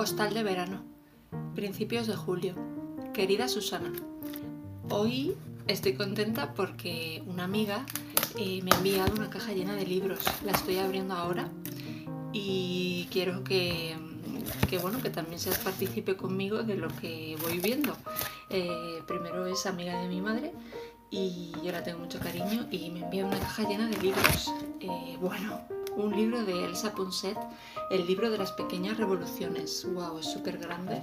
Postal 0.00 0.32
de 0.32 0.42
verano, 0.42 0.82
principios 1.54 2.06
de 2.06 2.16
julio. 2.16 2.54
Querida 3.12 3.48
Susana, 3.48 3.92
hoy 4.88 5.36
estoy 5.66 5.92
contenta 5.92 6.54
porque 6.54 7.22
una 7.26 7.44
amiga 7.44 7.84
eh, 8.38 8.62
me 8.62 8.70
ha 8.72 8.78
enviado 8.78 9.12
una 9.12 9.28
caja 9.28 9.52
llena 9.52 9.74
de 9.74 9.84
libros. 9.84 10.20
La 10.42 10.52
estoy 10.52 10.78
abriendo 10.78 11.12
ahora 11.12 11.50
y 12.32 13.08
quiero 13.12 13.44
que, 13.44 13.94
que 14.70 14.78
bueno, 14.78 15.02
que 15.02 15.10
también 15.10 15.38
seas 15.38 15.58
partícipe 15.58 16.16
conmigo 16.16 16.62
de 16.62 16.76
lo 16.76 16.88
que 16.88 17.36
voy 17.42 17.58
viendo. 17.58 17.94
Eh, 18.48 19.02
primero 19.06 19.44
es 19.48 19.66
amiga 19.66 20.00
de 20.00 20.08
mi 20.08 20.22
madre 20.22 20.54
y 21.10 21.52
yo 21.62 21.72
la 21.72 21.82
tengo 21.82 21.98
mucho 21.98 22.18
cariño 22.20 22.68
y 22.70 22.88
me 22.88 23.00
envía 23.00 23.26
una 23.26 23.38
caja 23.38 23.68
llena 23.68 23.86
de 23.86 23.98
libros. 23.98 24.50
Eh, 24.80 25.18
bueno, 25.20 25.60
un 25.96 26.14
libro 26.14 26.44
de 26.44 26.64
Elsa 26.64 26.92
Ponset, 26.92 27.38
el 27.90 28.06
libro 28.06 28.30
de 28.30 28.38
las 28.38 28.52
pequeñas 28.52 28.96
revoluciones. 28.96 29.86
¡Wow! 29.92 30.18
Es 30.18 30.26
súper 30.26 30.58
grande. 30.58 31.02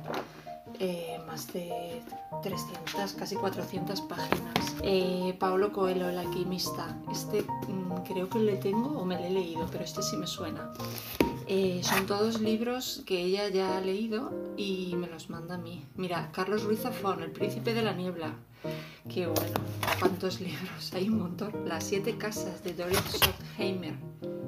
Eh, 0.79 1.19
más 1.25 1.51
de 1.53 2.01
300, 2.43 3.13
casi 3.13 3.35
400 3.35 4.01
páginas. 4.01 4.75
Eh, 4.83 5.35
Paulo 5.39 5.71
Coelho, 5.71 6.09
el 6.09 6.17
alquimista. 6.17 6.97
Este 7.11 7.43
mm, 7.43 8.03
creo 8.05 8.29
que 8.29 8.39
le 8.39 8.57
tengo 8.57 8.99
o 8.99 9.05
me 9.05 9.15
lo 9.15 9.23
he 9.23 9.31
leído, 9.31 9.67
pero 9.71 9.83
este 9.83 10.01
sí 10.01 10.17
me 10.17 10.27
suena. 10.27 10.71
Eh, 11.47 11.81
son 11.81 12.05
todos 12.05 12.41
libros 12.41 13.03
que 13.05 13.21
ella 13.21 13.47
ya 13.47 13.77
ha 13.77 13.81
leído 13.81 14.53
y 14.57 14.95
me 14.97 15.07
los 15.07 15.29
manda 15.29 15.55
a 15.55 15.57
mí. 15.57 15.85
Mira, 15.95 16.29
Carlos 16.33 16.63
Ruiz 16.63 16.81
Zafón, 16.81 17.23
El 17.23 17.31
Príncipe 17.31 17.73
de 17.73 17.81
la 17.81 17.93
Niebla. 17.93 18.35
Qué 19.09 19.27
bueno, 19.27 19.59
cuántos 19.99 20.41
libros, 20.41 20.93
hay 20.93 21.07
un 21.07 21.19
montón. 21.19 21.53
Las 21.65 21.85
siete 21.85 22.17
casas 22.17 22.63
de 22.63 22.73
Doris 22.73 22.99
Schottheimer. 22.99 23.95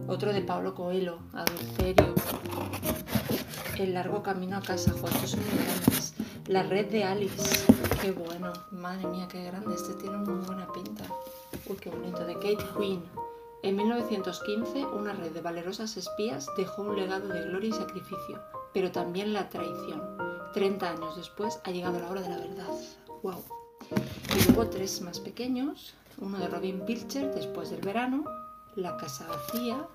Otro 0.10 0.34
de 0.34 0.42
Pablo 0.42 0.74
Coelho, 0.74 1.20
Adulterio. 1.34 2.16
El 3.78 3.94
largo 3.94 4.24
camino 4.24 4.58
a 4.58 4.62
casa, 4.62 4.92
Juan, 5.00 5.14
son 5.28 5.40
muy 5.40 5.64
grandes. 5.64 6.16
La 6.48 6.64
red 6.64 6.90
de 6.90 7.04
Alice, 7.04 7.66
qué 8.02 8.12
bueno. 8.12 8.52
Madre 8.72 9.06
mía, 9.06 9.28
qué 9.32 9.44
grande. 9.44 9.76
Este 9.76 9.94
tiene 9.94 10.18
muy 10.18 10.44
buena 10.48 10.68
pinta. 10.74 11.04
Uy, 11.68 11.78
qué 11.78 11.92
bonito. 11.92 12.26
De 12.26 12.34
Kate 12.34 12.66
Quinn. 12.76 13.04
En 13.62 13.76
1915, 13.76 14.84
una 14.88 15.14
red 15.14 15.32
de 15.32 15.42
valerosas 15.42 15.96
espías 15.96 16.48
dejó 16.58 16.82
un 16.82 16.96
legado 16.96 17.28
de 17.28 17.44
gloria 17.44 17.70
y 17.70 17.74
sacrificio, 17.74 18.42
pero 18.74 18.92
también 18.92 19.32
la 19.32 19.48
traición. 19.50 20.02
30 20.56 20.90
años 20.90 21.18
después 21.18 21.60
ha 21.66 21.70
llegado 21.70 22.00
la 22.00 22.10
hora 22.10 22.22
de 22.24 22.30
la 22.30 22.38
verdad. 22.38 22.70
¡Wow! 23.22 23.44
Y 24.36 24.46
luego 24.48 24.70
tres 24.72 25.02
más 25.02 25.20
pequeños, 25.20 25.94
uno 26.18 26.40
de 26.40 26.48
Robin 26.48 26.84
Pilcher 26.86 27.32
después 27.36 27.70
del 27.70 27.82
verano, 27.82 28.24
La 28.76 28.96
casa 28.98 29.28
vacía 29.28 29.86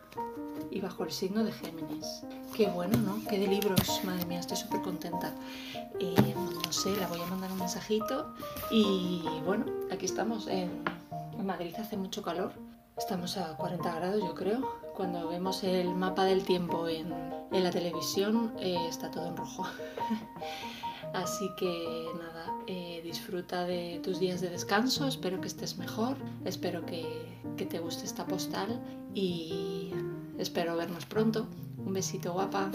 y 0.70 0.80
Bajo 0.80 1.04
el 1.04 1.12
signo 1.12 1.44
de 1.44 1.52
Géminis. 1.52 2.22
Qué 2.54 2.66
bueno, 2.66 2.96
¿no? 2.98 3.20
Qué 3.28 3.38
de 3.38 3.46
libros, 3.46 4.00
madre 4.04 4.24
mía, 4.26 4.40
estoy 4.40 4.56
súper 4.56 4.82
contenta. 4.82 5.32
Eh, 6.00 6.34
no 6.36 6.72
sé, 6.72 6.96
la 6.96 7.06
voy 7.06 7.20
a 7.20 7.26
mandar 7.26 7.50
un 7.52 7.58
mensajito 7.58 8.34
y 8.70 9.22
bueno, 9.44 9.66
aquí 9.92 10.06
estamos 10.06 10.48
en, 10.48 10.82
Madrid, 11.42 11.74
hace 11.78 11.96
mucho 11.96 12.22
calor. 12.22 12.52
Estamos 12.96 13.36
a 13.36 13.56
40 13.56 13.94
grados, 13.94 14.20
yo 14.20 14.34
creo. 14.34 14.60
Cuando 14.96 15.28
vemos 15.28 15.62
el 15.64 15.94
mapa 15.94 16.24
del 16.24 16.44
tiempo 16.44 16.88
en, 16.88 17.12
en 17.52 17.64
la 17.64 17.70
televisión, 17.70 18.52
eh, 18.58 18.76
está 18.88 19.10
todo 19.10 19.26
en 19.26 19.36
rojo. 19.36 19.64
Así 21.14 21.48
que 21.56 22.08
nada, 22.18 22.52
eh, 22.66 23.00
disfruta 23.04 23.64
de 23.64 24.00
tus 24.02 24.18
días 24.18 24.40
de 24.40 24.50
descanso, 24.50 25.06
espero 25.06 25.40
que 25.40 25.46
estés 25.46 25.78
mejor, 25.78 26.16
espero 26.44 26.84
que, 26.84 27.06
que 27.56 27.66
te 27.66 27.78
guste 27.78 28.04
esta 28.04 28.26
postal 28.26 28.82
y 29.14 29.92
espero 30.38 30.76
vernos 30.76 31.06
pronto. 31.06 31.46
Un 31.78 31.92
besito 31.92 32.32
guapa. 32.32 32.72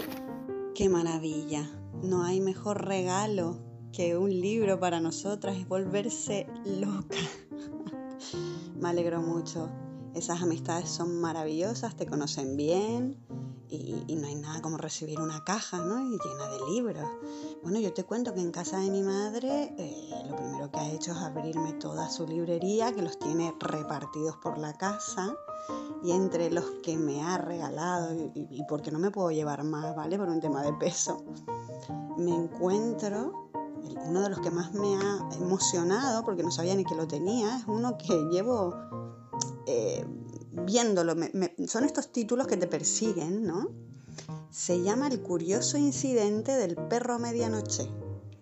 Qué 0.74 0.88
maravilla. 0.88 1.70
No 2.02 2.22
hay 2.22 2.40
mejor 2.40 2.86
regalo 2.86 3.58
que 3.92 4.16
un 4.16 4.30
libro 4.30 4.80
para 4.80 5.00
nosotras 5.00 5.58
y 5.58 5.64
volverse 5.64 6.46
loca. 6.64 7.18
Me 8.80 8.88
alegro 8.88 9.20
mucho. 9.20 9.68
Esas 10.14 10.40
amistades 10.40 10.88
son 10.88 11.20
maravillosas, 11.20 11.94
te 11.94 12.06
conocen 12.06 12.56
bien 12.56 13.18
y, 13.70 14.16
no 14.16 14.26
hay 14.26 14.34
nada 14.34 14.60
como 14.60 14.76
recibir 14.76 15.20
una 15.20 15.44
caja 15.44 15.78
¿no? 15.78 16.00
y 16.00 16.18
llena 16.18 16.48
de 16.48 16.72
libros. 16.72 17.08
Bueno, 17.62 17.78
yo 17.78 17.92
te 17.92 18.04
cuento 18.04 18.34
que 18.34 18.40
en 18.40 18.50
casa 18.50 18.78
de 18.78 18.90
mi 18.90 19.02
madre 19.02 19.74
eh, 19.78 20.10
lo 20.28 20.36
primero 20.36 20.70
que 20.70 20.80
ha 20.80 20.90
hecho 20.90 21.12
es 21.12 21.18
abrirme 21.18 21.74
toda 21.74 22.08
su 22.10 22.26
librería, 22.26 22.92
que 22.92 23.02
los 23.02 23.18
tiene 23.18 23.54
repartidos 23.60 24.36
por 24.36 24.58
la 24.58 24.74
casa 24.74 25.34
y 26.02 26.12
entre 26.12 26.50
los 26.50 26.64
que 26.82 26.96
me 26.96 27.22
ha 27.22 27.38
regalado 27.38 28.14
y, 28.14 28.30
y 28.34 28.64
porque 28.68 28.90
no 28.90 28.98
me 28.98 29.10
puedo 29.10 29.30
llevar 29.30 29.64
más, 29.64 29.94
¿vale? 29.94 30.18
Por 30.18 30.28
un 30.28 30.40
tema 30.40 30.62
de 30.62 30.72
peso. 30.74 31.24
Me 32.16 32.34
encuentro 32.34 33.50
uno 34.06 34.20
de 34.20 34.28
los 34.28 34.40
que 34.40 34.50
más 34.50 34.72
me 34.72 34.96
ha 34.96 35.28
emocionado, 35.36 36.24
porque 36.24 36.42
no 36.42 36.50
sabía 36.50 36.74
ni 36.74 36.84
que 36.84 36.94
lo 36.94 37.06
tenía, 37.06 37.56
es 37.56 37.64
uno 37.66 37.96
que 37.96 38.14
llevo 38.30 38.74
eh, 39.66 40.04
viéndolo. 40.52 41.14
Son 41.66 41.84
estos 41.84 42.12
títulos 42.12 42.46
que 42.46 42.56
te 42.56 42.66
persiguen, 42.66 43.46
¿no? 43.46 43.68
Se 44.50 44.82
llama 44.82 45.08
El 45.08 45.20
curioso 45.20 45.78
incidente 45.78 46.52
del 46.52 46.76
perro 46.76 47.14
a 47.14 47.18
medianoche. 47.18 47.88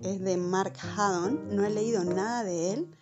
Es 0.00 0.20
de 0.20 0.36
Mark 0.36 0.74
Haddon. 0.96 1.54
No 1.54 1.64
he 1.64 1.70
leído 1.70 2.04
nada 2.04 2.44
de 2.44 2.72
él, 2.72 2.98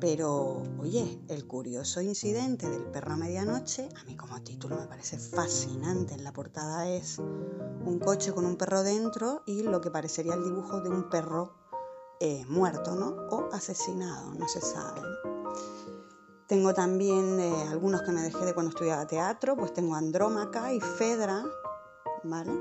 pero 0.00 0.62
oye, 0.78 1.20
El 1.28 1.46
curioso 1.46 2.00
incidente 2.00 2.68
del 2.68 2.82
perro 2.84 3.12
a 3.12 3.16
medianoche, 3.16 3.88
a 4.00 4.04
mí 4.04 4.16
como 4.16 4.42
título 4.42 4.76
me 4.76 4.86
parece 4.86 5.18
fascinante. 5.18 6.14
En 6.14 6.24
la 6.24 6.32
portada 6.32 6.88
es 6.88 7.18
un 7.18 8.00
coche 8.00 8.32
con 8.32 8.44
un 8.44 8.56
perro 8.56 8.82
dentro 8.82 9.42
y 9.46 9.62
lo 9.62 9.80
que 9.80 9.90
parecería 9.90 10.34
el 10.34 10.44
dibujo 10.44 10.80
de 10.80 10.90
un 10.90 11.08
perro 11.08 11.54
eh, 12.20 12.44
muerto, 12.48 12.94
¿no? 12.94 13.28
O 13.30 13.48
asesinado, 13.52 14.34
no 14.34 14.46
se 14.48 14.60
sabe. 14.60 15.00
Tengo 16.52 16.74
también 16.74 17.40
eh, 17.40 17.50
algunos 17.70 18.02
que 18.02 18.12
me 18.12 18.20
dejé 18.20 18.44
de 18.44 18.52
cuando 18.52 18.68
estudiaba 18.68 19.06
teatro, 19.06 19.56
pues 19.56 19.72
tengo 19.72 19.94
Andrómaca 19.94 20.70
y 20.74 20.80
Fedra, 20.80 21.46
¿vale? 22.24 22.52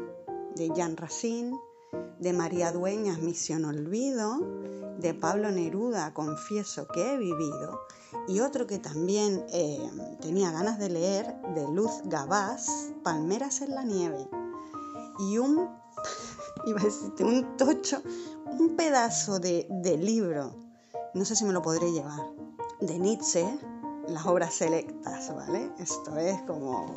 De 0.55 0.71
Jan 0.73 0.95
Racine, 0.95 1.59
de 2.17 2.31
María 2.31 2.71
Dueñas, 2.71 3.19
Misión 3.19 3.65
Olvido, 3.65 4.39
de 4.97 5.13
Pablo 5.13 5.51
Neruda, 5.51 6.13
Confieso 6.13 6.87
que 6.87 7.11
he 7.11 7.17
vivido, 7.17 7.81
y 8.29 8.39
otro 8.39 8.65
que 8.65 8.79
también 8.79 9.45
eh, 9.51 9.91
tenía 10.21 10.51
ganas 10.51 10.79
de 10.79 10.89
leer, 10.89 11.35
de 11.53 11.67
Luz 11.67 11.91
Gabás, 12.05 12.93
Palmeras 13.03 13.59
en 13.59 13.75
la 13.75 13.83
nieve, 13.83 14.25
y 15.19 15.37
un, 15.37 15.69
iba 16.65 16.79
a 16.79 16.85
decirte, 16.85 17.25
un 17.25 17.57
tocho, 17.57 18.01
un 18.57 18.77
pedazo 18.77 19.39
de, 19.39 19.67
de 19.69 19.97
libro, 19.97 20.55
no 21.13 21.25
sé 21.25 21.35
si 21.35 21.43
me 21.43 21.51
lo 21.51 21.61
podré 21.61 21.91
llevar, 21.91 22.21
de 22.79 22.97
Nietzsche, 22.97 23.45
las 24.07 24.25
obras 24.25 24.53
selectas, 24.53 25.33
¿vale? 25.35 25.71
Esto 25.79 26.17
es 26.17 26.41
como, 26.43 26.93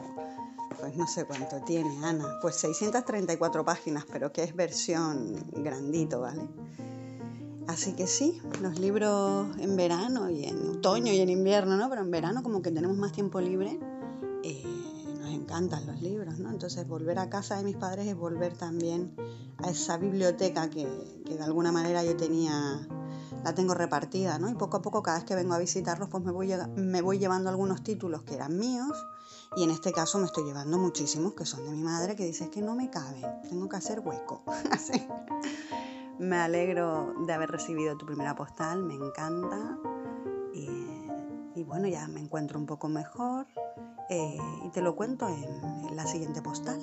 pues 0.81 0.97
no 0.97 1.06
sé 1.06 1.25
cuánto 1.25 1.60
tiene 1.62 2.04
Ana, 2.04 2.38
pues 2.41 2.56
634 2.56 3.65
páginas, 3.65 4.04
pero 4.10 4.32
que 4.32 4.42
es 4.42 4.54
versión 4.54 5.44
grandito, 5.53 6.20
¿vale? 6.20 6.43
Así 7.66 7.94
que 7.94 8.06
sí, 8.06 8.41
los 8.60 8.78
libros 8.78 9.47
en 9.59 9.76
verano 9.76 10.28
y 10.28 10.44
en 10.44 10.69
otoño 10.69 11.12
y 11.12 11.20
en 11.20 11.31
invierno, 11.31 11.76
¿no? 11.76 11.88
Pero 11.88 12.03
en 12.03 12.10
verano 12.10 12.43
como 12.43 12.60
que 12.60 12.70
tenemos 12.70 12.97
más 12.97 13.12
tiempo 13.12 13.41
libre, 13.41 13.78
eh, 14.43 14.62
nos 15.19 15.31
encantan 15.31 15.87
los 15.87 16.03
libros, 16.03 16.38
¿no? 16.38 16.50
Entonces 16.50 16.87
volver 16.87 17.19
a 17.19 17.31
casa 17.31 17.56
de 17.56 17.64
mis 17.64 17.76
padres 17.76 18.06
es 18.06 18.16
volver 18.16 18.54
también 18.54 19.14
a 19.59 19.70
esa 19.70 19.97
biblioteca 19.97 20.69
que, 20.69 20.87
que 21.25 21.37
de 21.37 21.43
alguna 21.43 21.72
manera 21.72 22.04
yo 22.04 22.16
tenía 22.16 22.87
la 23.44 23.55
tengo 23.55 23.75
repartida, 23.75 24.38
¿no? 24.38 24.49
Y 24.49 24.55
poco 24.55 24.78
a 24.78 24.82
poco, 24.82 25.03
cada 25.03 25.19
vez 25.19 25.27
que 25.27 25.34
vengo 25.34 25.53
a 25.55 25.59
visitarlos, 25.59 26.09
pues 26.09 26.25
me 26.25 26.32
voy, 26.32 26.50
me 26.77 27.03
voy 27.03 27.19
llevando 27.19 27.50
algunos 27.50 27.84
títulos 27.84 28.22
que 28.22 28.34
eran 28.34 28.59
míos 28.59 29.06
y 29.55 29.62
en 29.62 29.71
este 29.71 29.93
caso 29.93 30.19
me 30.19 30.25
estoy 30.25 30.44
llevando 30.44 30.79
muchísimos 30.79 31.35
que 31.35 31.44
son 31.44 31.64
de 31.64 31.70
mi 31.70 31.82
madre, 31.82 32.17
que 32.17 32.25
dice 32.25 32.50
que 32.50 32.62
no 32.62 32.75
me 32.75 32.88
caben, 32.88 33.23
tengo 33.49 33.69
que 33.69 33.76
hacer 33.76 34.00
hueco. 34.00 34.43
Así. 34.73 35.06
Me 36.19 36.37
alegro 36.37 37.12
de 37.26 37.32
haber 37.32 37.50
recibido 37.50 37.96
tu 37.99 38.06
primera 38.06 38.35
postal, 38.35 38.82
me 38.82 38.94
encanta. 38.94 39.79
Y, 41.56 41.62
bueno, 41.64 41.87
ya 41.87 42.06
me 42.08 42.20
encuentro 42.20 42.58
un 42.58 42.67
poco 42.67 42.88
mejor 42.88 43.47
eh, 44.11 44.38
y 44.64 44.70
te 44.70 44.82
lo 44.82 44.97
cuento 44.97 45.29
en, 45.29 45.88
en 45.88 45.97
la 45.97 46.06
siguiente 46.06 46.43
postal. 46.43 46.79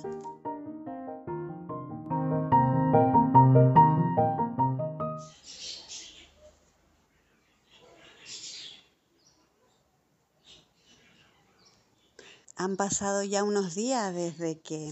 Han 12.62 12.78
pasado 12.78 13.24
ya 13.24 13.44
unos 13.44 13.74
días 13.74 14.14
desde 14.14 14.60
que 14.60 14.92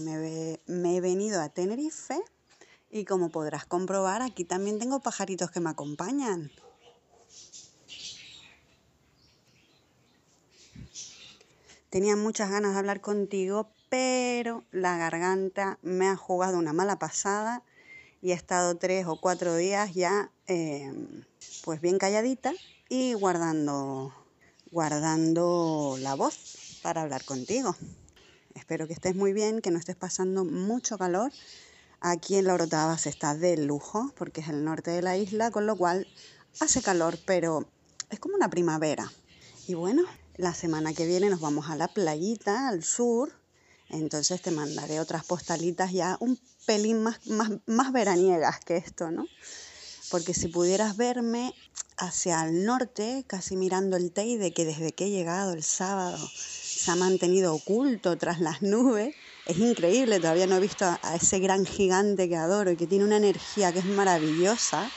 me, 0.66 0.96
he 0.96 1.00
venido 1.00 1.40
a 1.40 1.50
Tenerife 1.50 2.20
y 2.90 3.04
como 3.04 3.28
podrás 3.30 3.64
comprobar 3.64 4.22
aquí 4.22 4.44
también 4.44 4.80
tengo 4.80 4.98
pajaritos 4.98 5.52
que 5.52 5.60
me 5.60 5.70
acompañan. 5.70 6.50
Tenía 11.90 12.16
muchas 12.16 12.50
ganas 12.50 12.72
de 12.72 12.80
hablar 12.80 13.00
contigo, 13.00 13.70
pero 13.88 14.64
la 14.72 14.98
garganta 14.98 15.78
me 15.82 16.08
ha 16.08 16.16
jugado 16.16 16.58
una 16.58 16.72
mala 16.72 16.98
pasada 16.98 17.62
y 18.20 18.32
he 18.32 18.34
estado 18.34 18.78
tres 18.78 19.06
o 19.06 19.20
cuatro 19.20 19.54
días 19.54 19.94
ya 19.94 20.32
eh, 20.48 20.92
pues 21.62 21.80
bien 21.80 21.98
calladita 21.98 22.52
y 22.88 23.12
guardando, 23.12 24.12
guardando 24.72 25.94
la 26.00 26.16
voz 26.16 26.59
para 26.82 27.02
hablar 27.02 27.24
contigo. 27.24 27.76
Espero 28.54 28.86
que 28.86 28.92
estés 28.92 29.14
muy 29.14 29.32
bien, 29.32 29.60
que 29.60 29.70
no 29.70 29.78
estés 29.78 29.96
pasando 29.96 30.44
mucho 30.44 30.98
calor. 30.98 31.32
Aquí 32.00 32.36
en 32.36 32.46
la 32.46 32.54
Orotava 32.54 32.96
se 32.98 33.10
está 33.10 33.34
de 33.34 33.56
lujo 33.56 34.12
porque 34.16 34.40
es 34.40 34.48
el 34.48 34.64
norte 34.64 34.90
de 34.90 35.02
la 35.02 35.16
isla, 35.16 35.50
con 35.50 35.66
lo 35.66 35.76
cual 35.76 36.06
hace 36.60 36.82
calor, 36.82 37.18
pero 37.26 37.68
es 38.10 38.18
como 38.18 38.36
una 38.36 38.50
primavera. 38.50 39.10
Y 39.66 39.74
bueno, 39.74 40.02
la 40.36 40.54
semana 40.54 40.94
que 40.94 41.06
viene 41.06 41.30
nos 41.30 41.40
vamos 41.40 41.68
a 41.68 41.76
la 41.76 41.88
playita, 41.88 42.68
al 42.68 42.82
sur. 42.82 43.32
Entonces 43.88 44.40
te 44.40 44.50
mandaré 44.50 45.00
otras 45.00 45.24
postalitas 45.24 45.92
ya 45.92 46.16
un 46.20 46.40
pelín 46.64 47.02
más, 47.02 47.26
más, 47.26 47.50
más 47.66 47.92
veraniegas 47.92 48.60
que 48.60 48.76
esto, 48.76 49.10
¿no? 49.10 49.26
Porque 50.10 50.32
si 50.32 50.48
pudieras 50.48 50.96
verme 50.96 51.54
hacia 51.96 52.42
el 52.44 52.64
norte, 52.64 53.24
casi 53.26 53.56
mirando 53.56 53.96
el 53.96 54.12
Teide, 54.12 54.52
que 54.52 54.64
desde 54.64 54.92
que 54.92 55.06
he 55.06 55.10
llegado 55.10 55.52
el 55.52 55.62
sábado 55.62 56.18
se 56.80 56.90
ha 56.90 56.96
mantenido 56.96 57.54
oculto 57.54 58.16
tras 58.16 58.40
las 58.40 58.62
nubes, 58.62 59.14
es 59.46 59.58
increíble, 59.58 60.20
todavía 60.20 60.46
no 60.46 60.56
he 60.56 60.60
visto 60.60 60.84
a 60.84 61.16
ese 61.16 61.38
gran 61.38 61.66
gigante 61.66 62.28
que 62.28 62.36
adoro 62.36 62.70
y 62.70 62.76
que 62.76 62.86
tiene 62.86 63.04
una 63.04 63.18
energía 63.18 63.72
que 63.72 63.80
es 63.80 63.84
maravillosa 63.84 64.90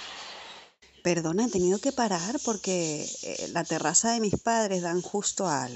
Perdona, 1.04 1.48
he 1.48 1.50
tenido 1.50 1.80
que 1.80 1.92
parar 1.92 2.40
porque 2.46 3.06
eh, 3.24 3.50
la 3.52 3.66
terraza 3.66 4.14
de 4.14 4.22
mis 4.22 4.40
padres 4.40 4.84
dan 4.84 5.02
justo 5.02 5.50
al, 5.50 5.74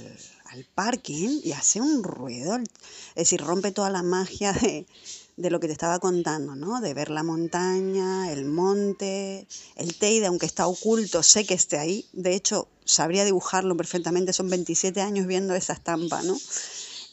parking 0.73 1.41
y 1.43 1.51
hace 1.51 1.81
un 1.81 2.01
ruido, 2.01 2.55
es 2.55 3.15
decir, 3.15 3.41
rompe 3.41 3.73
toda 3.73 3.89
la 3.89 4.03
magia 4.03 4.53
de, 4.53 4.87
de, 5.35 5.49
lo 5.49 5.59
que 5.59 5.67
te 5.67 5.73
estaba 5.73 5.99
contando, 5.99 6.55
¿no? 6.55 6.79
De 6.79 6.93
ver 6.93 7.09
la 7.09 7.23
montaña, 7.23 8.31
el 8.31 8.45
monte, 8.45 9.45
el 9.75 9.97
Teide, 9.97 10.27
aunque 10.27 10.45
está 10.45 10.65
oculto, 10.65 11.21
sé 11.21 11.45
que 11.45 11.55
esté 11.55 11.77
ahí. 11.77 12.05
De 12.13 12.33
hecho, 12.33 12.69
sabría 12.87 13.25
dibujarlo 13.25 13.77
perfectamente, 13.77 14.33
son 14.33 14.49
27 14.49 15.01
años 15.01 15.27
viendo 15.27 15.53
esa 15.53 15.73
estampa, 15.73 16.21
¿no? 16.23 16.37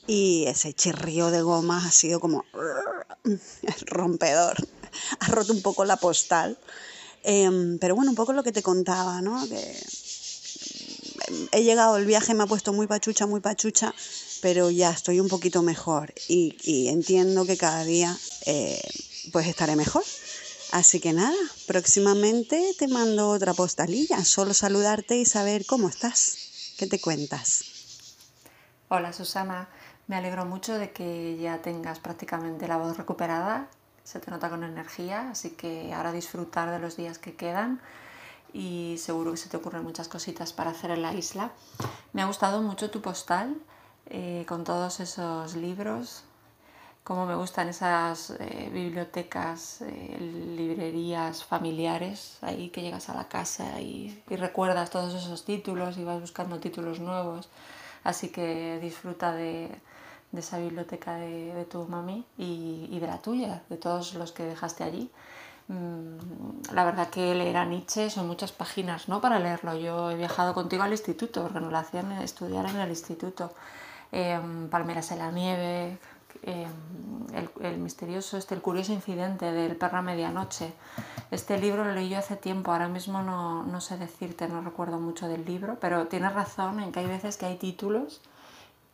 Y 0.06 0.44
ese 0.46 0.72
chirrío 0.72 1.30
de 1.30 1.42
gomas 1.42 1.84
ha 1.86 1.90
sido 1.90 2.20
como 2.20 2.44
rompedor, 3.86 4.56
ha 5.20 5.26
roto 5.28 5.52
un 5.52 5.62
poco 5.62 5.84
la 5.84 5.96
postal. 5.96 6.58
Em, 7.22 7.78
pero 7.78 7.94
bueno, 7.96 8.10
un 8.10 8.16
poco 8.16 8.34
lo 8.34 8.42
que 8.42 8.52
te 8.52 8.62
contaba, 8.62 9.22
¿no? 9.22 9.48
Que 9.48 9.82
he 11.52 11.62
llegado, 11.62 11.96
el 11.96 12.04
viaje 12.04 12.34
me 12.34 12.42
ha 12.42 12.46
puesto 12.46 12.72
muy 12.72 12.86
pachucha, 12.86 13.26
muy 13.26 13.40
pachucha, 13.40 13.94
pero 14.42 14.70
ya 14.70 14.90
estoy 14.90 15.20
un 15.20 15.28
poquito 15.28 15.62
mejor 15.62 16.12
y, 16.28 16.88
entiendo 16.88 17.46
que 17.46 17.56
cada 17.56 17.84
día 17.84 18.16
eh, 18.44 18.80
pues 19.32 19.46
estaré 19.46 19.74
mejor. 19.74 20.04
Así 20.74 20.98
que 20.98 21.12
nada, 21.12 21.36
próximamente 21.68 22.74
te 22.76 22.88
mando 22.88 23.28
otra 23.30 23.54
postalilla, 23.54 24.24
solo 24.24 24.52
saludarte 24.54 25.16
y 25.16 25.24
saber 25.24 25.66
cómo 25.66 25.88
estás. 25.88 26.74
¿Qué 26.76 26.88
te 26.88 27.00
cuentas? 27.00 27.62
Hola 28.88 29.12
Susana, 29.12 29.68
me 30.08 30.16
alegro 30.16 30.44
mucho 30.46 30.76
de 30.76 30.90
que 30.90 31.38
ya 31.40 31.62
tengas 31.62 32.00
prácticamente 32.00 32.66
la 32.66 32.76
voz 32.76 32.96
recuperada 32.96 33.68
se 34.02 34.18
te 34.18 34.32
nota 34.32 34.50
con 34.50 34.64
energía, 34.64 35.30
así 35.30 35.50
que 35.50 35.94
ahora 35.94 36.10
disfrutar 36.10 36.72
de 36.72 36.80
los 36.80 36.96
días 36.96 37.18
que 37.18 37.36
quedan 37.36 37.80
y 38.52 38.96
seguro 38.98 39.30
que 39.30 39.36
se 39.36 39.48
te 39.48 39.56
ocurren 39.56 39.84
muchas 39.84 40.08
cositas 40.08 40.52
para 40.52 40.70
hacer 40.70 40.90
en 40.90 41.02
la 41.02 41.14
isla. 41.14 41.52
Me 42.12 42.22
ha 42.22 42.26
gustado 42.26 42.62
mucho 42.62 42.90
tu 42.90 43.00
postal 43.00 43.56
eh, 44.06 44.44
con 44.48 44.64
todos 44.64 44.98
esos 44.98 45.54
libros, 45.54 46.24
como 47.04 47.26
me 47.26 47.36
gustan 47.36 47.68
esas 47.68 48.30
eh, 48.40 48.70
bibliotecas, 48.72 49.82
eh, 49.82 50.16
librerías 50.56 51.44
familiares, 51.44 52.38
ahí 52.42 52.70
que 52.70 52.82
llegas 52.82 53.08
a 53.10 53.14
la 53.14 53.28
casa 53.28 53.80
y, 53.80 54.22
y, 54.28 54.36
recuerdas 54.36 54.90
todos 54.90 55.14
esos 55.14 55.44
títulos 55.44 55.98
y 55.98 56.04
vas 56.04 56.20
buscando 56.20 56.60
títulos 56.60 57.00
nuevos. 57.00 57.48
Así 58.04 58.30
que 58.30 58.78
disfruta 58.80 59.32
de, 59.32 59.70
de 60.34 60.40
esa 60.40 60.58
biblioteca 60.58 61.14
de, 61.16 61.66
tu 61.70 61.86
mami 61.86 62.24
y, 62.36 62.98
de 62.98 63.06
la 63.06 63.18
tuya, 63.18 63.62
de 63.68 63.76
todos 63.76 64.14
los 64.14 64.32
que 64.32 64.44
dejaste 64.44 64.84
allí. 64.84 65.10
Mm, 65.68 66.72
la 66.72 66.84
verdad 66.84 67.08
que 67.08 67.34
leer 67.34 67.56
a 67.56 67.64
Nietzsche 67.64 68.10
son 68.10 68.26
muchas 68.26 68.52
páginas 68.52 69.08
¿no? 69.08 69.20
para 69.20 69.38
leerlo. 69.38 69.76
Yo 69.76 70.10
he 70.10 70.16
viajado 70.16 70.52
contigo 70.52 70.82
al 70.82 70.92
instituto, 70.92 71.42
porque 71.42 71.60
nos 71.60 71.72
lo 71.72 71.78
hacían 71.78 72.10
estudiar 72.12 72.66
en 72.66 72.76
el 72.76 72.90
instituto. 72.90 73.52
Em, 74.12 74.68
Palmeras 74.68 75.10
en 75.12 75.18
la 75.18 75.30
nieve, 75.30 75.98
em, 76.42 76.70
el, 77.60 77.78
misterioso, 77.78 78.36
este, 78.36 78.54
el 78.54 78.62
curioso 78.62 78.92
incidente 78.92 79.52
del 79.52 79.76
perro 79.76 79.98
a 79.98 80.02
medianoche. 80.02 80.72
Este 81.30 81.58
libro 81.58 81.84
lo 81.84 81.92
leí 81.92 82.08
yo 82.08 82.18
hace 82.18 82.36
tiempo, 82.36 82.72
ahora 82.72 82.88
mismo 82.88 83.22
no, 83.22 83.64
no 83.64 83.80
sé 83.80 83.96
decirte, 83.98 84.48
no 84.48 84.60
recuerdo 84.60 84.98
mucho 84.98 85.28
del 85.28 85.44
libro, 85.44 85.78
pero 85.80 86.06
tienes 86.06 86.32
razón 86.32 86.80
en 86.80 86.92
que 86.92 87.00
hay 87.00 87.06
veces 87.06 87.36
que 87.36 87.46
hay 87.46 87.56
títulos 87.56 88.20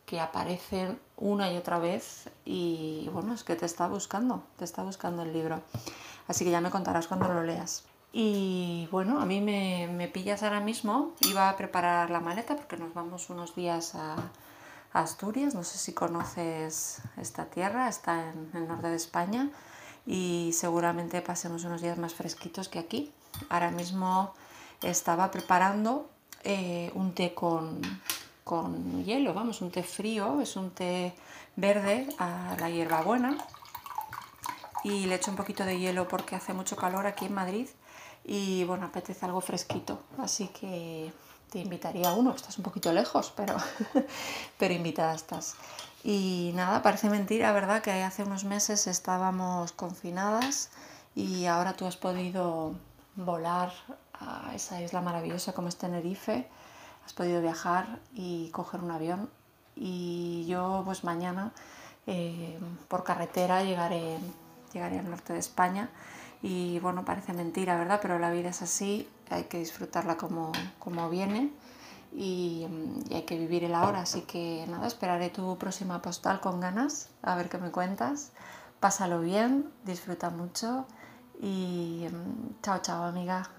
que 0.05 0.19
aparecen 0.19 0.99
una 1.15 1.51
y 1.51 1.57
otra 1.57 1.79
vez 1.79 2.29
y 2.43 3.09
bueno, 3.13 3.33
es 3.33 3.43
que 3.43 3.55
te 3.55 3.65
está 3.65 3.87
buscando, 3.87 4.43
te 4.57 4.65
está 4.65 4.83
buscando 4.83 5.23
el 5.23 5.31
libro. 5.31 5.61
Así 6.27 6.43
que 6.43 6.51
ya 6.51 6.61
me 6.61 6.69
contarás 6.69 7.07
cuando 7.07 7.27
lo 7.27 7.43
leas. 7.43 7.85
Y 8.13 8.89
bueno, 8.91 9.21
a 9.21 9.25
mí 9.25 9.39
me, 9.39 10.09
pillas 10.13 10.43
ahora 10.43 10.59
mismo, 10.59 11.13
iba 11.21 11.49
a 11.49 11.55
preparar 11.55 12.09
la 12.09 12.19
maleta 12.19 12.57
porque 12.57 12.75
nos 12.75 12.93
vamos 12.93 13.29
unos 13.29 13.55
días 13.55 13.95
a, 13.95 14.17
Asturias, 14.93 15.55
no 15.55 15.63
sé 15.63 15.77
si 15.77 15.93
conoces 15.93 17.01
esta 17.17 17.45
tierra, 17.45 17.87
está 17.87 18.29
en 18.29 18.51
el 18.53 18.67
norte 18.67 18.89
de 18.89 18.95
España 18.95 19.49
y 20.05 20.51
seguramente 20.53 21.21
pasemos 21.21 21.63
unos 21.63 21.81
días 21.81 21.97
más 21.97 22.13
fresquitos 22.13 22.67
que 22.67 22.79
aquí. 22.79 23.11
Ahora 23.49 23.71
mismo 23.71 24.33
estaba 24.81 25.31
preparando 25.31 26.09
eh, 26.43 26.91
un 26.95 27.13
té 27.13 27.33
con, 27.33 27.79
con 28.43 29.05
hielo, 29.05 29.33
vamos, 29.33 29.61
un 29.61 29.71
té 29.71 29.83
frío, 29.83 30.41
es 30.41 30.55
un 30.55 30.71
té 30.71 31.13
verde 31.55 32.07
a 32.17 32.57
la 32.59 32.69
hierbabuena 32.69 33.37
y 34.83 35.05
le 35.05 35.15
echo 35.15 35.31
un 35.31 35.37
poquito 35.37 35.63
de 35.63 35.79
hielo 35.79 36.07
porque 36.07 36.35
hace 36.35 36.53
mucho 36.53 36.75
calor 36.75 37.05
aquí 37.05 37.25
en 37.25 37.33
Madrid 37.33 37.67
y 38.23 38.63
bueno, 38.65 38.87
apetece 38.87 39.25
algo 39.25 39.41
fresquito, 39.41 40.01
así 40.17 40.47
que 40.47 41.13
te 41.51 41.59
invitaría 41.59 42.09
a 42.09 42.13
uno, 42.13 42.33
estás 42.33 42.57
un 42.57 42.63
poquito 42.63 42.91
lejos, 42.93 43.31
pero, 43.35 43.55
pero 44.57 44.73
invitada 44.73 45.13
estás. 45.13 45.55
Y 46.03 46.51
nada, 46.55 46.81
parece 46.81 47.09
mentira, 47.09 47.51
¿verdad? 47.51 47.83
Que 47.83 47.91
hace 47.91 48.23
unos 48.23 48.45
meses 48.45 48.87
estábamos 48.87 49.73
confinadas 49.73 50.71
y 51.13 51.45
ahora 51.45 51.73
tú 51.73 51.85
has 51.85 51.97
podido 51.97 52.73
volar 53.15 53.71
a 54.13 54.53
esa 54.55 54.81
isla 54.81 55.01
maravillosa 55.01 55.53
como 55.53 55.67
es 55.67 55.77
Tenerife 55.77 56.47
has 57.05 57.13
podido 57.13 57.41
viajar 57.41 57.99
y 58.13 58.49
coger 58.51 58.81
un 58.81 58.91
avión 58.91 59.29
y 59.75 60.45
yo 60.47 60.81
pues 60.85 61.03
mañana 61.03 61.51
eh, 62.07 62.59
por 62.87 63.03
carretera 63.03 63.63
llegaré, 63.63 64.17
llegaré 64.73 64.99
al 64.99 65.09
norte 65.09 65.33
de 65.33 65.39
España 65.39 65.89
y 66.41 66.79
bueno, 66.79 67.05
parece 67.05 67.33
mentira, 67.33 67.77
¿verdad? 67.77 67.99
Pero 68.01 68.17
la 68.17 68.31
vida 68.31 68.49
es 68.49 68.61
así, 68.61 69.07
hay 69.31 69.43
que 69.45 69.57
disfrutarla 69.57 70.17
como, 70.17 70.51
como 70.79 71.09
viene 71.09 71.51
y, 72.13 72.67
y, 73.09 73.13
hay 73.13 73.23
que 73.23 73.37
vivir 73.37 73.63
el 73.63 73.75
ahora. 73.75 74.01
Así 74.01 74.21
que 74.21 74.65
nada, 74.69 74.87
esperaré 74.87 75.29
tu 75.29 75.57
próxima 75.57 76.01
postal 76.01 76.39
con 76.39 76.59
ganas, 76.59 77.09
a 77.21 77.35
ver 77.35 77.49
qué 77.49 77.57
me 77.57 77.71
cuentas. 77.71 78.31
Pásalo 78.79 79.21
bien, 79.21 79.71
disfruta 79.85 80.29
mucho 80.29 80.85
y 81.39 82.07
mm, 82.11 82.61
chao, 82.61 82.79
chao, 82.81 83.03
amiga. 83.03 83.49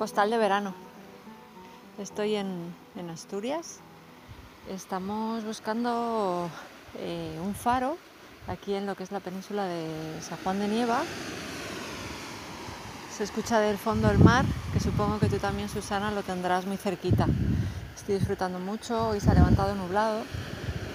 postal 0.00 0.30
de 0.30 0.38
verano. 0.38 0.72
Estoy 1.98 2.36
en, 2.36 2.74
Asturias. 3.12 3.80
Estamos 4.68 5.44
buscando 5.44 6.48
eh, 6.98 7.40
un 7.42 7.54
faro 7.54 7.96
aquí 8.46 8.74
en 8.74 8.86
lo 8.86 8.94
que 8.94 9.02
es 9.02 9.10
la 9.10 9.18
península 9.18 9.64
de 9.64 9.88
San 10.20 10.38
Juan 10.44 10.60
de 10.60 10.68
Nieva. 10.68 11.02
Se 13.16 13.24
escucha 13.24 13.58
del 13.58 13.78
fondo 13.78 14.10
el 14.10 14.18
mar, 14.18 14.44
que 14.72 14.78
supongo 14.78 15.18
que 15.18 15.28
tú 15.28 15.38
también, 15.38 15.68
Susana, 15.68 16.10
lo 16.12 16.22
tendrás 16.22 16.66
muy 16.66 16.76
cerquita. 16.76 17.26
Estoy 17.96 18.16
disfrutando 18.16 18.58
mucho, 18.60 19.16
y 19.16 19.20
se 19.20 19.30
ha 19.30 19.34
levantado 19.34 19.74
nublado, 19.74 20.22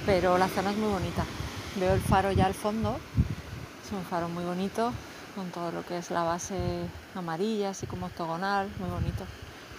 pero 0.05 0.37
la 0.37 0.47
zona 0.47 0.71
es 0.71 0.77
muy 0.77 0.89
bonita. 0.89 1.25
Veo 1.75 1.93
el 1.93 2.01
faro 2.01 2.31
ya 2.31 2.45
al 2.45 2.53
fondo, 2.53 2.97
es 3.85 3.91
un 3.91 4.03
faro 4.03 4.29
muy 4.29 4.45
bonito, 4.45 4.93
con 5.35 5.49
todo 5.51 5.71
lo 5.71 5.85
que 5.85 5.97
es 5.97 6.11
la 6.11 6.23
base 6.23 6.55
amarilla, 7.13 7.71
así 7.71 7.87
como 7.87 8.05
octogonal, 8.05 8.69
muy 8.79 8.89
bonito. 8.89 9.25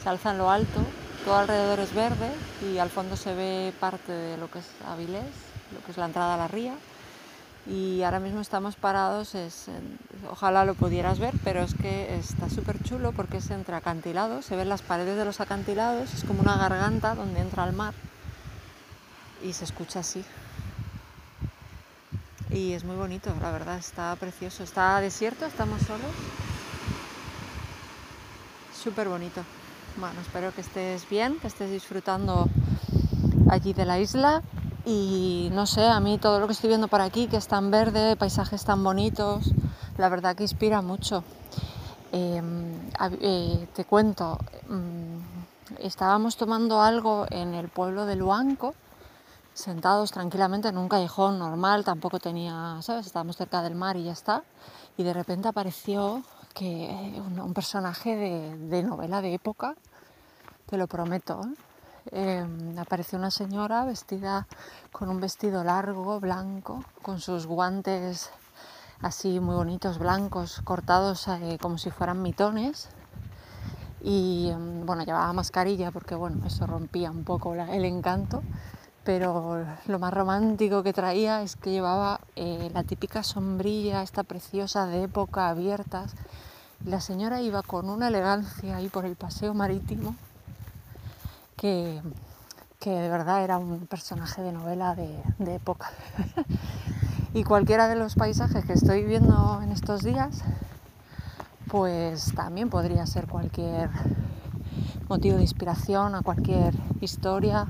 Se 0.02 0.08
alza 0.08 0.32
en 0.32 0.38
lo 0.38 0.50
alto, 0.50 0.80
todo 1.26 1.38
alrededor 1.38 1.80
es 1.80 1.92
verde 1.92 2.30
y 2.62 2.78
al 2.78 2.88
fondo 2.88 3.16
se 3.16 3.34
ve 3.34 3.74
parte 3.80 4.12
de 4.12 4.36
lo 4.36 4.48
que 4.48 4.60
es 4.60 4.66
Avilés, 4.86 5.24
lo 5.74 5.84
que 5.84 5.90
es 5.90 5.96
la 5.98 6.04
entrada 6.04 6.34
a 6.34 6.36
la 6.36 6.46
ría. 6.46 6.74
y 7.66 8.04
ahora 8.04 8.20
mismo 8.20 8.40
estamos 8.40 8.76
parados, 8.76 9.34
ojalá 10.30 10.64
lo 10.64 10.74
pudieras 10.74 11.18
ver, 11.18 11.34
pero 11.42 11.62
es 11.62 11.74
que 11.74 12.16
está 12.16 12.48
súper 12.48 12.80
chulo 12.84 13.10
porque 13.10 13.38
es 13.38 13.50
entre 13.50 13.74
acantilados, 13.74 14.44
se 14.44 14.54
ven 14.54 14.68
las 14.68 14.82
paredes 14.82 15.16
de 15.16 15.24
los 15.24 15.40
acantilados, 15.40 16.14
es 16.14 16.22
como 16.22 16.42
una 16.42 16.56
garganta 16.56 17.16
donde 17.16 17.40
entra 17.40 17.64
el 17.64 17.72
mar 17.72 17.92
y 19.42 19.52
se 19.52 19.64
escucha 19.64 19.98
así. 19.98 20.24
Y 22.50 22.74
es 22.74 22.84
muy 22.84 22.94
bonito, 22.94 23.34
la 23.42 23.50
verdad, 23.50 23.78
está 23.78 24.14
precioso. 24.14 24.62
Está 24.62 25.00
desierto, 25.00 25.44
estamos 25.44 25.82
solos. 25.82 26.12
Súper 28.72 29.08
bonito. 29.08 29.42
Bueno, 29.98 30.20
espero 30.20 30.52
que 30.54 30.60
estés 30.60 31.08
bien, 31.08 31.38
que 31.40 31.46
estés 31.46 31.70
disfrutando 31.70 32.48
allí 33.48 33.72
de 33.72 33.86
la 33.86 33.98
isla 33.98 34.42
y 34.84 35.48
no 35.52 35.64
sé, 35.64 35.86
a 35.86 36.00
mí 36.00 36.18
todo 36.18 36.38
lo 36.38 36.46
que 36.46 36.52
estoy 36.52 36.68
viendo 36.68 36.88
por 36.88 37.00
aquí, 37.00 37.28
que 37.28 37.38
es 37.38 37.48
tan 37.48 37.70
verde, 37.70 38.14
paisajes 38.14 38.62
tan 38.62 38.84
bonitos, 38.84 39.54
la 39.96 40.10
verdad 40.10 40.36
que 40.36 40.42
inspira 40.42 40.82
mucho. 40.82 41.24
Em, 42.12 42.74
eh, 43.22 43.66
te 43.74 43.86
cuento, 43.86 44.38
mm, 44.68 45.78
estábamos 45.78 46.36
tomando 46.36 46.82
algo 46.82 47.24
en 47.30 47.54
el 47.54 47.70
pueblo 47.70 48.04
de 48.04 48.16
Luanco, 48.16 48.74
sentados 49.54 50.12
tranquilamente 50.12 50.68
en 50.68 50.76
un 50.76 50.90
callejón 50.90 51.38
normal, 51.38 51.84
tampoco 51.84 52.18
tenía, 52.18 52.76
¿sabes? 52.82 53.06
Estábamos 53.06 53.38
cerca 53.38 53.62
del 53.62 53.74
mar 53.74 53.96
y 53.96 54.04
ya 54.04 54.12
está. 54.12 54.42
Y 54.98 55.04
de 55.04 55.14
repente 55.14 55.48
apareció 55.48 56.22
que 56.56 57.20
un, 57.20 57.52
personaje 57.52 58.16
de, 58.16 58.82
novela 58.82 59.20
de 59.20 59.34
época, 59.34 59.76
te 60.64 60.78
lo 60.78 60.86
prometo. 60.86 61.42
¿eh? 61.44 62.40
Em, 62.40 62.78
apareció 62.78 63.18
una 63.18 63.30
señora 63.30 63.84
vestida 63.84 64.46
con 64.90 65.10
un 65.10 65.20
vestido 65.20 65.64
largo, 65.64 66.18
blanco, 66.18 66.82
con 67.02 67.20
sus 67.20 67.46
guantes 67.46 68.30
así 69.02 69.38
muy 69.38 69.54
bonitos, 69.54 69.98
blancos, 69.98 70.62
cortados 70.64 71.28
eh, 71.28 71.58
como 71.60 71.76
si 71.76 71.90
fueran 71.90 72.22
mitones. 72.22 72.88
Y 74.02 74.48
em, 74.50 74.86
bueno, 74.86 75.04
llevaba 75.04 75.32
mascarilla 75.34 75.90
porque 75.90 76.14
bueno, 76.14 76.46
eso 76.46 76.66
rompía 76.66 77.10
un 77.10 77.24
poco 77.24 77.54
el 77.54 77.84
encanto. 77.84 78.42
Pero 79.04 79.64
lo 79.86 79.98
más 80.00 80.12
romántico 80.12 80.82
que 80.82 80.92
traía 80.92 81.42
es 81.42 81.54
que 81.54 81.70
llevaba 81.70 82.20
eh, 82.34 82.70
la 82.74 82.82
típica 82.82 83.22
sombrilla, 83.22 84.02
esta 84.02 84.24
preciosa 84.24 84.86
de 84.86 85.04
época, 85.04 85.48
abiertas. 85.48 86.16
La 86.86 87.00
señora 87.00 87.42
iba 87.42 87.64
con 87.64 87.90
una 87.90 88.06
elegancia 88.06 88.76
ahí 88.76 88.88
por 88.88 89.06
el 89.06 89.16
paseo 89.16 89.54
marítimo 89.54 90.14
que, 91.56 92.00
de 92.84 93.08
verdad 93.08 93.42
era 93.42 93.58
un 93.58 93.88
personaje 93.88 94.40
de 94.40 94.52
novela 94.52 94.94
de, 94.94 95.52
época. 95.52 95.90
y 97.34 97.42
cualquiera 97.42 97.88
de 97.88 97.96
los 97.96 98.14
paisajes 98.14 98.64
que 98.64 98.74
estoy 98.74 99.02
viendo 99.02 99.60
en 99.64 99.72
estos 99.72 100.04
días, 100.04 100.44
pues 101.72 102.32
también 102.36 102.70
podría 102.70 103.04
ser 103.04 103.26
cualquier 103.26 103.90
motivo 105.08 105.38
de 105.38 105.42
inspiración 105.42 106.14
a 106.14 106.22
cualquier 106.22 106.72
historia 107.00 107.66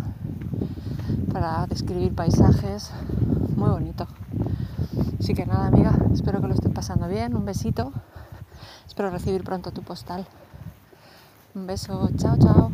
para 1.32 1.66
describir 1.68 2.14
paisajes. 2.14 2.90
Muy 3.56 3.70
bonito. 3.70 4.06
Así 5.18 5.32
que 5.32 5.46
nada, 5.46 5.68
amiga, 5.68 5.96
espero 6.12 6.42
que 6.42 6.49
lo 6.49 6.52
estés 6.52 6.70
pasando 6.70 7.08
bien. 7.08 7.35
Un 7.35 7.46
besito. 7.46 7.94
Espero 8.96 9.10
recibir 9.10 9.44
pronto 9.44 9.72
tu 9.72 9.82
postal. 9.82 10.26
Un 11.54 11.66
beso. 11.66 12.08
Chao, 12.16 12.38
chao. 12.38 12.72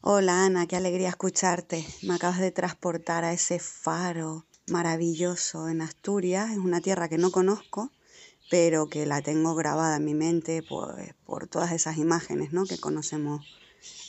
Hola 0.00 0.44
Ana, 0.44 0.66
qué 0.66 0.74
alegría 0.74 1.08
escucharte. 1.08 1.86
Me 2.02 2.14
acabas 2.14 2.40
de 2.40 2.50
transportar 2.50 3.22
a 3.22 3.32
ese 3.32 3.60
faro 3.60 4.44
maravilloso 4.66 5.68
en 5.68 5.82
Asturias. 5.82 6.50
Es 6.50 6.58
una 6.58 6.80
tierra 6.80 7.08
que 7.08 7.16
no 7.16 7.30
conozco, 7.30 7.92
pero 8.50 8.88
que 8.88 9.06
la 9.06 9.22
tengo 9.22 9.54
grabada 9.54 9.98
en 9.98 10.04
mi 10.04 10.14
mente 10.14 10.64
pues, 10.68 11.14
por 11.24 11.46
todas 11.46 11.70
esas 11.70 11.96
imágenes 11.96 12.52
¿no? 12.52 12.64
que 12.64 12.76
conocemos 12.76 13.46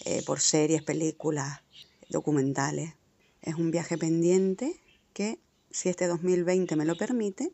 eh, 0.05 0.23
por 0.25 0.39
series, 0.39 0.81
películas, 0.81 1.61
documentales. 2.09 2.95
Es 3.43 3.53
un 3.53 3.69
viaje 3.69 3.99
pendiente 3.99 4.81
que, 5.13 5.39
si 5.69 5.89
este 5.89 6.07
2020 6.07 6.75
me 6.75 6.85
lo 6.85 6.97
permite, 6.97 7.53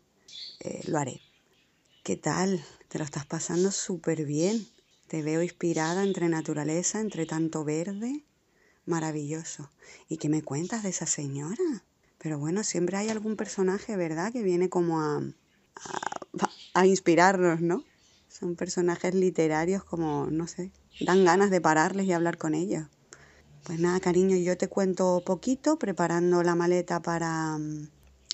eh, 0.62 0.84
lo 0.88 1.00
haré. 1.00 1.27
¿Qué 2.08 2.16
tal? 2.16 2.64
Te 2.88 3.00
lo 3.00 3.04
estás 3.04 3.26
pasando 3.26 3.70
súper 3.70 4.24
bien. 4.24 4.66
Te 5.08 5.24
veo 5.24 5.44
inspirada 5.44 6.06
entre 6.06 6.30
naturaleza, 6.30 7.02
entre 7.02 7.26
tanto 7.26 7.66
verde, 7.66 8.24
maravilloso. 8.86 9.70
¿Y 10.08 10.16
qué 10.16 10.30
me 10.30 10.42
cuentas 10.42 10.84
de 10.84 10.90
esa 10.92 11.06
señora? 11.06 11.84
Pero 12.18 12.40
bueno, 12.40 12.64
siempre 12.64 12.96
hay 12.96 13.10
algún 13.10 13.36
personaje, 13.36 13.98
¿verdad?, 13.98 14.32
que 14.32 14.42
viene 14.42 14.70
como 14.70 15.02
a, 15.02 15.22
a, 16.76 16.88
inspirarnos, 16.88 17.60
¿no? 17.60 17.84
Son 18.30 18.56
personajes 18.56 19.14
literarios 19.14 19.84
como, 19.84 20.28
no 20.28 20.48
sé, 20.48 20.72
dan 21.02 21.26
ganas 21.26 21.50
de 21.50 21.60
pararles 21.60 22.06
y 22.06 22.14
hablar 22.14 22.38
con 22.38 22.56
ellos. 22.56 22.88
Pues 23.66 23.82
nada, 23.82 24.00
cariño, 24.00 24.38
yo 24.38 24.58
te 24.58 24.70
cuento 24.70 25.24
poquito, 25.26 25.78
preparando 25.78 26.42
la 26.42 26.56
maleta 26.56 27.02
para 27.02 27.58
mm, 27.58 27.90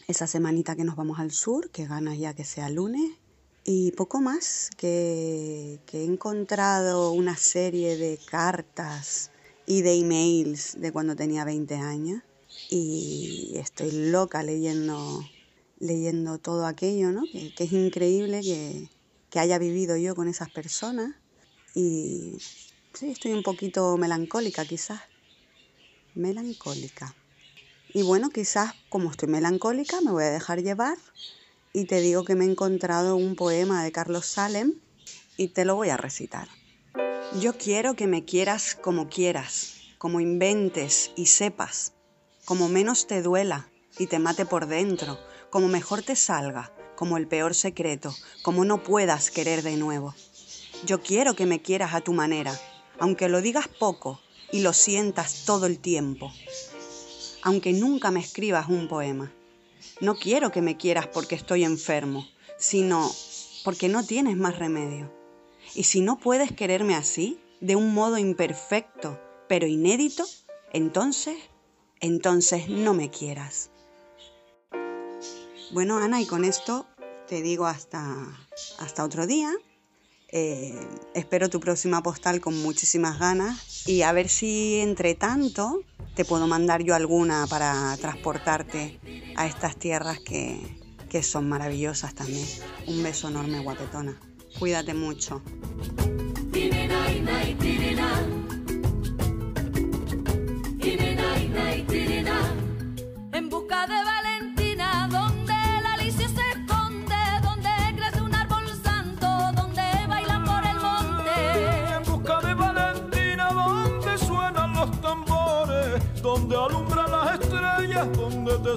esa 0.07 0.27
semanita 0.27 0.75
que 0.75 0.83
nos 0.83 0.95
vamos 0.95 1.17
al 1.17 1.31
sur, 1.31 1.71
que 1.71 1.87
ganas 1.87 2.19
ya 2.19 2.35
que 2.35 2.45
sea 2.45 2.69
lunes. 2.69 3.22
Y 3.65 3.91
poco 3.93 4.19
más, 4.19 4.69
que, 4.75 5.79
que 5.85 6.01
he 6.01 6.03
encontrado 6.03 7.11
una 7.11 7.37
serie 7.37 7.95
de 7.95 8.19
cartas 8.29 9.31
y 9.65 9.81
de 9.81 9.95
emails 9.95 10.79
de 10.81 10.91
cuando 10.91 11.15
tenía 11.15 11.45
20 11.45 11.75
años 11.75 12.21
y 12.69 13.53
estoy 13.55 13.91
loca 14.09 14.43
leyendo, 14.43 15.23
leyendo 15.79 16.39
todo 16.39 16.65
aquello, 16.65 17.11
¿no? 17.11 17.23
Que, 17.31 17.53
es 17.57 17.71
increíble 17.71 18.41
que, 18.41 18.89
que, 19.29 19.39
haya 19.39 19.57
vivido 19.59 19.95
yo 19.95 20.13
con 20.13 20.27
esas 20.27 20.49
personas 20.49 21.15
y 21.73 22.37
sí, 22.93 23.11
estoy 23.11 23.31
un 23.31 23.43
poquito 23.43 23.95
melancólica 23.97 24.65
quizás, 24.65 25.01
melancólica. 26.15 27.15
Y 27.93 28.01
bueno, 28.01 28.29
quizás 28.29 28.73
como 28.89 29.11
estoy 29.11 29.29
melancólica 29.29 30.01
me 30.01 30.11
voy 30.11 30.23
a 30.23 30.31
dejar 30.31 30.63
llevar 30.63 30.97
y 31.73 31.85
te 31.85 31.99
digo 31.99 32.23
que 32.23 32.35
me 32.35 32.45
he 32.45 32.49
encontrado 32.49 33.15
un 33.15 33.35
poema 33.35 33.83
de 33.83 33.91
Carlos 33.91 34.27
Salem 34.27 34.75
y 35.37 35.49
te 35.49 35.65
lo 35.65 35.75
voy 35.75 35.89
a 35.89 35.97
recitar. 35.97 36.47
Yo 37.41 37.57
quiero 37.57 37.95
que 37.95 38.05
me 38.05 38.23
quieras 38.23 38.75
como 38.75 39.09
quieras, 39.09 39.73
como 39.97 40.19
inventes 40.19 41.11
y 41.15 41.25
sepas, 41.25 41.93
como 42.45 42.69
menos 42.69 43.07
te 43.07 43.23
duela 43.23 43.71
y 43.97 44.05
te 44.05 44.19
mate 44.19 44.45
por 44.45 44.67
dentro, 44.67 45.17
como 45.49 45.67
mejor 45.67 46.03
te 46.03 46.15
salga, 46.15 46.71
como 46.95 47.17
el 47.17 47.27
peor 47.27 47.55
secreto, 47.55 48.13
como 48.43 48.65
no 48.65 48.83
puedas 48.83 49.31
querer 49.31 49.63
de 49.63 49.75
nuevo. 49.75 50.13
Yo 50.85 51.01
quiero 51.01 51.35
que 51.35 51.47
me 51.47 51.61
quieras 51.61 51.95
a 51.95 52.01
tu 52.01 52.13
manera, 52.13 52.53
aunque 52.99 53.29
lo 53.29 53.41
digas 53.41 53.67
poco 53.67 54.21
y 54.51 54.59
lo 54.59 54.73
sientas 54.73 55.45
todo 55.45 55.65
el 55.65 55.79
tiempo, 55.79 56.31
aunque 57.41 57.73
nunca 57.73 58.11
me 58.11 58.19
escribas 58.19 58.69
un 58.69 58.87
poema. 58.87 59.33
No 60.01 60.15
quiero 60.15 60.51
que 60.51 60.61
me 60.61 60.77
quieras 60.77 61.07
porque 61.07 61.35
estoy 61.35 61.63
enfermo, 61.63 62.27
sino 62.57 63.09
porque 63.63 63.89
no 63.89 64.05
tienes 64.05 64.37
más 64.37 64.59
remedio. 64.59 65.11
Y 65.75 65.83
si 65.83 66.01
no 66.01 66.17
puedes 66.19 66.51
quererme 66.51 66.95
así, 66.95 67.39
de 67.61 67.75
un 67.75 67.93
modo 67.93 68.17
imperfecto, 68.17 69.19
pero 69.47 69.67
inédito, 69.67 70.25
entonces, 70.71 71.37
entonces 71.99 72.67
no 72.67 72.93
me 72.93 73.09
quieras. 73.09 73.69
Bueno, 75.71 75.97
Ana, 75.97 76.21
y 76.21 76.25
con 76.25 76.43
esto 76.43 76.85
te 77.27 77.41
digo 77.41 77.65
hasta, 77.65 78.03
hasta 78.79 79.03
otro 79.03 79.25
día. 79.25 79.51
Eh, 80.35 80.73
espero 81.13 81.47
tu 81.47 81.59
próxima 81.59 82.01
postal 82.01 82.41
con 82.41 82.59
muchísimas 82.59 83.19
ganas 83.19 83.87
y 83.87 84.01
a 84.01 84.11
ver 84.11 84.29
si 84.29 84.79
entre 84.79 85.13
tanto 85.13 85.83
te 86.15 86.25
puedo 86.25 86.47
mandar 86.47 86.81
yo 86.81 86.95
alguna 86.95 87.45
para 87.47 87.95
transportarte 87.97 88.99
a 89.35 89.45
estas 89.45 89.77
tierras 89.77 90.19
que, 90.19 90.59
que 91.07 91.21
son 91.21 91.47
maravillosas 91.47 92.15
también. 92.15 92.47
Un 92.87 93.03
beso 93.03 93.27
enorme, 93.27 93.59
guapetona. 93.59 94.19
Cuídate 94.57 94.95
mucho. 94.95 95.43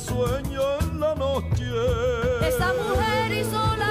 Sueño 0.00 0.60
en 0.80 1.00
la 1.00 1.14
noche. 1.14 1.64
Esa 2.42 2.72
mujer 2.74 3.32
hizo 3.32 3.76
la 3.76 3.85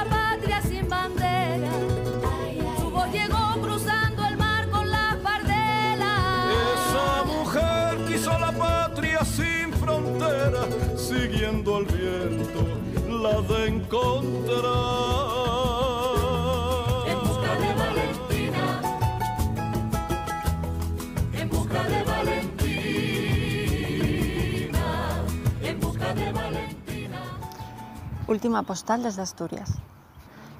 Última 28.27 28.63
postal 28.63 29.03
desde 29.03 29.21
Asturias, 29.21 29.71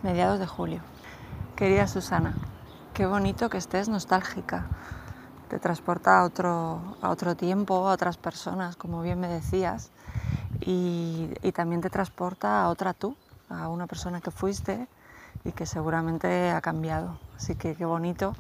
mediados 0.04 0.38
de 0.38 0.46
julio. 0.46 0.82
Querida 1.56 1.88
Susana, 1.88 2.36
qué 2.94 3.08
bonito 3.08 3.50
que 3.50 3.58
estés 3.58 3.90
nostálgica. 3.90 4.68
Te 5.50 5.58
transporta 5.58 6.20
a 6.20 6.26
otro, 6.26 6.96
a 7.02 7.10
otro 7.10 7.36
tiempo, 7.36 7.88
a 7.88 7.94
otras 7.94 8.18
personas, 8.18 8.76
como 8.76 9.02
bien 9.02 9.20
me 9.20 9.28
decías, 9.28 9.90
y, 10.62 11.32
y 11.42 11.52
también 11.54 11.82
te 11.82 11.90
transporta 11.90 12.62
a 12.62 12.70
otra 12.70 12.94
tú, 12.94 13.18
a 13.50 13.68
una 13.68 13.88
persona 13.88 14.22
que 14.22 14.30
fuiste 14.30 14.88
y 15.44 15.52
que 15.52 15.66
seguramente 15.66 16.52
ha 16.52 16.62
cambiado. 16.62 17.18
Así 17.36 17.56
que 17.56 17.74
qué 17.74 17.86
bonito, 17.86 18.36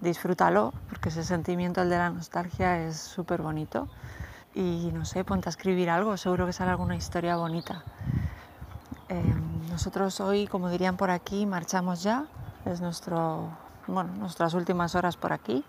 disfrútalo, 0.00 0.74
porque 0.88 1.10
ese 1.10 1.22
sentimiento, 1.22 1.80
el 1.80 1.90
de 1.90 1.98
la 1.98 2.10
nostalgia, 2.10 2.82
es 2.82 2.96
súper 2.96 3.40
bonito. 3.40 3.86
Y 4.52 4.90
no 4.92 5.04
sé, 5.04 5.22
ponte 5.22 5.48
a 5.48 5.50
escribir 5.50 5.90
algo, 5.90 6.16
seguro 6.16 6.44
que 6.44 6.52
sale 6.52 6.72
alguna 6.72 6.96
historia 6.96 7.36
bonita. 7.36 7.84
Eh, 9.12 9.22
nosotros 9.70 10.20
hoy, 10.20 10.46
como 10.46 10.70
dirían 10.70 10.96
por 10.96 11.10
aquí, 11.10 11.44
marchamos 11.44 12.02
ya. 12.02 12.24
Es 12.64 12.80
nuestro, 12.80 13.50
bueno, 13.86 14.10
nuestras 14.14 14.54
últimas 14.54 14.94
horas 14.94 15.18
por 15.18 15.34
aquí. 15.34 15.64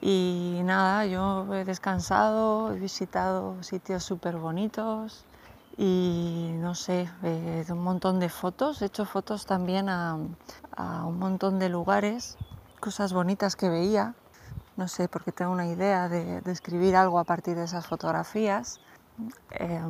Y 0.00 0.60
nada, 0.64 1.06
yo 1.06 1.54
he 1.54 1.64
descansado, 1.64 2.72
he 2.72 2.80
visitado 2.80 3.62
sitios 3.62 4.02
súper 4.02 4.38
bonitos 4.38 5.24
y 5.76 6.50
no 6.54 6.74
sé, 6.74 7.08
eh, 7.22 7.64
un 7.68 7.84
montón 7.84 8.18
de 8.18 8.28
fotos. 8.28 8.82
He 8.82 8.86
hecho 8.86 9.04
fotos 9.04 9.46
también 9.46 9.88
a, 9.88 10.16
a 10.76 11.04
un 11.04 11.18
montón 11.20 11.60
de 11.60 11.68
lugares, 11.68 12.38
cosas 12.80 13.12
bonitas 13.12 13.54
que 13.54 13.68
veía. 13.68 14.14
No 14.76 14.88
sé, 14.88 15.06
porque 15.06 15.30
tengo 15.30 15.52
una 15.52 15.66
idea 15.66 16.08
de, 16.08 16.40
de 16.40 16.52
escribir 16.52 16.96
algo 16.96 17.20
a 17.20 17.24
partir 17.24 17.54
de 17.54 17.64
esas 17.64 17.86
fotografías. 17.86 18.80
Eh, 19.52 19.80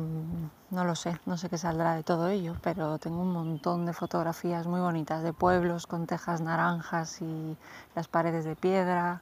no 0.71 0.85
lo 0.85 0.95
sé, 0.95 1.19
no 1.25 1.37
sé 1.37 1.49
qué 1.49 1.57
saldrá 1.57 1.95
de 1.95 2.03
todo 2.03 2.27
ello, 2.29 2.55
pero 2.61 2.97
tengo 2.97 3.21
un 3.21 3.31
montón 3.31 3.85
de 3.85 3.93
fotografías 3.93 4.67
muy 4.67 4.79
bonitas 4.79 5.23
de 5.23 5.33
pueblos 5.33 5.87
con 5.87 6.07
tejas 6.07 6.41
naranjas 6.41 7.21
y 7.21 7.57
las 7.95 8.07
paredes 8.07 8.45
de 8.45 8.55
piedra, 8.55 9.21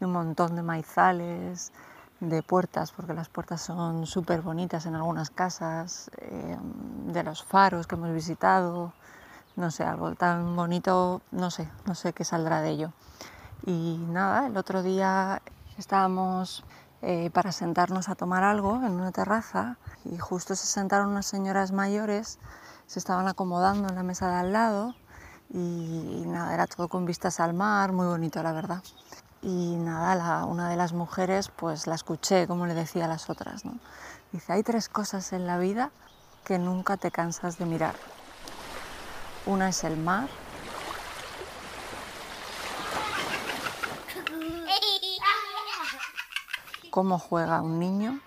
de 0.00 0.06
un 0.06 0.12
montón 0.12 0.56
de 0.56 0.62
maizales, 0.62 1.72
de 2.20 2.42
puertas, 2.42 2.92
porque 2.92 3.14
las 3.14 3.28
puertas 3.28 3.60
son 3.60 4.06
súper 4.06 4.40
bonitas 4.40 4.86
en 4.86 4.94
algunas 4.94 5.30
casas, 5.30 6.10
eh, 6.18 6.56
de 7.06 7.22
los 7.22 7.44
faros 7.44 7.86
que 7.86 7.94
hemos 7.94 8.12
visitado, 8.12 8.92
no 9.56 9.70
sé, 9.70 9.84
algo 9.84 10.14
tan 10.14 10.56
bonito, 10.56 11.20
no 11.30 11.50
sé, 11.50 11.68
no 11.86 11.94
sé 11.94 12.12
qué 12.12 12.24
saldrá 12.24 12.60
de 12.62 12.70
ello. 12.70 12.92
Y 13.64 13.98
nada, 14.08 14.46
el 14.46 14.56
otro 14.56 14.82
día 14.82 15.42
estábamos 15.78 16.64
eh, 17.02 17.30
para 17.30 17.52
sentarnos 17.52 18.08
a 18.08 18.14
tomar 18.14 18.42
algo 18.42 18.76
en 18.76 18.92
una 18.92 19.12
terraza 19.12 19.76
y 20.04 20.18
justo 20.18 20.54
se 20.54 20.66
sentaron 20.66 21.08
unas 21.10 21.26
señoras 21.26 21.72
mayores, 21.72 22.38
se 22.86 22.98
estaban 22.98 23.28
acomodando 23.28 23.88
en 23.88 23.94
la 23.94 24.02
mesa 24.02 24.30
de 24.30 24.36
al 24.36 24.52
lado 24.52 24.94
y, 25.50 26.24
nada, 26.26 26.54
era 26.54 26.66
todo 26.66 26.88
con 26.88 27.04
vistas 27.04 27.38
al 27.40 27.54
mar, 27.54 27.92
muy 27.92 28.06
bonito 28.06 28.42
la 28.42 28.52
verdad. 28.52 28.82
Y 29.42 29.76
nada, 29.76 30.14
la, 30.14 30.44
una 30.44 30.70
de 30.70 30.76
las 30.76 30.92
mujeres 30.92 31.50
pues 31.54 31.86
la 31.86 31.94
escuché 31.94 32.46
como 32.46 32.66
le 32.66 32.74
decía 32.74 33.04
a 33.04 33.08
las 33.08 33.28
otras, 33.30 33.64
¿no? 33.64 33.78
Dice, 34.32 34.52
hay 34.52 34.62
tres 34.62 34.88
cosas 34.88 35.32
en 35.32 35.46
la 35.46 35.58
vida 35.58 35.90
que 36.44 36.58
nunca 36.58 36.96
te 36.96 37.10
cansas 37.10 37.58
de 37.58 37.66
mirar. 37.66 37.94
Una 39.46 39.68
es 39.68 39.84
el 39.84 39.96
mar, 39.96 40.28
cómo 46.96 47.18
juega 47.18 47.60
un 47.60 47.78
niño. 47.78 48.20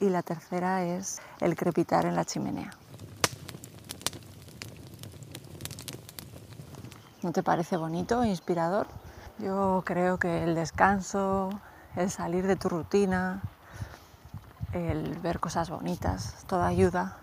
Y 0.00 0.10
la 0.10 0.20
tercera 0.20 0.84
es 0.84 1.22
el 1.40 1.56
crepitar 1.56 2.04
en 2.04 2.14
la 2.14 2.26
chimenea. 2.26 2.72
¿No 7.22 7.32
te 7.32 7.42
parece 7.42 7.78
bonito 7.78 8.22
inspirador? 8.22 8.86
Yo 9.38 9.82
creo 9.86 10.18
que 10.18 10.44
el 10.44 10.54
descanso, 10.54 11.48
el 11.94 12.10
salir 12.10 12.46
de 12.46 12.56
tu 12.56 12.68
rutina, 12.68 13.40
el 14.74 15.18
ver 15.20 15.40
cosas 15.40 15.70
bonitas, 15.70 16.44
todo 16.46 16.64
ayuda 16.64 17.16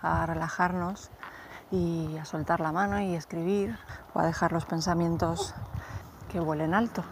a 0.00 0.26
relajarnos 0.26 1.10
y 1.72 2.16
a 2.18 2.24
soltar 2.24 2.60
la 2.60 2.70
mano 2.70 3.00
y 3.00 3.16
escribir 3.16 3.76
o 4.14 4.20
a 4.20 4.26
dejar 4.26 4.52
los 4.52 4.64
pensamientos 4.64 5.54
que 6.30 6.38
vuelen 6.38 6.72
alto. 6.72 7.02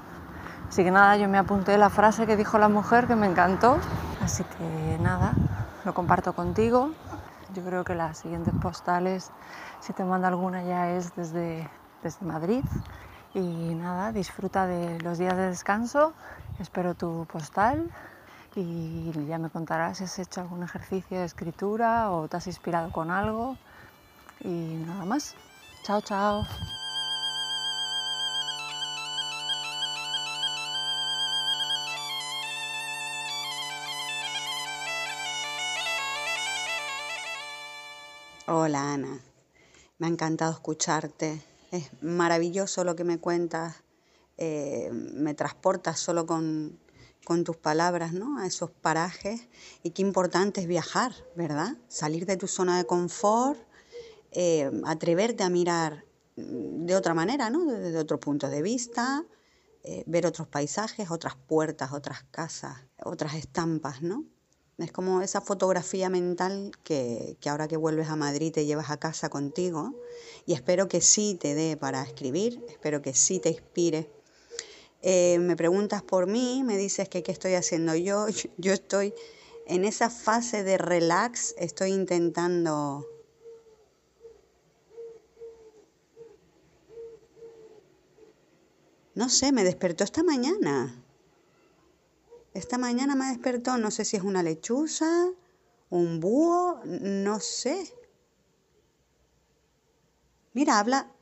Así 0.68 0.84
que 0.84 0.90
nada, 0.90 1.16
yo 1.16 1.28
me 1.28 1.38
apunté 1.38 1.78
la 1.78 1.90
frase 1.90 2.26
que 2.26 2.36
dijo 2.36 2.58
la 2.58 2.68
mujer 2.68 3.06
que 3.06 3.16
me 3.16 3.26
encantó. 3.26 3.78
Así 4.22 4.44
que 4.44 4.98
nada, 5.00 5.32
lo 5.84 5.94
comparto 5.94 6.34
contigo. 6.34 6.92
Yo 7.54 7.64
creo 7.64 7.84
que 7.84 7.94
las 7.94 8.18
siguientes 8.18 8.52
postales, 8.60 9.30
si 9.80 9.92
te 9.94 10.04
mando 10.04 10.26
alguna 10.26 10.62
ya 10.62 10.90
es 10.90 11.14
desde, 11.16 11.68
desde 12.02 12.26
Madrid. 12.26 12.64
Y 13.34 13.74
nada, 13.74 14.12
disfruta 14.12 14.66
de 14.66 15.00
los 15.00 15.18
días 15.18 15.36
de 15.36 15.48
descanso. 15.48 16.12
Espero 16.58 16.94
tu 16.94 17.26
postal 17.30 17.90
y 18.54 19.12
ya 19.26 19.38
me 19.38 19.50
contarás 19.50 19.98
si 19.98 20.04
has 20.04 20.18
hecho 20.18 20.40
algún 20.40 20.62
ejercicio 20.62 21.18
de 21.18 21.24
escritura 21.24 22.10
o 22.10 22.28
te 22.28 22.36
has 22.36 22.46
inspirado 22.46 22.90
con 22.92 23.10
algo. 23.10 23.56
Y 24.40 24.82
nada 24.86 25.04
más. 25.04 25.34
Chao, 25.84 26.00
chao. 26.00 26.44
Hola 38.50 38.94
Ana, 38.94 39.20
me 39.98 40.06
ha 40.06 40.10
encantado 40.10 40.50
escucharte. 40.52 41.42
Es 41.70 41.90
maravilloso 42.00 42.82
lo 42.82 42.96
que 42.96 43.04
me 43.04 43.18
cuentas. 43.18 43.74
Eh, 44.38 44.88
me 44.90 45.34
transportas 45.34 46.00
solo 46.00 46.24
con, 46.24 46.80
tus 47.44 47.58
palabras, 47.58 48.14
¿no? 48.14 48.38
A 48.38 48.46
esos 48.46 48.70
parajes. 48.70 49.46
Y 49.82 49.90
qué 49.90 50.00
importante 50.00 50.62
es 50.62 50.66
viajar, 50.66 51.12
¿verdad? 51.36 51.76
Salir 51.88 52.24
de 52.24 52.38
tu 52.38 52.46
zona 52.46 52.78
de 52.78 52.86
confort, 52.86 53.60
eh, 54.30 54.70
atreverte 54.86 55.44
a 55.44 55.50
mirar 55.50 56.06
de 56.34 56.96
otra 56.96 57.12
manera, 57.12 57.50
¿no? 57.50 57.66
Desde 57.66 57.98
otro 57.98 58.18
punto 58.18 58.48
de 58.48 58.62
vista, 58.62 59.26
eh, 59.82 60.04
ver 60.06 60.24
otros 60.24 60.48
paisajes, 60.48 61.10
otras 61.10 61.36
puertas, 61.36 61.92
otras 61.92 62.22
casas, 62.30 62.78
otras 63.04 63.34
estampas, 63.34 64.00
¿no? 64.00 64.24
Es 64.78 64.92
como 64.92 65.22
esa 65.22 65.40
fotografía 65.40 66.08
mental 66.08 66.70
que, 66.84 67.36
que, 67.40 67.48
ahora 67.48 67.66
que 67.66 67.76
vuelves 67.76 68.08
a 68.08 68.16
Madrid 68.16 68.52
te 68.52 68.64
llevas 68.64 68.90
a 68.90 68.96
casa 68.96 69.28
contigo 69.28 69.94
y 70.46 70.54
espero 70.54 70.86
que 70.86 71.00
sí 71.00 71.36
te 71.38 71.54
dé 71.54 71.76
para 71.76 72.02
escribir, 72.02 72.64
espero 72.68 73.02
que 73.02 73.12
sí 73.12 73.40
te 73.40 73.50
inspire. 73.50 74.08
Eh, 75.02 75.38
me 75.40 75.56
preguntas 75.56 76.02
por 76.02 76.26
mí, 76.26 76.62
me 76.64 76.76
dices 76.76 77.08
que 77.08 77.22
qué 77.22 77.32
estoy 77.32 77.54
haciendo 77.54 77.94
yo. 77.94 78.26
Yo 78.56 78.72
estoy 78.72 79.14
en 79.66 79.84
esa 79.84 80.10
fase 80.10 80.64
de 80.64 80.78
relax, 80.78 81.54
estoy 81.58 81.92
intentando... 81.92 83.06
No 89.14 89.28
sé, 89.28 89.50
me 89.50 89.64
despertó 89.64 90.04
esta 90.04 90.22
mañana. 90.22 91.04
Esta 92.54 92.78
mañana 92.78 93.14
me 93.14 93.26
despertó, 93.26 93.76
no 93.78 93.90
sé 93.90 94.04
si 94.04 94.16
es 94.16 94.22
una 94.22 94.42
lechuza, 94.42 95.06
un 95.90 96.20
búho, 96.20 96.80
no 96.84 97.40
sé. 97.40 97.92
Mira, 100.54 100.78
habla. 100.78 101.12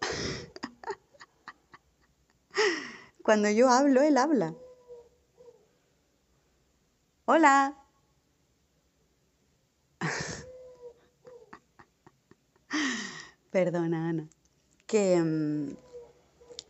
Cuando 3.22 3.50
yo 3.50 3.68
hablo, 3.68 4.02
él 4.02 4.16
habla. 4.16 4.54
Hola. 7.26 7.76
Perdona, 13.50 14.08
Ana. 14.08 14.28
Que 14.86 15.20
mm, 15.20 15.76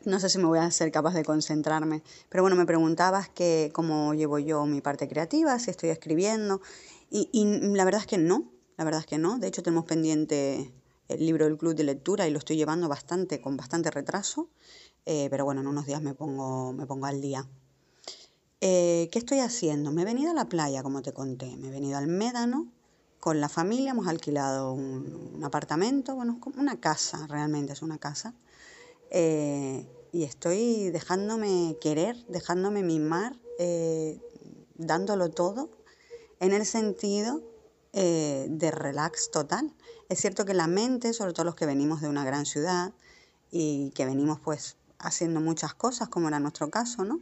no 0.05 0.21
sé 0.21 0.29
si 0.29 0.39
me 0.39 0.47
voy 0.47 0.59
a 0.59 0.71
ser 0.71 0.91
capaz 0.91 1.15
de 1.15 1.25
concentrarme. 1.25 2.03
Pero 2.29 2.43
bueno, 2.43 2.57
me 2.57 2.67
preguntabas 2.67 3.29
que 3.29 3.71
cómo 3.73 4.15
llevo 4.15 4.39
yo 4.39 4.67
mi 4.67 4.81
parte 4.81 5.09
creativa, 5.09 5.59
si 5.59 5.71
estoy 5.71 5.91
escribiendo. 5.91 6.61
Y, 7.11 7.45
la 7.75 7.85
verdad 7.85 8.01
es 8.01 8.07
que 8.07 8.19
no, 8.19 8.51
la 8.77 8.85
verdad 8.85 9.01
es 9.01 9.07
que 9.07 9.19
no. 9.19 9.39
De 9.39 9.47
hecho, 9.47 9.63
tenemos 9.63 9.85
pendiente 9.85 10.73
el 11.09 11.27
libro 11.27 11.45
del 11.45 11.59
club 11.59 11.75
de 11.75 11.85
lectura 11.85 12.27
y 12.27 12.31
lo 12.31 12.39
estoy 12.39 12.57
llevando 12.57 12.89
bastante, 12.89 13.41
con 13.41 13.57
bastante 13.57 13.91
retraso. 13.91 14.49
Eh, 15.05 15.29
pero 15.31 15.45
bueno, 15.45 15.61
en 15.61 15.67
unos 15.67 15.87
días 15.87 16.01
me 16.01 16.15
pongo, 16.15 16.73
me 16.73 16.87
pongo 16.87 17.07
al 17.07 17.21
día. 17.21 17.47
Eh, 18.61 19.09
¿Qué 19.13 19.19
estoy 19.19 19.41
haciendo? 19.41 19.91
Me 19.91 20.03
he 20.03 20.05
venido 20.05 20.31
a 20.31 20.35
la 20.35 20.49
playa, 20.49 20.83
como 20.83 21.03
te 21.03 21.13
conté. 21.13 21.57
Me 21.57 21.69
he 21.69 21.71
venido 21.71 21.99
al 21.99 22.07
Médano 22.07 22.69
con 23.21 23.41
la 23.41 23.49
familia. 23.49 23.91
Hemos 23.91 24.07
alquilado 24.07 24.73
un, 24.73 25.33
un 25.35 25.45
apartamento, 25.45 26.15
bueno, 26.15 26.39
como 26.41 26.61
una 26.61 26.81
casa, 26.81 27.27
realmente 27.27 27.73
es 27.73 27.83
una 27.83 27.99
casa. 27.99 28.35
Eh, 29.15 29.87
y 30.11 30.25
estoy 30.25 30.91
dejándome 30.91 31.77
querer, 31.83 32.17
dejándome 32.29 32.83
mimar, 32.83 33.39
eh, 33.59 34.19
dándolo 34.75 35.31
todo 35.31 35.71
en 36.41 36.55
el 36.55 36.65
sentido 36.65 37.43
eh, 37.93 38.47
de 38.49 38.71
relax 38.71 39.31
total. 39.31 39.75
Es 40.09 40.19
cierto 40.19 40.47
que 40.47 40.55
la 40.55 40.67
mente, 40.67 41.13
sobre 41.13 41.35
todo 41.35 41.45
los 41.45 41.55
que 41.55 41.67
venimos 41.67 42.01
de 42.01 42.09
una 42.09 42.25
gran 42.25 42.47
ciudad 42.47 42.95
y 43.51 43.91
que 43.91 44.07
venimos 44.07 44.41
pues 44.41 44.79
haciendo 44.99 45.41
muchas 45.41 45.75
cosas, 45.75 46.09
como 46.09 46.29
era 46.29 46.41
nuestro 46.41 46.71
caso, 46.71 47.05
¿no? 47.05 47.21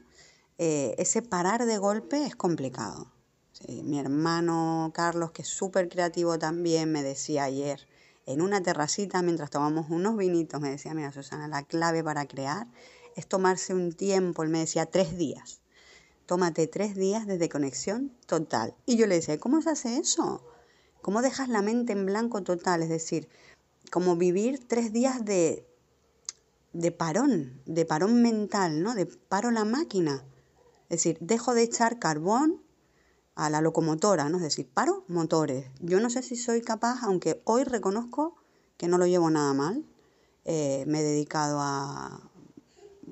Ese 0.59 1.23
parar 1.23 1.65
de 1.65 1.79
golpe 1.79 2.25
es 2.27 2.37
complicado. 2.37 3.11
mi 3.69 3.99
hermano 3.99 4.93
Carlos, 4.95 5.33
que 5.33 5.43
es 5.43 5.49
súper 5.49 5.89
creativo 5.89 6.39
también, 6.39 6.93
me 6.93 7.03
decía 7.03 7.45
ayer, 7.45 7.89
en 8.33 8.43
una 8.43 8.63
terracita, 8.63 9.23
mientras 9.23 9.51
tomamos 9.51 9.91
unos 9.91 10.17
vinitos, 10.17 10.61
me 10.61 10.71
decía, 10.71 10.95
mira 10.95 11.13
Susana, 11.13 11.49
la 11.49 11.63
clave 11.63 12.03
para 12.05 12.27
crear 12.27 12.67
es 13.17 13.27
tomarse 13.27 13.75
un 13.75 13.93
tiempo, 13.93 14.43
él 14.43 14.49
me 14.49 14.61
decía, 14.61 14.87
tres 14.87 15.17
días. 15.17 15.61
Tómate 16.27 16.69
tres 16.69 16.95
días 16.95 17.27
de 17.27 17.39
desconexión 17.39 18.13
total. 18.27 18.75
Y 18.87 18.97
yo 18.97 19.07
le 19.07 19.17
decía, 19.17 19.39
¿cómo 19.39 19.61
se 19.63 19.71
hace 19.71 19.99
eso? 19.99 20.45
¿Cómo 21.03 21.23
dejas 21.23 21.49
la 21.49 21.61
mente 21.61 21.93
en 21.93 22.07
blanco 22.07 22.43
total? 22.43 22.83
Es 22.83 22.89
decir, 22.89 23.29
como 23.91 24.17
vivir 24.17 24.67
tres 24.69 24.93
días 24.93 25.25
de, 25.25 25.67
de 26.73 26.93
parón, 26.93 27.61
de 27.67 27.85
parón 27.85 28.23
mental, 28.23 28.83
¿no? 28.83 28.95
De 28.95 29.07
paro 29.07 29.51
la 29.51 29.65
máquina. 29.65 30.25
Es 30.89 30.99
decir, 31.03 31.19
dejo 31.21 31.55
de 31.55 31.63
echar 31.63 31.99
carbón 31.99 32.63
a 33.35 33.51
la 33.51 33.61
locomotora, 33.61 34.29
¿no? 34.29 34.37
Es 34.39 34.43
decir, 34.43 34.69
paro 34.73 35.05
motores. 35.09 35.67
Yo 35.81 36.01
no 36.01 36.11
sé 36.11 36.23
si 36.23 36.37
soy 36.37 36.63
capaz, 36.63 37.03
aunque 37.03 37.41
hoy 37.45 37.65
reconozco 37.65 38.37
que 38.77 38.89
no 38.89 38.99
lo 38.99 39.07
llevo 39.07 39.31
nada 39.31 39.53
mal. 39.55 39.85
Eh, 40.45 40.85
me 40.87 41.01
he 41.01 41.03
dedicado 41.03 41.59
a, 41.61 42.31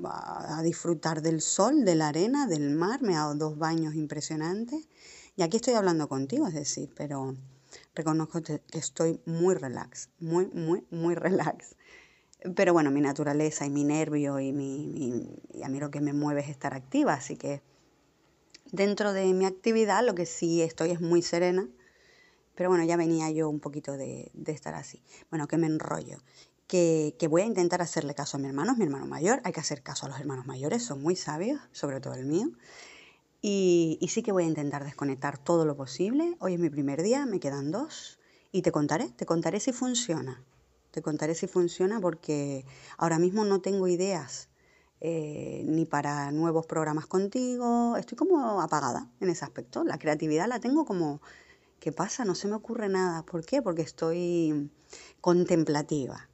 a, 0.05 0.63
disfrutar 0.63 1.23
del 1.23 1.41
sol, 1.41 1.85
de 1.85 1.95
la 1.95 2.09
arena, 2.09 2.47
del 2.47 2.71
mar. 2.71 3.03
Me 3.03 3.13
he 3.13 3.17
dado 3.17 3.35
dos 3.35 3.59
baños 3.59 3.95
impresionantes. 3.95 4.89
Y 5.37 5.43
aquí 5.43 5.57
estoy 5.57 5.75
hablando 5.75 6.09
contigo, 6.09 6.47
es 6.49 6.55
decir, 6.55 6.93
pero 6.97 7.37
reconozco 7.95 8.43
que 8.43 8.61
estoy 8.73 9.21
muy 9.25 9.55
relax, 9.55 10.09
muy, 10.19 10.47
muy, 10.47 10.85
muy 10.91 11.15
relax. 11.15 11.77
Pero 12.55 12.73
bueno, 12.73 12.91
mi 12.91 13.01
naturaleza 13.01 13.67
y 13.67 13.71
mi 13.71 13.85
nervio 13.85 14.41
y, 14.41 14.53
mi, 14.53 15.41
y 15.53 15.63
a 15.63 15.69
mí 15.69 15.81
lo 15.81 15.91
que 15.91 16.01
me 16.01 16.13
mueve 16.13 16.41
es 16.41 16.49
estar 16.49 16.75
activa, 16.75 17.15
así 17.15 17.37
que 17.37 17.63
dentro 18.73 19.13
de 19.13 19.33
mi 19.35 19.45
actividad 19.45 20.05
lo 20.05 20.15
que 20.15 20.27
sí 20.27 20.63
estoy 20.63 20.91
es 20.91 21.01
muy 21.01 21.23
serena, 21.23 21.69
pero 22.55 22.71
bueno, 22.71 22.85
ya 22.85 22.97
venía 22.97 23.31
yo 23.31 23.49
un 23.49 23.61
poquito 23.61 23.97
de, 23.97 24.31
de 24.35 24.53
estar 24.53 24.75
así. 24.75 25.03
Bueno, 25.31 25.47
que 25.47 25.59
me 25.59 25.67
enrollo. 25.67 26.19
Que, 26.67 27.15
que, 27.19 27.29
voy 27.29 27.43
a 27.43 27.47
intentar 27.47 27.81
hacerle 27.81 28.15
caso 28.15 28.37
a 28.37 28.41
mi 28.41 28.47
hermano, 28.47 28.77
mi 28.77 28.85
hermano 28.85 29.07
mayor, 29.07 29.41
hay 29.45 29.53
que 29.53 29.61
hacer 29.61 29.83
caso 29.83 30.05
a 30.05 30.11
los 30.11 30.21
hermanos 30.21 30.45
mayores, 30.47 30.83
son 30.83 31.03
muy 31.03 31.17
sabios, 31.17 31.61
sobre 31.73 32.01
todo 32.01 32.13
el 32.15 32.27
mío. 32.27 32.51
Y, 33.41 33.99
sí 34.11 34.23
que 34.23 34.33
voy 34.33 34.45
a 34.45 34.47
intentar 34.47 34.85
desconectar 34.85 35.39
todo 35.39 35.65
lo 35.65 35.77
posible. 35.77 36.37
Hoy 36.41 36.55
es 36.55 36.61
mi 36.61 36.71
primer 36.71 37.03
día, 37.03 37.27
me 37.27 37.41
quedan 37.41 37.71
dos. 37.71 38.19
Y 38.51 38.63
te 38.63 38.73
contaré, 38.73 39.11
te 39.11 39.27
contaré 39.27 39.61
si 39.61 39.73
funciona. 39.73 40.43
Te 40.91 41.03
contaré 41.03 41.35
si 41.35 41.47
funciona 41.47 42.01
porque 42.01 42.65
ahora 42.97 43.19
mismo 43.19 43.45
no 43.45 43.61
tengo 43.61 43.87
ideas 43.87 44.48
eh, 45.01 45.63
ni 45.67 45.85
para 45.85 46.31
nuevos 46.33 46.67
programas 46.67 47.07
contigo. 47.07 47.97
Estoy 47.97 48.17
como 48.17 48.61
apagada 48.61 49.09
en 49.21 49.31
ese 49.31 49.45
aspecto. 49.45 49.85
La 49.85 49.99
creatividad 49.99 50.49
la 50.49 50.61
tengo 50.61 50.85
como, 50.85 51.21
¿qué 51.81 51.93
pasa? 51.93 52.25
No 52.25 52.35
se 52.35 52.49
me 52.49 52.55
ocurre 52.55 52.89
nada. 52.89 53.23
¿Por 53.23 53.45
qué? 53.45 53.63
Porque 53.63 53.83
estoy 53.83 54.71
contemplativa. 55.21 56.29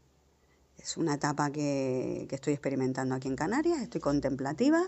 Es 0.78 0.96
una 0.96 1.14
etapa 1.14 1.50
que, 1.50 2.26
que 2.28 2.34
estoy 2.34 2.52
experimentando 2.52 3.14
aquí 3.14 3.28
en 3.28 3.36
Canarias. 3.36 3.80
Estoy 3.80 4.00
contemplativa 4.00 4.82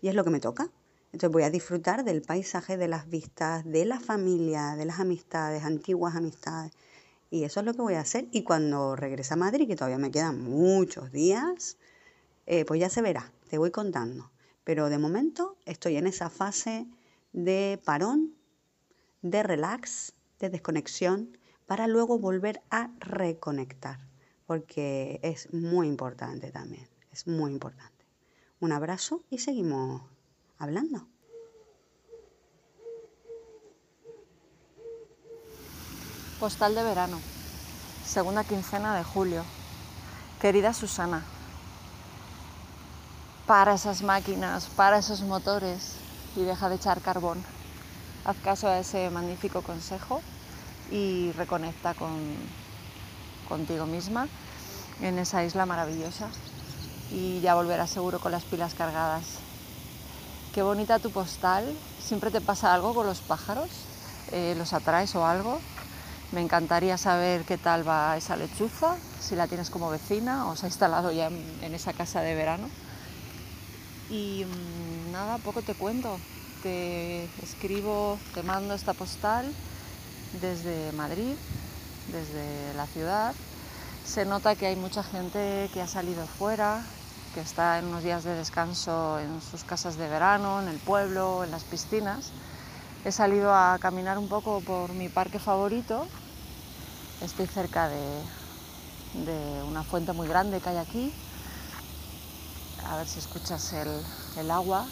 y 0.00 0.08
es 0.08 0.14
lo 0.14 0.24
que 0.24 0.30
me 0.30 0.40
toca. 0.40 0.70
Entonces 1.12 1.32
voy 1.32 1.44
a 1.44 1.50
disfrutar 1.50 2.04
del 2.04 2.20
paisaje, 2.20 2.76
de 2.76 2.88
las 2.88 3.08
vistas, 3.08 3.64
de 3.64 3.86
la 3.86 4.00
familia, 4.00 4.76
de 4.76 4.84
las 4.84 5.00
amistades, 5.00 5.64
antiguas 5.64 6.14
amistades. 6.14 6.72
Y 7.30 7.44
eso 7.44 7.60
es 7.60 7.66
lo 7.66 7.72
que 7.72 7.80
voy 7.80 7.94
a 7.94 8.00
hacer. 8.00 8.28
Y 8.32 8.42
cuando 8.42 8.96
regrese 8.96 9.34
a 9.34 9.36
Madrid, 9.36 9.66
que 9.66 9.76
todavía 9.76 9.98
me 9.98 10.10
quedan 10.10 10.42
muchos 10.42 11.12
días, 11.12 11.78
eh, 12.46 12.64
pues 12.64 12.80
ya 12.80 12.88
se 12.88 13.02
verá, 13.02 13.32
te 13.48 13.58
voy 13.58 13.70
contando. 13.70 14.30
Pero 14.64 14.88
de 14.88 14.98
momento 14.98 15.56
estoy 15.64 15.96
en 15.96 16.06
esa 16.06 16.30
fase 16.30 16.86
de 17.32 17.80
parón, 17.84 18.34
de 19.22 19.42
relax, 19.42 20.14
de 20.38 20.50
desconexión, 20.50 21.36
para 21.66 21.86
luego 21.86 22.18
volver 22.18 22.62
a 22.70 22.90
reconectar, 22.98 23.98
porque 24.46 25.20
es 25.22 25.52
muy 25.52 25.88
importante 25.88 26.50
también, 26.50 26.88
es 27.12 27.26
muy 27.26 27.52
importante. 27.52 28.06
Un 28.60 28.72
abrazo 28.72 29.22
y 29.30 29.38
seguimos 29.38 30.02
hablando. 30.58 31.06
Postal 36.40 36.74
de 36.74 36.82
verano, 36.82 37.18
segunda 38.04 38.44
quincena 38.44 38.96
de 38.96 39.02
julio. 39.04 39.42
Querida 40.40 40.74
Susana, 40.74 41.24
para 43.46 43.74
esas 43.74 44.02
máquinas, 44.02 44.66
para 44.76 44.98
esos 44.98 45.22
motores 45.22 45.94
y 46.34 46.42
deja 46.42 46.68
de 46.68 46.76
echar 46.76 47.00
carbón. 47.00 47.42
Haz 48.24 48.36
caso 48.38 48.68
a 48.68 48.78
ese 48.78 49.10
magnífico 49.10 49.62
consejo 49.62 50.20
y 50.90 51.32
reconecta 51.32 51.94
con, 51.94 52.10
contigo 53.48 53.86
misma 53.86 54.28
en 55.00 55.18
esa 55.18 55.44
isla 55.44 55.66
maravillosa 55.66 56.28
y 57.10 57.40
ya 57.40 57.54
volverás 57.54 57.90
seguro 57.90 58.18
con 58.18 58.32
las 58.32 58.44
pilas 58.44 58.74
cargadas. 58.74 59.24
Qué 60.54 60.62
bonita 60.62 60.98
tu 60.98 61.10
postal. 61.10 61.76
¿Siempre 62.00 62.30
te 62.30 62.40
pasa 62.40 62.72
algo 62.72 62.94
con 62.94 63.06
los 63.06 63.20
pájaros? 63.20 63.68
Eh, 64.32 64.54
¿Los 64.56 64.72
atraes 64.72 65.14
o 65.14 65.26
algo? 65.26 65.60
Me 66.32 66.40
encantaría 66.40 66.98
saber 66.98 67.44
qué 67.44 67.58
tal 67.58 67.86
va 67.86 68.16
esa 68.16 68.36
lechuza, 68.36 68.96
si 69.20 69.36
la 69.36 69.46
tienes 69.46 69.70
como 69.70 69.90
vecina 69.90 70.48
o 70.48 70.56
se 70.56 70.66
ha 70.66 70.68
instalado 70.68 71.12
ya 71.12 71.26
en, 71.28 71.74
esa 71.74 71.92
casa 71.92 72.20
de 72.20 72.34
verano. 72.34 72.68
Y 74.10 74.44
mm, 74.44 75.12
nada, 75.12 75.38
poco 75.38 75.62
te 75.62 75.74
cuento. 75.74 76.18
Te 76.62 77.24
escribo, 77.42 78.18
te 78.34 78.42
mando 78.42 78.74
esta 78.74 78.94
postal 78.94 79.52
desde 80.40 80.92
Madrid, 80.92 81.34
desde 82.12 82.74
la 82.74 82.86
ciudad. 82.86 83.34
Se 84.04 84.24
nota 84.24 84.54
que 84.54 84.66
hay 84.66 84.76
mucha 84.76 85.02
gente 85.02 85.68
que 85.72 85.82
ha 85.82 85.88
salido 85.88 86.26
fuera, 86.26 86.82
que 87.34 87.40
está 87.40 87.78
en 87.78 87.86
unos 87.86 88.02
días 88.02 88.24
de 88.24 88.34
descanso 88.34 89.18
en 89.18 89.42
sus 89.42 89.64
casas 89.64 89.96
de 89.96 90.08
verano, 90.08 90.62
en 90.62 90.68
el 90.68 90.78
pueblo, 90.78 91.44
en 91.44 91.50
las 91.50 91.64
piscinas. 91.64 92.30
He 93.04 93.12
salido 93.12 93.54
a 93.54 93.78
caminar 93.78 94.18
un 94.18 94.28
poco 94.28 94.60
por 94.60 94.92
mi 94.92 95.08
parque 95.08 95.38
favorito. 95.38 96.06
Estoy 97.20 97.46
cerca 97.46 97.88
de, 97.88 99.62
una 99.68 99.82
fuente 99.84 100.12
muy 100.12 100.28
grande 100.28 100.60
que 100.60 100.68
hay 100.70 100.76
aquí. 100.78 101.12
A 102.84 102.96
ver 102.96 103.06
si 103.06 103.18
escuchas 103.18 103.72
el, 103.72 103.88
el 104.38 104.50
agua. 104.50 104.86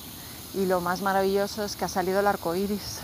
Y 0.54 0.66
lo 0.66 0.80
más 0.80 1.02
maravilloso 1.02 1.64
es 1.64 1.76
que 1.76 1.84
ha 1.84 1.88
salido 1.88 2.20
el 2.20 2.26
arco 2.26 2.54
iris. 2.54 3.00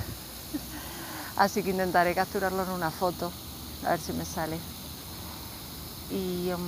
Así 1.37 1.63
que 1.63 1.71
intentaré 1.71 2.15
capturarlo 2.15 2.63
en 2.63 2.71
una 2.71 2.91
foto, 2.91 3.33
a 3.85 3.91
ver 3.91 4.01
si 4.01 4.13
me 4.13 4.25
sale. 4.25 4.59
Y 6.11 6.51
um, 6.53 6.61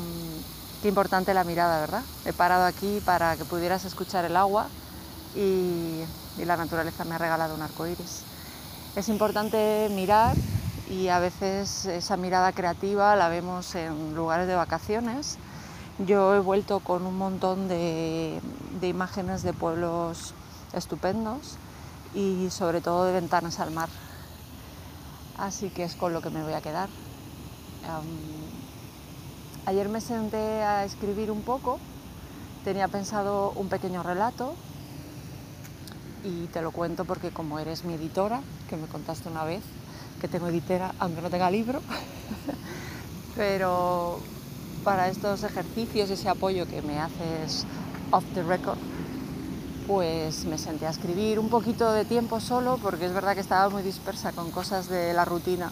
Qué 0.83 0.89
importante 0.89 1.33
la 1.33 1.45
mirada, 1.45 1.79
¿verdad? 1.79 2.03
He 2.25 2.33
parado 2.33 2.65
aquí 2.65 3.01
para 3.05 3.37
que 3.37 3.45
pudieras 3.45 3.85
escuchar 3.85 4.25
el 4.25 4.37
agua 4.37 4.67
y, 5.37 6.03
la 6.45 6.57
naturaleza 6.57 7.05
me 7.05 7.15
ha 7.15 7.19
regalado 7.19 7.55
un 7.55 7.63
arco 7.63 7.87
iris. 7.87 8.23
Es 8.97 9.09
importante 9.09 9.89
mirar 9.93 10.35
y 10.91 11.07
a 11.07 11.21
veces 11.21 11.85
esa 11.85 12.17
mirada 12.17 12.51
creativa 12.51 13.15
la 13.15 13.29
vemos 13.29 13.77
en 13.77 14.17
lugares 14.17 14.49
de 14.49 14.57
vacaciones. 14.57 15.39
Yo 16.07 16.35
he 16.35 16.41
vuelto 16.41 16.81
con 16.81 17.07
un 17.07 17.17
montón 17.17 17.69
de, 17.69 18.41
imágenes 18.83 19.45
de 19.45 19.53
pueblos 19.53 20.35
estupendos 20.73 21.57
y 22.13 22.51
sobre 22.51 22.81
todo 22.81 23.05
de 23.05 23.13
ventanas 23.13 23.61
al 23.61 23.71
mar. 23.71 23.89
Así 25.39 25.71
que 25.71 25.85
es 25.85 25.95
con 25.95 26.13
lo 26.13 26.21
que 26.21 26.31
me 26.31 26.43
voy 26.43 26.55
a 26.55 26.61
quedar. 26.61 26.89
Ayer 29.67 29.89
me 29.89 30.01
senté 30.01 30.65
a 30.65 30.85
escribir 30.85 31.31
un 31.31 31.43
poco, 31.43 31.79
tenía 32.65 32.89
pensado 32.89 33.53
un 33.53 33.69
pequeño 33.69 34.03
relato 34.03 34.55
y 36.25 36.47
te 36.47 36.63
lo 36.63 36.73
cuento 36.73 37.05
porque 37.05 37.31
como 37.31 37.61
eres 37.61 37.85
mi 37.85 37.95
editora, 37.95 38.43
que 38.69 38.77
me 38.77 38.89
contaste 38.89 39.29
una 39.29 39.45
vez, 39.45 39.63
que 40.21 40.27
tengo 40.27 40.49
editora 40.49 40.95
aunque 40.99 41.23
no 41.23 41.31
tenga 41.31 41.49
libro, 41.49 41.81
pero 43.37 44.19
para 44.83 45.09
estos 45.09 45.43
ejercicios, 45.45 46.11
ese 46.11 46.29
apoyo 46.29 46.67
que 46.67 46.83
me 46.83 46.99
haces 46.99 47.65
off 48.11 48.25
the 48.35 48.43
record, 48.43 48.79
pues 49.87 50.45
me 50.45 50.59
senté 50.59 50.87
a 50.87 50.91
escribir 50.91 51.39
un 51.39 51.49
poquito 51.49 51.93
de 51.93 52.05
tiempo 52.05 52.41
solo 52.41 52.79
porque 52.83 53.07
es 53.07 53.13
verdad 53.13 53.35
que 53.35 53.41
estaba 53.41 53.69
muy 53.69 53.83
dispersa 53.83 54.33
con 54.33 54.51
cosas 54.51 54.89
de 54.89 55.15
la 55.15 55.25
rutina, 55.25 55.71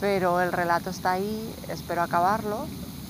pero 0.00 0.40
el 0.40 0.52
relato 0.52 0.90
está 0.90 1.12
ahí, 1.12 1.54
espero 1.68 2.02
acabarlo 2.02 2.66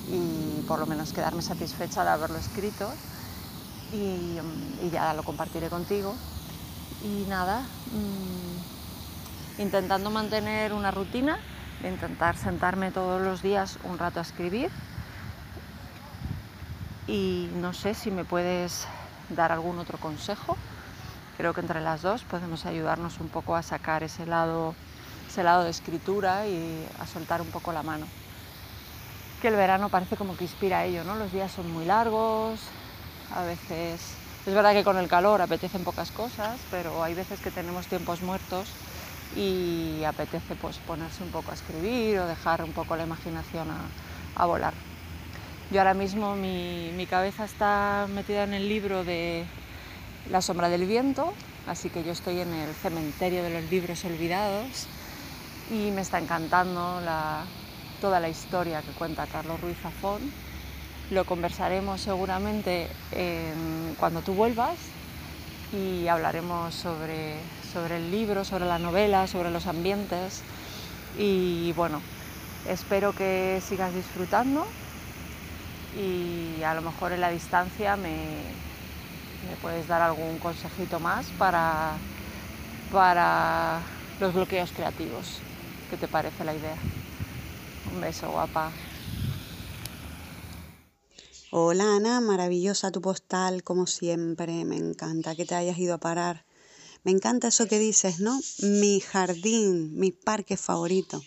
y 0.08 0.62
por 0.66 0.78
lo 0.78 0.86
menos 0.86 1.12
quedarme 1.12 1.42
satisfecha 1.42 2.04
de 2.04 2.10
haberlo 2.10 2.38
escrito 2.38 2.88
y, 3.92 4.38
ya 4.92 5.14
lo 5.14 5.22
compartiré 5.22 5.68
contigo. 5.68 6.14
Y 7.02 7.28
nada, 7.28 7.60
mm, 7.60 9.62
intentando 9.62 10.10
mantener 10.10 10.72
una 10.72 10.90
rutina, 10.90 11.38
intentar 11.82 12.36
sentarme 12.36 12.90
todos 12.90 13.20
los 13.20 13.42
días 13.42 13.78
un 13.84 13.98
rato 13.98 14.20
a 14.20 14.22
escribir. 14.22 14.70
Y 17.06 17.50
no 17.56 17.72
sé 17.74 17.94
si 17.94 18.10
me 18.10 18.24
puedes 18.24 18.86
dar 19.28 19.52
algún 19.52 19.78
otro 19.78 19.98
consejo. 19.98 20.56
Creo 21.36 21.52
que 21.52 21.60
entre 21.60 21.80
las 21.80 22.02
dos 22.02 22.22
podemos 22.22 22.64
ayudarnos 22.64 23.20
un 23.20 23.28
poco 23.28 23.56
a 23.56 23.62
sacar 23.62 24.02
ese 24.02 24.24
lado, 24.24 24.74
ese 25.28 25.42
lado 25.42 25.64
de 25.64 25.70
escritura 25.70 26.46
y 26.46 26.86
a 27.00 27.06
soltar 27.06 27.42
un 27.42 27.48
poco 27.48 27.72
la 27.72 27.82
mano. 27.82 28.06
Que 29.42 29.48
el 29.48 29.56
verano 29.56 29.88
parece 29.88 30.16
como 30.16 30.36
que 30.36 30.44
inspira 30.44 30.78
a 30.78 30.84
ello, 30.84 31.04
¿no? 31.04 31.16
Los 31.16 31.32
días 31.32 31.52
son 31.52 31.70
muy 31.70 31.84
largos, 31.84 32.60
a 33.34 33.42
veces 33.42 34.00
es 34.46 34.54
verdad 34.54 34.72
que 34.72 34.84
con 34.84 34.96
el 34.96 35.08
calor 35.08 35.42
apetecen 35.42 35.84
pocas 35.84 36.10
cosas, 36.10 36.58
pero 36.70 37.02
hay 37.02 37.14
veces 37.14 37.40
que 37.40 37.50
tenemos 37.50 37.86
tiempos 37.86 38.22
muertos 38.22 38.68
y 39.36 40.04
apetece 40.04 40.54
pues, 40.54 40.78
ponerse 40.78 41.22
un 41.22 41.30
poco 41.30 41.50
a 41.50 41.54
escribir 41.54 42.18
o 42.20 42.26
dejar 42.26 42.62
un 42.62 42.72
poco 42.72 42.96
la 42.96 43.02
imaginación 43.02 43.68
a, 43.70 44.42
a 44.42 44.46
volar. 44.46 44.93
Yo 45.70 45.80
ahora 45.80 45.94
mismo 45.94 46.36
mi, 46.36 47.06
cabeza 47.08 47.44
está 47.44 48.06
metida 48.14 48.44
en 48.44 48.52
el 48.52 48.68
libro 48.68 49.02
de 49.02 49.44
La 50.30 50.42
sombra 50.42 50.68
del 50.68 50.86
viento, 50.86 51.32
así 51.66 51.88
que 51.88 52.04
yo 52.04 52.12
estoy 52.12 52.40
en 52.40 52.52
el 52.52 52.74
cementerio 52.74 53.42
de 53.42 53.50
los 53.50 53.70
libros 53.70 54.04
olvidados 54.04 54.86
y 55.70 55.90
me 55.90 56.02
está 56.02 56.18
encantando 56.18 57.00
toda 58.00 58.20
la 58.20 58.28
historia 58.28 58.82
que 58.82 58.92
cuenta 58.92 59.26
Carlos 59.26 59.58
Ruiz 59.62 59.78
Zafón. 59.78 60.20
Lo 61.10 61.24
conversaremos 61.24 62.02
seguramente 62.02 62.88
en, 63.12 63.96
cuando 63.98 64.20
tú 64.20 64.34
vuelvas 64.34 64.76
y 65.72 66.06
hablaremos 66.08 66.74
sobre, 66.74 67.36
sobre 67.72 67.96
el 67.96 68.10
libro, 68.10 68.44
sobre 68.44 68.66
la 68.66 68.78
novela, 68.78 69.26
sobre 69.26 69.50
los 69.50 69.66
ambientes 69.66 70.42
y 71.18 71.72
bueno, 71.72 72.02
espero 72.68 73.14
que 73.14 73.62
sigas 73.66 73.94
disfrutando 73.94 74.66
y 75.96 76.62
a 76.62 76.74
lo 76.74 76.82
mejor 76.82 77.12
en 77.12 77.20
la 77.20 77.30
distancia 77.30 77.96
me, 77.96 78.42
puedes 79.62 79.86
dar 79.86 80.02
algún 80.02 80.38
consejito 80.38 81.00
más 81.00 81.26
para, 81.38 81.92
para 82.92 83.80
los 84.20 84.34
bloqueos 84.34 84.72
creativos. 84.72 85.38
¿Qué 85.90 85.96
te 85.96 86.08
parece 86.08 86.44
la 86.44 86.54
idea? 86.54 86.76
Un 87.92 88.00
beso, 88.00 88.30
guapa. 88.30 88.72
Hola 91.50 91.96
Ana, 91.96 92.20
maravillosa 92.20 92.90
tu 92.90 93.00
postal, 93.00 93.62
como 93.62 93.86
siempre. 93.86 94.64
Me 94.64 94.76
encanta 94.76 95.36
que 95.36 95.44
te 95.44 95.54
hayas 95.54 95.78
ido 95.78 95.94
a 95.94 95.98
parar. 95.98 96.44
Me 97.04 97.12
encanta 97.12 97.48
eso 97.48 97.68
que 97.68 97.78
dices, 97.78 98.18
¿no? 98.18 98.40
Mi 98.58 98.98
jardín, 98.98 99.96
mi 99.96 100.10
parque 100.10 100.56
favorito. 100.56 101.22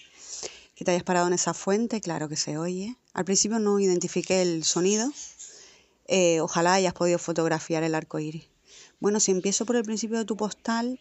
Que 0.78 0.86
te 0.86 0.92
hayas 0.92 1.04
parado 1.04 1.26
en 1.26 1.34
esa 1.34 1.56
fuente, 1.56 2.02
claro 2.02 2.30
que 2.30 2.36
se 2.36 2.60
oye. 2.60 2.98
Al 3.14 3.26
principio 3.26 3.58
no 3.58 3.80
identifiqué 3.80 4.44
el 4.44 4.64
sonido. 4.64 5.12
Eh, 6.06 6.40
ojalá 6.40 6.76
hayas 6.76 6.94
podido 6.94 7.18
fotografiar 7.18 7.82
el 7.82 7.96
arco 7.96 8.20
iris. 8.20 8.48
Bueno, 9.00 9.20
si 9.20 9.32
empiezo 9.32 9.66
por 9.66 9.76
el 9.76 9.84
principio 9.84 10.20
de 10.20 10.26
tu 10.26 10.38
postal, 10.38 11.00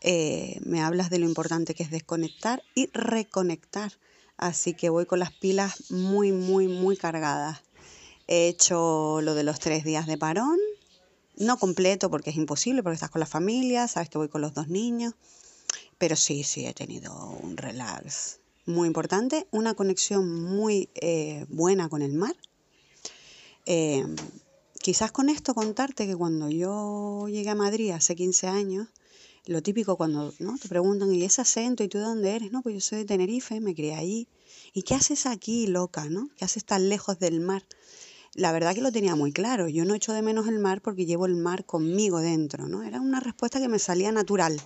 eh, 0.00 0.58
me 0.64 0.82
hablas 0.82 1.08
de 1.08 1.20
lo 1.20 1.26
importante 1.26 1.72
que 1.72 1.84
es 1.84 1.92
desconectar 1.92 2.64
y 2.74 2.90
reconectar. 2.92 3.92
Así 4.38 4.74
que 4.74 4.90
voy 4.90 5.06
con 5.06 5.20
las 5.20 5.32
pilas 5.32 5.92
muy, 5.92 6.32
muy, 6.32 6.66
muy 6.66 6.96
cargadas. 6.96 7.62
He 8.26 8.48
hecho 8.48 9.20
lo 9.20 9.36
de 9.36 9.44
los 9.44 9.60
tres 9.60 9.84
días 9.84 10.08
de 10.08 10.18
parón, 10.18 10.58
no 11.36 11.58
completo 11.58 12.10
porque 12.10 12.30
es 12.30 12.36
imposible, 12.36 12.82
porque 12.82 12.94
estás 12.94 13.10
con 13.10 13.20
la 13.20 13.26
familia, 13.26 13.86
sabes 13.86 14.08
que 14.08 14.18
voy 14.18 14.28
con 14.28 14.40
los 14.40 14.52
dos 14.52 14.66
niños, 14.66 15.14
pero 15.96 16.16
sí, 16.16 16.42
sí, 16.42 16.66
he 16.66 16.74
tenido 16.74 17.14
un 17.40 17.56
relax 17.56 18.41
muy 18.66 18.86
importante, 18.86 19.46
una 19.50 19.74
conexión 19.74 20.42
muy 20.42 20.88
eh, 20.94 21.46
buena 21.48 21.88
con 21.88 22.02
el 22.02 22.12
mar. 22.12 22.36
Eh, 23.66 24.04
quizás 24.80 25.12
con 25.12 25.28
esto 25.28 25.54
contarte 25.54 26.06
que 26.06 26.16
cuando 26.16 26.50
yo 26.50 27.28
llegué 27.28 27.50
a 27.50 27.54
Madrid 27.54 27.90
hace 27.90 28.14
15 28.14 28.48
años, 28.48 28.88
lo 29.46 29.62
típico 29.62 29.96
cuando 29.96 30.32
¿no? 30.38 30.56
te 30.58 30.68
preguntan, 30.68 31.12
¿y 31.12 31.24
ese 31.24 31.42
acento? 31.42 31.82
¿Y 31.82 31.88
tú 31.88 31.98
de 31.98 32.04
dónde 32.04 32.34
eres? 32.36 32.52
No, 32.52 32.62
pues 32.62 32.74
yo 32.74 32.80
soy 32.80 32.98
de 32.98 33.04
Tenerife, 33.04 33.60
me 33.60 33.74
crié 33.74 33.94
allí. 33.94 34.28
¿Y 34.72 34.82
qué 34.82 34.94
haces 34.94 35.26
aquí, 35.26 35.66
loca? 35.66 36.08
¿no? 36.08 36.30
¿Qué 36.36 36.44
haces 36.44 36.64
tan 36.64 36.88
lejos 36.88 37.18
del 37.18 37.40
mar? 37.40 37.64
la 38.34 38.52
verdad 38.52 38.74
que 38.74 38.80
lo 38.80 38.92
tenía 38.92 39.14
muy 39.14 39.32
claro. 39.32 39.68
Yo 39.68 39.84
no 39.84 39.94
echo 39.94 40.12
de 40.12 40.22
menos 40.22 40.48
el 40.48 40.58
mar 40.58 40.80
porque 40.80 41.06
llevo 41.06 41.26
el 41.26 41.36
mar 41.36 41.64
conmigo 41.64 42.20
dentro, 42.20 42.68
¿no? 42.68 42.82
Era 42.82 43.00
una 43.00 43.20
respuesta 43.20 43.60
que 43.60 43.68
me 43.68 43.78
salía 43.78 44.12
natural, 44.12 44.60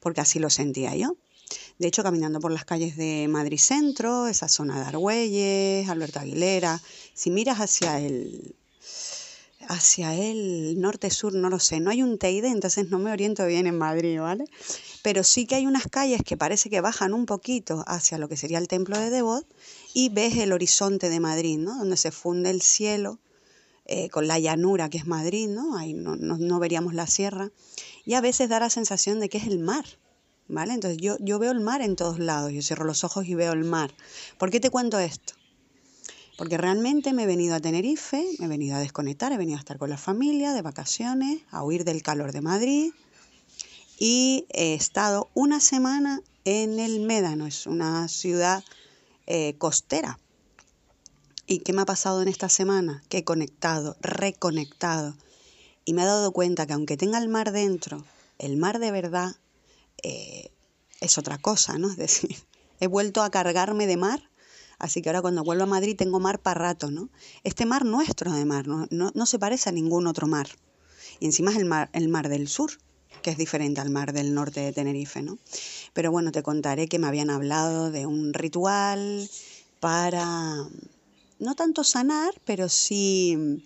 porque 0.00 0.20
así 0.20 0.38
lo 0.38 0.50
sentía 0.50 0.94
yo. 0.94 1.16
De 1.78 1.88
hecho, 1.88 2.02
caminando 2.02 2.40
por 2.40 2.52
las 2.52 2.64
calles 2.64 2.96
de 2.96 3.26
Madrid 3.28 3.58
Centro, 3.58 4.26
esa 4.26 4.48
zona 4.48 4.80
de 4.80 4.86
Argüelles, 4.86 5.88
Alberto 5.88 6.20
Aguilera, 6.20 6.80
si 7.14 7.30
miras 7.30 7.58
hacia 7.58 8.00
el 8.00 8.54
hacia 9.68 10.14
el 10.14 10.80
norte-sur, 10.80 11.34
no 11.34 11.50
lo 11.50 11.58
sé, 11.58 11.78
no 11.78 11.90
hay 11.90 12.02
un 12.02 12.18
Teide, 12.18 12.48
entonces 12.48 12.88
no 12.88 12.98
me 12.98 13.12
oriento 13.12 13.46
bien 13.46 13.66
en 13.66 13.76
Madrid, 13.76 14.18
¿vale? 14.18 14.44
Pero 15.02 15.22
sí 15.22 15.46
que 15.46 15.56
hay 15.56 15.66
unas 15.66 15.86
calles 15.88 16.22
que 16.24 16.38
parece 16.38 16.70
que 16.70 16.80
bajan 16.80 17.12
un 17.12 17.26
poquito 17.26 17.84
hacia 17.86 18.16
lo 18.18 18.28
que 18.28 18.36
sería 18.36 18.58
el 18.58 18.66
templo 18.66 18.98
de 18.98 19.10
Devot 19.10 19.46
y 19.92 20.08
ves 20.08 20.38
el 20.38 20.52
horizonte 20.52 21.10
de 21.10 21.20
Madrid, 21.20 21.58
¿no? 21.58 21.76
Donde 21.76 21.98
se 21.98 22.10
funde 22.10 22.48
el 22.50 22.62
cielo 22.62 23.18
eh, 23.84 24.08
con 24.10 24.26
la 24.26 24.38
llanura 24.38 24.88
que 24.88 24.98
es 24.98 25.06
Madrid, 25.06 25.48
¿no? 25.48 25.76
Ahí 25.76 25.92
no, 25.92 26.16
no, 26.16 26.38
no, 26.38 26.58
veríamos 26.58 26.94
la 26.94 27.06
sierra. 27.06 27.50
Y 28.04 28.14
a 28.14 28.20
veces 28.20 28.48
da 28.48 28.60
la 28.60 28.70
sensación 28.70 29.20
de 29.20 29.28
que 29.28 29.38
es 29.38 29.46
el 29.46 29.58
mar, 29.58 29.84
¿vale? 30.48 30.74
Entonces 30.74 30.98
yo, 30.98 31.16
yo 31.20 31.38
veo 31.38 31.52
el 31.52 31.60
mar 31.60 31.82
en 31.82 31.96
todos 31.96 32.18
lados, 32.18 32.52
yo 32.52 32.62
cierro 32.62 32.84
los 32.84 33.04
ojos 33.04 33.26
y 33.26 33.34
veo 33.34 33.52
el 33.52 33.64
mar. 33.64 33.92
¿Por 34.38 34.50
qué 34.50 34.60
te 34.60 34.70
cuento 34.70 34.98
esto? 34.98 35.34
Porque 36.36 36.56
realmente 36.56 37.12
me 37.12 37.24
he 37.24 37.26
venido 37.26 37.54
a 37.54 37.60
Tenerife, 37.60 38.24
me 38.38 38.46
he 38.46 38.48
venido 38.48 38.76
a 38.76 38.80
desconectar, 38.80 39.32
he 39.32 39.36
venido 39.36 39.56
a 39.56 39.60
estar 39.60 39.78
con 39.78 39.90
la 39.90 39.98
familia 39.98 40.52
de 40.52 40.62
vacaciones, 40.62 41.40
a 41.50 41.64
huir 41.64 41.84
del 41.84 42.02
calor 42.02 42.32
de 42.32 42.40
Madrid 42.40 42.92
y 43.98 44.46
he 44.50 44.74
estado 44.74 45.28
una 45.34 45.60
semana 45.60 46.22
en 46.44 46.78
el 46.78 47.00
Médano, 47.00 47.46
es 47.46 47.66
una 47.66 48.06
ciudad 48.08 48.62
eh, 49.26 49.56
costera. 49.58 50.18
¿Y 51.46 51.60
qué 51.60 51.72
me 51.72 51.82
ha 51.82 51.86
pasado 51.86 52.22
en 52.22 52.28
esta 52.28 52.48
semana? 52.48 53.02
Que 53.08 53.18
he 53.18 53.24
conectado, 53.24 53.96
reconectado. 54.00 55.16
Y 55.84 55.94
me 55.94 56.02
he 56.02 56.06
dado 56.06 56.30
cuenta 56.32 56.66
que 56.66 56.74
aunque 56.74 56.96
tenga 56.96 57.18
el 57.18 57.28
mar 57.28 57.52
dentro, 57.52 58.04
el 58.38 58.56
mar 58.56 58.78
de 58.78 58.92
verdad 58.92 59.36
eh, 60.02 60.50
es 61.00 61.18
otra 61.18 61.38
cosa, 61.38 61.78
¿no? 61.78 61.90
Es 61.90 61.96
decir, 61.96 62.36
he 62.80 62.86
vuelto 62.86 63.22
a 63.22 63.30
cargarme 63.30 63.86
de 63.86 63.96
mar, 63.96 64.30
así 64.78 65.02
que 65.02 65.08
ahora 65.08 65.22
cuando 65.22 65.44
vuelvo 65.44 65.64
a 65.64 65.66
Madrid 65.66 65.96
tengo 65.96 66.20
mar 66.20 66.40
para 66.40 66.60
rato, 66.60 66.90
¿no? 66.90 67.10
Este 67.44 67.66
mar 67.66 67.84
nuestro 67.84 68.32
de 68.32 68.44
mar, 68.44 68.66
no, 68.66 68.86
no, 68.90 69.12
no 69.14 69.26
se 69.26 69.38
parece 69.38 69.68
a 69.68 69.72
ningún 69.72 70.06
otro 70.06 70.26
mar. 70.26 70.48
Y 71.20 71.26
encima 71.26 71.50
es 71.50 71.56
el 71.56 71.64
mar, 71.64 71.90
el 71.92 72.08
mar 72.08 72.28
del 72.28 72.48
sur, 72.48 72.70
que 73.22 73.30
es 73.30 73.36
diferente 73.38 73.80
al 73.80 73.90
mar 73.90 74.12
del 74.12 74.34
norte 74.34 74.60
de 74.60 74.72
Tenerife, 74.72 75.22
¿no? 75.22 75.38
Pero 75.92 76.10
bueno, 76.10 76.32
te 76.32 76.42
contaré 76.42 76.88
que 76.88 76.98
me 76.98 77.06
habían 77.06 77.30
hablado 77.30 77.90
de 77.90 78.06
un 78.06 78.34
ritual 78.34 79.28
para, 79.80 80.68
no 81.38 81.54
tanto 81.54 81.84
sanar, 81.84 82.34
pero 82.44 82.68
sí 82.68 83.64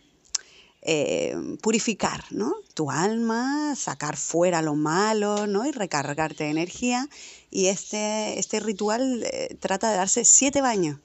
eh, 0.83 1.37
purificar, 1.61 2.25
¿no? 2.31 2.55
Tu 2.75 2.90
alma, 2.90 3.75
sacar 3.77 4.16
fuera 4.16 4.62
lo 4.62 4.75
malo, 4.75 5.47
¿no? 5.47 5.66
Y 5.66 5.71
recargarte 5.71 6.45
de 6.45 6.51
energía. 6.51 7.09
Y 7.51 7.66
este, 7.66 8.38
este 8.38 8.61
ritual 8.61 9.23
eh, 9.25 9.57
trata 9.61 9.90
de 9.90 9.97
darse 9.97 10.25
siete 10.25 10.61
baños. 10.61 10.99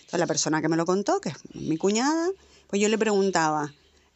Entonces 0.00 0.20
la 0.20 0.26
persona 0.26 0.62
que 0.62 0.68
me 0.68 0.76
lo 0.76 0.86
contó, 0.86 1.20
que 1.20 1.30
es 1.30 1.36
mi 1.54 1.76
cuñada, 1.76 2.30
pues 2.68 2.80
yo 2.80 2.88
le 2.88 2.98
preguntaba, 2.98 3.72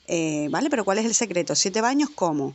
eh, 0.07 0.49
¿vale? 0.51 0.71
Pero 0.71 0.85
¿cuál 0.85 0.99
es 0.99 1.07
el 1.07 1.15
secreto? 1.15 1.55
¿Siete 1.55 1.81
baños 1.81 2.11
cómo? 2.15 2.55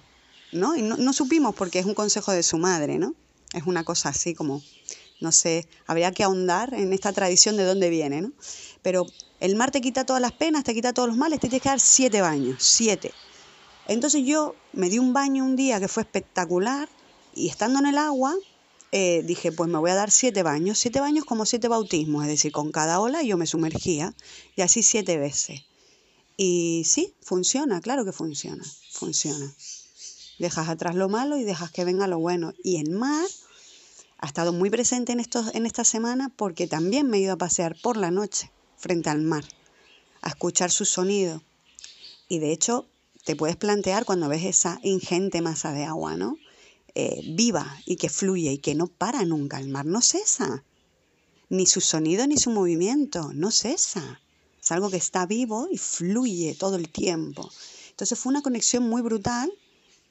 ¿no? 0.53 0.75
Y 0.75 0.81
no, 0.81 0.97
no, 0.97 1.13
supimos 1.13 1.55
porque 1.55 1.79
es 1.79 1.85
un 1.85 1.93
consejo 1.93 2.31
de 2.31 2.43
su 2.43 2.57
madre, 2.57 2.99
¿no? 2.99 3.15
Es 3.53 3.63
una 3.65 3.83
cosa 3.83 4.09
así 4.09 4.33
como, 4.33 4.61
no 5.19 5.31
sé, 5.31 5.67
habría 5.85 6.11
que 6.11 6.23
ahondar 6.23 6.73
en 6.73 6.93
esta 6.93 7.11
tradición 7.11 7.57
de 7.57 7.65
dónde 7.65 7.89
viene, 7.89 8.21
¿no? 8.21 8.31
Pero 8.81 9.05
el 9.43 9.57
mar 9.57 9.71
te 9.71 9.81
quita 9.81 10.05
todas 10.05 10.21
las 10.21 10.31
penas, 10.31 10.63
te 10.63 10.73
quita 10.73 10.93
todos 10.93 11.09
los 11.09 11.17
males, 11.17 11.37
te 11.37 11.49
tienes 11.49 11.63
que 11.63 11.67
dar 11.67 11.81
siete 11.81 12.21
baños, 12.21 12.63
siete. 12.63 13.11
Entonces 13.89 14.23
yo 14.25 14.55
me 14.71 14.89
di 14.89 14.99
un 14.99 15.11
baño 15.11 15.43
un 15.43 15.57
día 15.57 15.81
que 15.81 15.89
fue 15.89 16.03
espectacular 16.03 16.87
y 17.35 17.49
estando 17.49 17.79
en 17.79 17.87
el 17.87 17.97
agua 17.97 18.33
eh, 18.93 19.21
dije, 19.25 19.51
pues 19.51 19.69
me 19.69 19.79
voy 19.79 19.91
a 19.91 19.95
dar 19.95 20.11
siete 20.11 20.43
baños, 20.43 20.79
siete 20.79 21.01
baños 21.01 21.25
como 21.25 21.45
siete 21.45 21.67
bautismos, 21.67 22.23
es 22.23 22.29
decir, 22.29 22.53
con 22.53 22.71
cada 22.71 23.01
ola 23.01 23.21
yo 23.21 23.35
me 23.35 23.45
sumergía 23.45 24.13
y 24.55 24.61
así 24.61 24.81
siete 24.81 25.17
veces. 25.17 25.63
Y 26.37 26.83
sí, 26.85 27.13
funciona, 27.21 27.81
claro 27.81 28.05
que 28.05 28.13
funciona, 28.13 28.63
funciona. 28.91 29.53
Dejas 30.39 30.69
atrás 30.69 30.95
lo 30.95 31.09
malo 31.09 31.35
y 31.35 31.43
dejas 31.43 31.69
que 31.69 31.83
venga 31.83 32.07
lo 32.07 32.17
bueno. 32.17 32.53
Y 32.63 32.77
el 32.77 32.91
mar 32.91 33.27
ha 34.19 34.25
estado 34.25 34.53
muy 34.53 34.69
presente 34.69 35.11
en, 35.11 35.19
estos, 35.19 35.53
en 35.53 35.65
esta 35.65 35.83
semana 35.83 36.31
porque 36.33 36.65
también 36.65 37.09
me 37.09 37.17
he 37.17 37.21
ido 37.21 37.33
a 37.33 37.37
pasear 37.37 37.75
por 37.81 37.97
la 37.97 38.09
noche 38.09 38.49
frente 38.83 39.09
al 39.09 39.21
mar, 39.21 39.45
a 40.21 40.27
escuchar 40.27 40.69
su 40.69 40.83
sonido. 40.83 41.41
Y 42.27 42.39
de 42.39 42.51
hecho, 42.51 42.85
te 43.23 43.37
puedes 43.37 43.55
plantear 43.55 44.03
cuando 44.03 44.27
ves 44.27 44.43
esa 44.43 44.79
ingente 44.83 45.41
masa 45.41 45.71
de 45.71 45.85
agua, 45.85 46.17
¿no? 46.17 46.37
eh, 46.95 47.21
viva 47.25 47.79
y 47.85 47.95
que 47.95 48.09
fluye 48.09 48.51
y 48.53 48.57
que 48.59 48.75
no 48.75 48.87
para 48.87 49.25
nunca. 49.25 49.59
El 49.59 49.69
mar 49.69 49.85
no 49.85 50.01
cesa. 50.01 50.63
Ni 51.49 51.65
su 51.65 51.81
sonido 51.81 52.25
ni 52.27 52.37
su 52.37 52.51
movimiento, 52.51 53.31
no 53.33 53.51
cesa. 53.51 54.21
Es 54.61 54.71
algo 54.71 54.89
que 54.89 54.97
está 54.97 55.25
vivo 55.25 55.67
y 55.71 55.77
fluye 55.77 56.55
todo 56.55 56.75
el 56.75 56.89
tiempo. 56.89 57.49
Entonces 57.89 58.17
fue 58.17 58.31
una 58.31 58.41
conexión 58.41 58.87
muy 58.87 59.01
brutal. 59.01 59.51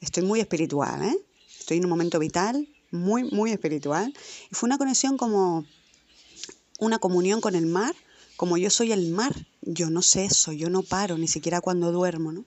Estoy 0.00 0.24
muy 0.24 0.40
espiritual, 0.40 1.02
¿eh? 1.02 1.18
Estoy 1.58 1.78
en 1.78 1.84
un 1.84 1.90
momento 1.90 2.18
vital, 2.18 2.68
muy, 2.90 3.24
muy 3.24 3.50
espiritual. 3.52 4.12
Y 4.50 4.54
fue 4.54 4.66
una 4.66 4.78
conexión 4.78 5.16
como 5.16 5.64
una 6.78 6.98
comunión 6.98 7.40
con 7.40 7.54
el 7.54 7.66
mar, 7.66 7.94
como 8.42 8.56
yo 8.56 8.70
soy 8.70 8.90
el 8.90 9.12
mar. 9.12 9.32
Yo 9.60 9.88
no 9.88 10.02
ceso, 10.02 10.50
yo 10.50 10.68
no 10.68 10.82
paro, 10.82 11.16
ni 11.16 11.28
siquiera 11.28 11.60
cuando 11.60 11.92
duermo, 11.92 12.32
¿no? 12.32 12.44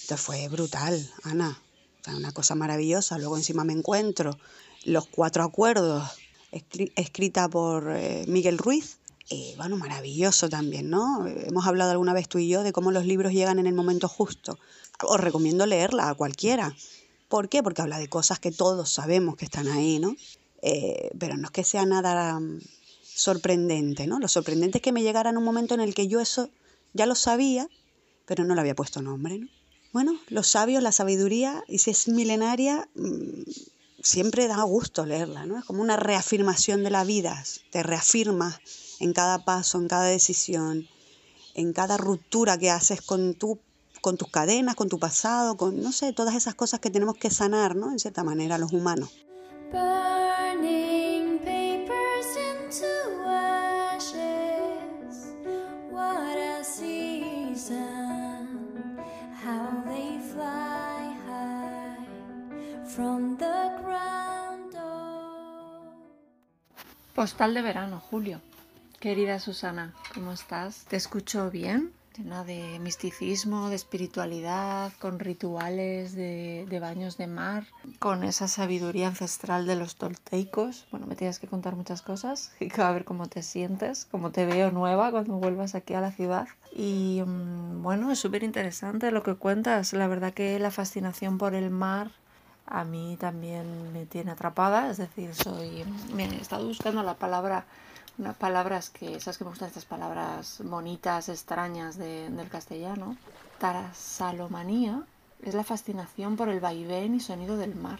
Entonces 0.00 0.20
fue 0.22 0.48
brutal, 0.48 1.06
Ana. 1.22 1.60
una 2.06 2.32
cosa 2.32 2.54
maravillosa. 2.54 3.18
Luego 3.18 3.36
encima 3.36 3.62
me 3.62 3.74
encuentro 3.74 4.38
los 4.84 5.06
cuatro 5.06 5.44
acuerdos 5.44 6.02
escrita 6.50 7.46
por 7.50 7.94
eh, 7.94 8.24
Miguel 8.26 8.56
Ruiz. 8.56 9.00
Eh, 9.28 9.52
bueno, 9.58 9.76
maravilloso 9.76 10.48
también, 10.48 10.88
¿no? 10.88 11.26
Hemos 11.26 11.66
hablado 11.66 11.90
alguna 11.90 12.14
vez 12.14 12.26
tú 12.26 12.38
y 12.38 12.48
yo 12.48 12.62
de 12.62 12.72
cómo 12.72 12.90
los 12.90 13.04
libros 13.04 13.34
llegan 13.34 13.58
en 13.58 13.66
el 13.66 13.74
momento 13.74 14.08
justo. 14.08 14.58
Os 15.02 15.20
recomiendo 15.20 15.66
leerla 15.66 16.08
a 16.08 16.14
cualquiera. 16.14 16.74
¿Por 17.28 17.50
qué? 17.50 17.62
Porque 17.62 17.82
habla 17.82 17.98
de 17.98 18.08
cosas 18.08 18.38
que 18.38 18.50
todos 18.50 18.90
sabemos 18.90 19.36
que 19.36 19.44
están 19.44 19.68
ahí, 19.68 19.98
¿no? 19.98 20.16
Eh, 20.62 21.10
pero 21.18 21.36
no 21.36 21.48
es 21.48 21.50
que 21.50 21.64
sea 21.64 21.84
nada 21.84 22.40
sorprendente, 23.18 24.06
¿no? 24.06 24.20
Lo 24.20 24.28
sorprendente 24.28 24.78
es 24.78 24.82
que 24.82 24.92
me 24.92 25.02
llegara 25.02 25.30
en 25.30 25.36
un 25.36 25.42
momento 25.42 25.74
en 25.74 25.80
el 25.80 25.92
que 25.92 26.06
yo 26.06 26.20
eso 26.20 26.50
ya 26.92 27.04
lo 27.04 27.16
sabía, 27.16 27.68
pero 28.26 28.44
no 28.44 28.54
le 28.54 28.60
había 28.60 28.76
puesto 28.76 29.02
nombre, 29.02 29.38
¿no? 29.40 29.48
Bueno, 29.92 30.12
los 30.28 30.46
sabios, 30.46 30.84
la 30.84 30.92
sabiduría, 30.92 31.64
y 31.66 31.78
si 31.78 31.90
es 31.90 32.06
milenaria, 32.06 32.88
mm, 32.94 33.42
siempre 34.04 34.46
da 34.46 34.62
gusto 34.62 35.04
leerla, 35.04 35.46
¿no? 35.46 35.58
Es 35.58 35.64
como 35.64 35.82
una 35.82 35.96
reafirmación 35.96 36.84
de 36.84 36.90
la 36.90 37.02
vida, 37.02 37.42
te 37.72 37.82
reafirma 37.82 38.60
en 39.00 39.12
cada 39.12 39.44
paso, 39.44 39.78
en 39.78 39.88
cada 39.88 40.04
decisión, 40.04 40.86
en 41.54 41.72
cada 41.72 41.96
ruptura 41.96 42.56
que 42.56 42.70
haces 42.70 43.02
con, 43.02 43.34
tu, 43.34 43.58
con 44.00 44.16
tus 44.16 44.30
cadenas, 44.30 44.76
con 44.76 44.88
tu 44.88 45.00
pasado, 45.00 45.56
con, 45.56 45.82
no 45.82 45.90
sé, 45.90 46.12
todas 46.12 46.36
esas 46.36 46.54
cosas 46.54 46.78
que 46.78 46.90
tenemos 46.90 47.16
que 47.16 47.30
sanar, 47.30 47.74
¿no? 47.74 47.90
En 47.90 47.98
cierta 47.98 48.22
manera, 48.22 48.58
los 48.58 48.72
humanos. 48.72 49.10
Postal 67.14 67.54
de 67.54 67.62
verano, 67.62 68.00
Julio. 68.00 68.40
Querida 68.98 69.38
Susana, 69.38 69.94
¿cómo 70.14 70.32
estás? 70.32 70.84
¿Te 70.86 70.96
escucho 70.96 71.48
bien? 71.48 71.92
Llena 72.16 72.42
de 72.42 72.80
misticismo, 72.80 73.68
de 73.68 73.76
espiritualidad, 73.76 74.92
con 74.98 75.20
rituales 75.20 76.16
de, 76.16 76.78
baños 76.80 77.16
de 77.16 77.28
mar, 77.28 77.66
con 78.00 78.24
esa 78.24 78.48
sabiduría 78.48 79.06
ancestral 79.06 79.68
de 79.68 79.76
los 79.76 79.94
tolteicos. 79.94 80.88
Bueno, 80.90 81.06
me 81.06 81.14
tienes 81.14 81.38
que 81.38 81.46
contar 81.46 81.76
muchas 81.76 82.02
cosas 82.02 82.50
y 82.60 82.68
a 82.80 82.90
ver 82.90 83.04
cómo 83.04 83.28
te 83.28 83.44
sientes, 83.44 84.08
cómo 84.10 84.32
te 84.32 84.44
veo 84.44 84.72
nueva 84.72 85.12
cuando 85.12 85.34
vuelvas 85.34 85.76
aquí 85.76 85.94
a 85.94 86.00
la 86.00 86.10
ciudad. 86.10 86.48
Y 86.72 87.22
mm, 87.24 87.80
bueno, 87.80 88.10
es 88.10 88.18
súper 88.18 88.42
interesante 88.42 89.12
lo 89.12 89.22
que 89.22 89.36
cuentas. 89.36 89.92
La 89.92 90.08
verdad 90.08 90.34
que 90.34 90.58
la 90.58 90.72
fascinación 90.72 91.38
por 91.38 91.54
el 91.54 91.70
mar 91.70 92.10
a 92.70 92.84
mí 92.84 93.16
también 93.18 93.92
me 93.92 94.06
tiene 94.06 94.32
atrapada, 94.32 94.90
es 94.90 94.98
decir, 94.98 95.34
soy, 95.34 95.84
me 96.12 96.24
he 96.24 96.40
estado 96.40 96.66
buscando 96.66 97.02
la 97.02 97.14
palabra, 97.14 97.64
unas 98.18 98.36
palabras 98.36 98.90
que, 98.90 99.20
sabes 99.20 99.38
que 99.38 99.44
me 99.44 99.50
gustan 99.50 99.68
estas 99.68 99.84
palabras 99.84 100.60
bonitas, 100.64 101.28
extrañas 101.28 101.96
del 101.96 102.48
castellano, 102.50 103.16
tarasalomanía 103.58 105.02
es 105.42 105.54
la 105.54 105.64
fascinación 105.64 106.36
por 106.36 106.48
el 106.48 106.60
vaivén 106.60 107.14
y 107.14 107.20
sonido 107.20 107.56
del 107.56 107.74
mar. 107.74 107.98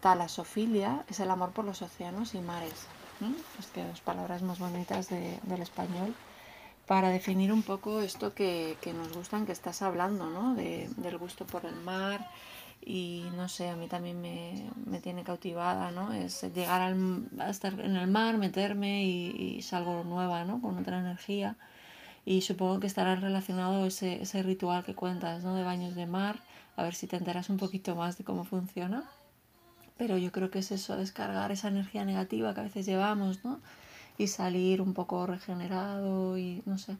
Talasofilia 0.00 1.04
es 1.08 1.20
el 1.20 1.30
amor 1.30 1.50
por 1.50 1.64
los 1.64 1.82
océanos 1.82 2.34
y 2.34 2.40
mares. 2.40 2.86
Es 3.58 3.66
que 3.68 3.82
las 3.82 4.00
palabras 4.00 4.42
más 4.42 4.58
bonitas 4.58 5.08
del 5.08 5.62
español 5.62 6.14
para 6.86 7.10
definir 7.10 7.52
un 7.52 7.62
poco 7.62 8.00
esto 8.00 8.34
que, 8.34 8.76
nos 8.94 9.12
gustan, 9.12 9.46
que 9.46 9.52
estás 9.52 9.82
hablando, 9.82 10.30
¿no? 10.30 10.54
del 10.54 11.18
gusto 11.18 11.46
por 11.46 11.64
el 11.66 11.76
mar 11.76 12.28
y 12.88 13.24
no 13.34 13.48
sé, 13.48 13.68
a 13.68 13.74
mí 13.74 13.88
también 13.88 14.20
me, 14.20 15.00
tiene 15.00 15.24
cautivada, 15.24 15.90
¿no? 15.90 16.12
Es 16.12 16.42
llegar 16.54 16.94
a 17.40 17.50
estar 17.50 17.80
en 17.80 17.96
el 17.96 18.06
mar, 18.06 18.38
meterme 18.38 19.04
y, 19.04 19.60
salgo 19.62 20.04
nueva, 20.04 20.44
¿no? 20.44 20.60
Con 20.60 20.78
otra 20.78 21.00
energía. 21.00 21.56
Y 22.24 22.42
supongo 22.42 22.78
que 22.80 22.86
estará 22.86 23.16
relacionado 23.16 23.86
ese, 23.86 24.22
ese 24.22 24.42
ritual 24.44 24.84
que 24.84 24.94
cuentas, 24.94 25.42
¿no? 25.42 25.56
De 25.56 25.64
baños 25.64 25.96
de 25.96 26.06
mar, 26.06 26.40
a 26.76 26.84
ver 26.84 26.94
si 26.94 27.08
te 27.08 27.16
enteras 27.16 27.50
un 27.50 27.56
poquito 27.56 27.96
más 27.96 28.18
de 28.18 28.24
cómo 28.24 28.44
funciona. 28.44 29.10
Pero 29.98 30.16
yo 30.16 30.30
creo 30.30 30.50
que 30.52 30.60
es 30.60 30.70
eso, 30.70 30.96
descargar 30.96 31.50
esa 31.50 31.68
energía 31.68 32.04
negativa 32.04 32.54
que 32.54 32.60
a 32.60 32.64
veces 32.64 32.86
llevamos, 32.86 33.44
¿no? 33.44 33.60
Y 34.18 34.28
salir 34.28 34.80
un 34.80 34.94
poco 34.94 35.26
regenerado 35.26 36.38
y 36.38 36.62
no 36.66 36.78
sé, 36.78 36.96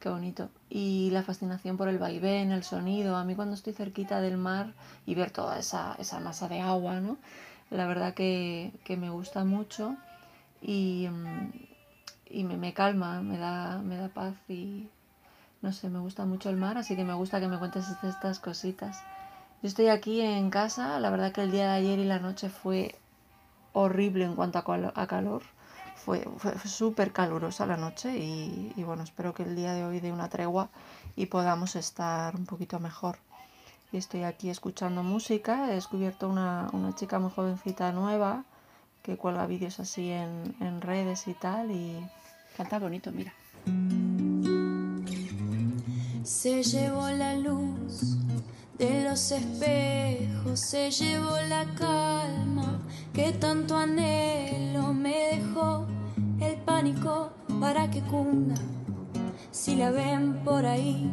qué 0.00 0.08
bonito. 0.08 0.48
Y 0.70 1.10
la 1.10 1.22
fascinación 1.22 1.76
por 1.76 1.88
el 1.88 1.98
vaivén, 1.98 2.52
el 2.52 2.64
sonido. 2.64 3.16
A 3.16 3.24
mí 3.24 3.34
cuando 3.34 3.54
estoy 3.54 3.72
cerquita 3.72 4.20
del 4.20 4.36
mar 4.36 4.72
y 5.06 5.14
ver 5.14 5.30
toda 5.30 5.58
esa, 5.58 5.94
esa 5.98 6.20
masa 6.20 6.48
de 6.48 6.60
agua, 6.60 7.00
¿no? 7.00 7.16
La 7.70 7.86
verdad 7.86 8.14
que, 8.14 8.72
que 8.84 8.96
me 8.96 9.10
gusta 9.10 9.44
mucho 9.44 9.96
y, 10.62 11.08
mm, 11.10 11.52
y 12.30 12.44
me, 12.44 12.56
me, 12.56 12.72
calma, 12.72 13.22
me 13.22 13.38
da, 13.38 13.78
me 13.78 13.96
da 13.96 14.08
paz 14.08 14.34
y 14.48 14.88
no 15.62 15.72
sé, 15.72 15.88
me 15.88 15.98
gusta 15.98 16.26
mucho 16.26 16.50
el 16.50 16.56
mar, 16.56 16.76
así 16.76 16.94
que 16.94 17.04
me 17.04 17.14
gusta 17.14 17.40
que 17.40 17.48
me 17.48 17.58
cuentes 17.58 17.86
estas 18.02 18.38
cositas. 18.38 19.02
Yo 19.62 19.68
estoy 19.68 19.88
aquí 19.88 20.20
en 20.20 20.50
casa, 20.50 21.00
la 21.00 21.08
verdad 21.08 21.32
que 21.32 21.42
el 21.42 21.50
día 21.50 21.68
de 21.68 21.78
ayer 21.78 21.98
y 21.98 22.04
la 22.04 22.18
noche 22.18 22.50
fue 22.50 22.94
horrible 23.72 24.24
en 24.26 24.34
cuanto 24.34 24.58
a 24.58 25.06
calor 25.06 25.42
fue, 26.04 26.22
súper 26.66 27.12
calurosa 27.12 27.64
la 27.66 27.78
noche 27.78 28.16
y, 28.18 28.82
bueno, 28.84 29.02
espero 29.02 29.32
que 29.32 29.42
el 29.42 29.56
día 29.56 29.72
de 29.72 29.84
hoy 29.84 30.00
dé 30.00 30.12
una 30.12 30.28
tregua 30.28 30.68
y 31.16 31.26
podamos 31.26 31.76
estar 31.76 32.36
un 32.36 32.44
poquito 32.44 32.78
mejor. 32.78 33.16
Y 33.90 33.96
estoy 33.96 34.24
aquí 34.24 34.50
escuchando 34.50 35.02
música, 35.02 35.70
he 35.70 35.74
descubierto 35.74 36.28
una, 36.28 36.68
chica 36.96 37.18
muy 37.18 37.30
jovencita 37.30 37.92
nueva 37.92 38.44
que 39.02 39.16
cuelga 39.16 39.46
vídeos 39.46 39.80
así 39.80 40.10
en, 40.10 40.54
en 40.60 40.80
redes 40.80 41.26
y 41.26 41.34
tal 41.34 41.70
y 41.70 42.04
canta 42.56 42.78
bonito, 42.78 43.10
mira. 43.10 43.32
Se 46.22 46.62
llevó 46.62 47.08
la 47.10 47.34
luz 47.36 48.18
de 48.78 49.04
los 49.04 49.30
espejos, 49.30 50.60
se 50.60 50.90
llevó 50.90 51.36
la 51.48 51.64
calma 51.74 52.80
que 53.14 53.32
tanto 53.32 53.76
anhelo 53.76 54.92
me 54.92 55.36
dejó 55.36 55.93
para 57.60 57.88
que 57.88 58.00
cunda. 58.02 58.56
Si 59.52 59.76
la 59.76 59.90
ven 59.92 60.42
por 60.44 60.66
ahí, 60.66 61.08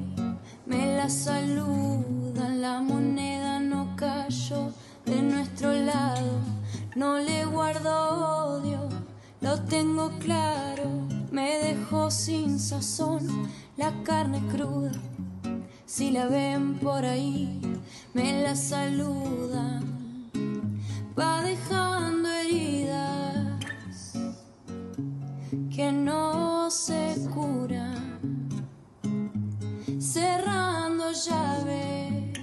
me 0.65 0.97
la 0.97 1.07
saludan. 1.07 2.61
La 2.61 2.81
moneda 2.81 3.59
no 3.59 3.95
cayó 3.95 4.71
de 5.05 5.21
nuestro 5.21 5.71
lado. 5.71 6.39
No 6.95 7.19
le 7.19 7.45
guardo 7.45 8.57
odio, 8.57 8.89
lo 9.39 9.61
tengo 9.61 10.09
claro. 10.19 10.89
Me 11.31 11.57
dejó 11.57 12.09
sin 12.09 12.59
sazón 12.59 13.47
la 13.77 13.91
carne 14.03 14.41
cruda. 14.51 14.91
Si 15.85 16.09
la 16.09 16.25
ven 16.25 16.79
por 16.79 17.05
ahí, 17.05 17.61
me 18.15 18.41
la 18.41 18.55
saludan. 18.55 19.83
Va 21.17 21.43
dejando 21.43 22.29
heridas 22.29 22.80
se 26.71 27.27
cura, 27.33 27.93
cerrando 29.99 31.11
llaves, 31.11 32.39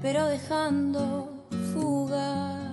pero 0.00 0.26
dejando 0.26 1.44
fuga. 1.74 2.72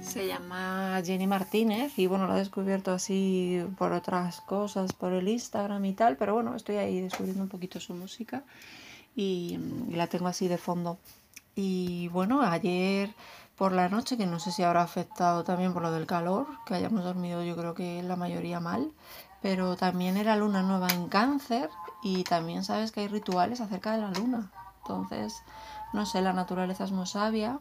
Se 0.00 0.28
llama 0.28 1.02
Jenny 1.04 1.26
Martínez 1.26 1.98
y 1.98 2.06
bueno, 2.06 2.28
lo 2.28 2.36
he 2.36 2.38
descubierto 2.38 2.92
así 2.92 3.60
por 3.76 3.90
otras 3.90 4.40
cosas, 4.42 4.92
por 4.92 5.12
el 5.12 5.26
Instagram 5.26 5.84
y 5.86 5.92
tal, 5.92 6.16
pero 6.16 6.34
bueno, 6.34 6.54
estoy 6.54 6.76
ahí 6.76 7.00
descubriendo 7.00 7.42
un 7.42 7.48
poquito 7.48 7.80
su 7.80 7.92
música 7.92 8.44
y, 9.16 9.58
y 9.88 9.96
la 9.96 10.06
tengo 10.06 10.28
así 10.28 10.46
de 10.46 10.58
fondo. 10.58 10.98
Y 11.56 12.06
bueno, 12.08 12.40
ayer 12.42 13.12
por 13.56 13.72
la 13.72 13.88
noche, 13.88 14.16
que 14.16 14.26
no 14.26 14.40
sé 14.40 14.50
si 14.50 14.62
habrá 14.62 14.82
afectado 14.82 15.44
también 15.44 15.72
por 15.72 15.82
lo 15.82 15.92
del 15.92 16.06
calor, 16.06 16.46
que 16.66 16.74
hayamos 16.74 17.04
dormido 17.04 17.42
yo 17.44 17.56
creo 17.56 17.74
que 17.74 18.02
la 18.02 18.16
mayoría 18.16 18.60
mal, 18.60 18.92
pero 19.42 19.76
también 19.76 20.16
era 20.16 20.36
luna 20.36 20.62
nueva 20.62 20.88
en 20.88 21.08
cáncer 21.08 21.70
y 22.02 22.24
también 22.24 22.64
sabes 22.64 22.92
que 22.92 23.00
hay 23.00 23.08
rituales 23.08 23.60
acerca 23.60 23.92
de 23.92 23.98
la 23.98 24.10
luna. 24.10 24.50
Entonces, 24.82 25.42
no 25.92 26.04
sé, 26.06 26.20
la 26.20 26.32
naturaleza 26.32 26.84
es 26.84 26.92
muy 26.92 27.06
sabia, 27.06 27.58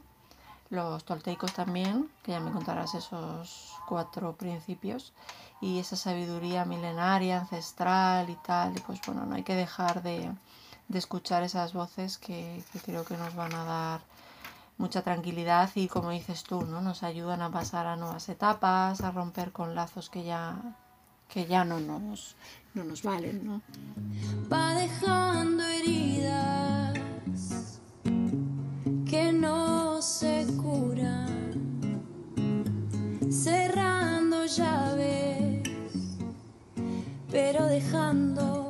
los 0.69 1.03
tolteicos 1.03 1.53
también, 1.53 2.09
que 2.23 2.31
ya 2.31 2.39
me 2.39 2.51
contarás 2.51 2.95
esos 2.95 3.73
cuatro 3.87 4.33
principios, 4.35 5.13
y 5.61 5.79
esa 5.79 5.95
sabiduría 5.95 6.65
milenaria, 6.65 7.39
ancestral 7.39 8.29
y 8.29 8.35
tal, 8.35 8.75
y 8.75 8.81
pues 8.81 8.99
bueno, 9.05 9.25
no 9.25 9.35
hay 9.35 9.43
que 9.43 9.55
dejar 9.55 10.01
de, 10.01 10.31
escuchar 10.93 11.43
esas 11.43 11.73
voces 11.73 12.17
que, 12.17 12.63
que 12.71 12.79
creo 12.79 13.05
que 13.05 13.17
nos 13.17 13.33
van 13.35 13.53
a 13.55 13.63
dar 13.63 14.01
mucha 14.77 15.01
tranquilidad 15.01 15.69
y 15.75 15.87
como 15.87 16.09
dices 16.11 16.43
tú, 16.43 16.61
¿no? 16.61 16.81
Nos 16.81 17.03
ayudan 17.03 17.41
a 17.41 17.51
pasar 17.51 17.87
a 17.87 17.95
nuevas 17.95 18.29
etapas, 18.29 19.01
a 19.01 19.11
romper 19.11 19.51
con 19.51 19.75
lazos 19.75 20.09
que 20.09 20.23
ya, 20.23 20.57
que 21.27 21.45
ya 21.45 21.63
no, 21.63 21.79
nos, 21.79 22.35
no 22.73 22.83
nos 22.83 23.03
valen, 23.03 23.45
¿no? 23.45 23.61
Va 24.51 24.73
dejando 24.73 25.63
heridas 25.63 26.93
que 29.09 29.31
no 29.31 30.01
se 30.01 30.47
curan, 30.61 31.61
cerrando 33.29 34.45
llaves, 34.45 35.69
pero 37.29 37.65
dejando 37.67 38.62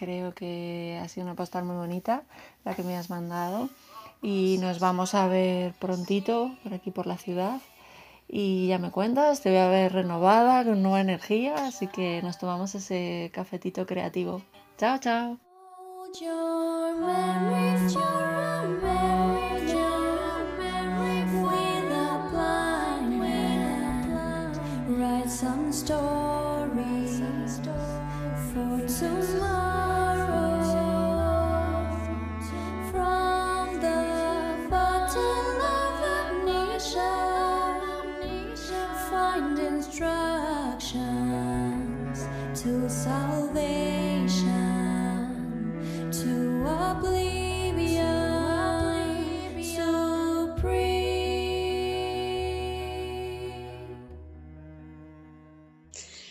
Creo 0.00 0.34
que 0.34 0.98
ha 1.02 1.08
sido 1.08 1.26
una 1.26 1.36
postal 1.36 1.64
muy 1.64 1.76
bonita 1.76 2.22
la 2.64 2.74
que 2.74 2.82
me 2.82 2.96
has 2.96 3.10
mandado. 3.10 3.68
Y 4.22 4.56
nos 4.58 4.80
vamos 4.80 5.14
a 5.14 5.26
ver 5.28 5.74
prontito 5.74 6.56
por 6.62 6.72
aquí 6.72 6.90
por 6.90 7.06
la 7.06 7.18
ciudad. 7.18 7.60
Y 8.26 8.68
ya 8.68 8.78
me 8.78 8.90
cuentas, 8.90 9.42
te 9.42 9.50
voy 9.50 9.58
a 9.58 9.68
ver 9.68 9.92
renovada, 9.92 10.64
con 10.64 10.82
nueva 10.82 11.02
energía. 11.02 11.66
Así 11.66 11.86
que 11.86 12.22
nos 12.22 12.38
tomamos 12.38 12.74
ese 12.74 13.30
cafetito 13.34 13.84
creativo. 13.84 14.40
Chao, 14.78 14.96
chao. 14.98 15.38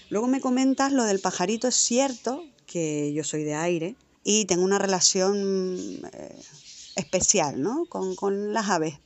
Luego 0.09 0.27
me 0.27 0.41
comentas 0.41 0.91
lo 0.91 1.03
del 1.03 1.19
pajarito, 1.19 1.67
es 1.67 1.75
cierto 1.75 2.43
que 2.65 3.13
yo 3.13 3.23
soy 3.23 3.43
de 3.43 3.53
aire 3.53 3.95
y 4.23 4.45
tengo 4.45 4.63
una 4.63 4.79
relación 4.79 5.35
eh, 6.13 6.41
especial 6.95 7.61
¿no? 7.61 7.85
con, 7.85 8.15
con, 8.15 8.53
las 8.53 8.69
aves, 8.69 8.99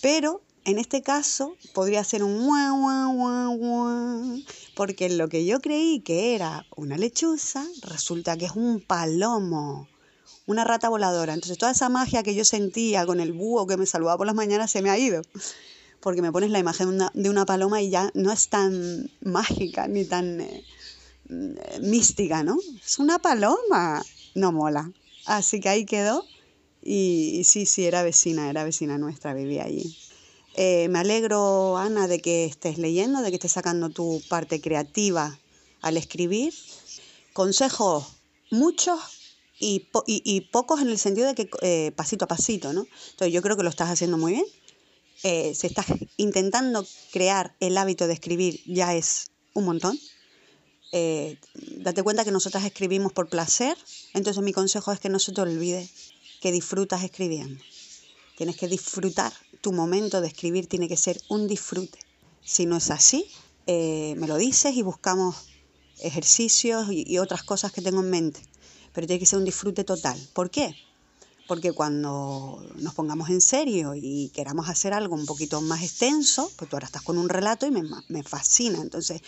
pero 0.00 0.42
en 0.64 0.78
este 0.78 1.02
caso 1.02 1.56
podría 1.74 2.04
ser 2.04 2.22
un 2.22 2.46
guau, 2.46 2.78
guau, 2.78 3.14
guau, 3.14 3.56
guau, 3.56 4.42
porque 4.76 5.08
lo 5.10 5.28
que 5.28 5.44
yo 5.44 5.60
creí 5.60 6.00
que 6.00 6.34
era 6.34 6.66
una 6.76 6.96
lechuza 6.96 7.66
resulta 7.82 8.36
que 8.36 8.46
es 8.46 8.52
un 8.52 8.80
palomo, 8.80 9.88
una 10.46 10.64
rata 10.64 10.88
voladora. 10.88 11.34
Entonces 11.34 11.58
toda 11.58 11.72
esa 11.72 11.88
magia 11.88 12.22
que 12.22 12.34
yo 12.34 12.44
sentía 12.44 13.04
con 13.06 13.20
el 13.20 13.32
búho 13.32 13.66
que 13.66 13.76
me 13.76 13.86
saludaba 13.86 14.18
por 14.18 14.26
las 14.26 14.36
mañanas 14.36 14.70
se 14.70 14.82
me 14.82 14.90
ha 14.90 14.98
ido 14.98 15.22
porque 16.04 16.20
me 16.20 16.30
pones 16.30 16.50
la 16.50 16.58
imagen 16.58 16.98
de 17.14 17.30
una, 17.30 17.46
paloma 17.46 17.80
y 17.80 17.88
ya 17.88 18.10
no 18.12 18.30
es 18.30 18.48
tan 18.48 19.10
mágica 19.22 19.88
ni 19.88 20.04
tan 20.04 20.38
eh, 20.42 20.62
mm, 21.30 21.80
mística, 21.80 22.44
¿no? 22.44 22.58
Es 22.84 22.98
una 22.98 23.18
paloma, 23.18 24.04
no 24.34 24.52
mola. 24.52 24.92
Así 25.24 25.60
que 25.60 25.70
ahí 25.70 25.86
quedó 25.86 26.26
y, 26.82 27.40
sí, 27.44 27.64
sí, 27.64 27.86
era 27.86 28.02
vecina, 28.02 28.50
era 28.50 28.64
vecina 28.64 28.98
nuestra, 28.98 29.32
vivía 29.32 29.64
allí. 29.64 29.96
Eh, 30.56 30.88
me 30.90 30.98
alegro, 30.98 31.78
Ana, 31.78 32.06
de 32.06 32.20
que 32.20 32.44
estés 32.44 32.76
leyendo, 32.76 33.22
de 33.22 33.30
que 33.30 33.36
estés 33.36 33.52
sacando 33.52 33.88
tu 33.88 34.20
parte 34.28 34.60
creativa 34.60 35.38
al 35.80 35.96
escribir. 35.96 36.52
Consejos 37.32 38.04
muchos 38.50 39.00
y, 39.58 39.88
pocos 40.52 40.82
en 40.82 40.88
el 40.88 40.98
sentido 40.98 41.28
de 41.28 41.34
que 41.34 41.48
eh, 41.62 41.92
pasito 41.96 42.26
a 42.26 42.28
pasito, 42.28 42.74
¿no? 42.74 42.86
Entonces 43.12 43.32
yo 43.32 43.40
creo 43.40 43.56
que 43.56 43.62
lo 43.62 43.70
estás 43.70 43.88
haciendo 43.88 44.18
muy 44.18 44.32
bien 44.34 44.44
eh, 45.24 45.54
se 45.54 45.68
está 45.68 45.84
intentando 46.18 46.86
crear 47.10 47.56
el 47.58 47.78
hábito 47.78 48.06
de 48.06 48.12
escribir 48.12 48.60
ya 48.66 48.94
es 48.94 49.30
un 49.54 49.64
montón. 49.64 49.98
Eh, 50.92 51.38
date 51.78 52.02
cuenta 52.02 52.24
que 52.24 52.30
nosotras 52.30 52.62
escribimos 52.62 53.10
por 53.10 53.30
placer, 53.30 53.76
entonces 54.12 54.42
mi 54.44 54.52
consejo 54.52 54.92
es 54.92 55.00
que 55.00 55.08
no 55.08 55.18
se 55.18 55.32
te 55.32 55.40
olvide 55.40 55.88
que 56.42 56.52
disfrutas 56.52 57.02
escribiendo. 57.02 57.58
Tienes 58.36 58.56
que 58.58 58.68
disfrutar, 58.68 59.32
tu 59.62 59.72
momento 59.72 60.20
de 60.20 60.28
escribir 60.28 60.66
tiene 60.66 60.88
que 60.88 60.98
ser 60.98 61.18
un 61.30 61.48
disfrute. 61.48 61.98
Si 62.42 62.66
no 62.66 62.76
es 62.76 62.90
así, 62.90 63.26
eh, 63.66 64.14
me 64.18 64.28
lo 64.28 64.36
dices 64.36 64.76
y 64.76 64.82
buscamos 64.82 65.36
ejercicios 66.00 66.92
y, 66.92 67.10
y 67.10 67.16
otras 67.16 67.44
cosas 67.44 67.72
que 67.72 67.80
tengo 67.80 68.02
en 68.02 68.10
mente. 68.10 68.40
Pero 68.92 69.06
tiene 69.06 69.20
que 69.20 69.26
ser 69.26 69.38
un 69.38 69.46
disfrute 69.46 69.84
total. 69.84 70.20
¿Por 70.34 70.50
qué? 70.50 70.76
Porque 71.46 71.72
cuando 71.72 72.64
nos 72.76 72.94
pongamos 72.94 73.28
en 73.30 73.40
serio 73.40 73.94
y 73.94 74.30
queramos 74.34 74.68
hacer 74.68 74.92
algo 74.92 75.14
un 75.14 75.26
poquito 75.26 75.60
más 75.60 75.82
extenso, 75.82 76.50
pues 76.56 76.70
tú 76.70 76.76
ahora 76.76 76.86
estás 76.86 77.02
con 77.02 77.18
un 77.18 77.28
relato 77.28 77.66
y 77.66 77.70
me, 77.70 78.22
fascina. 78.22 78.80
Entonces 78.80 79.20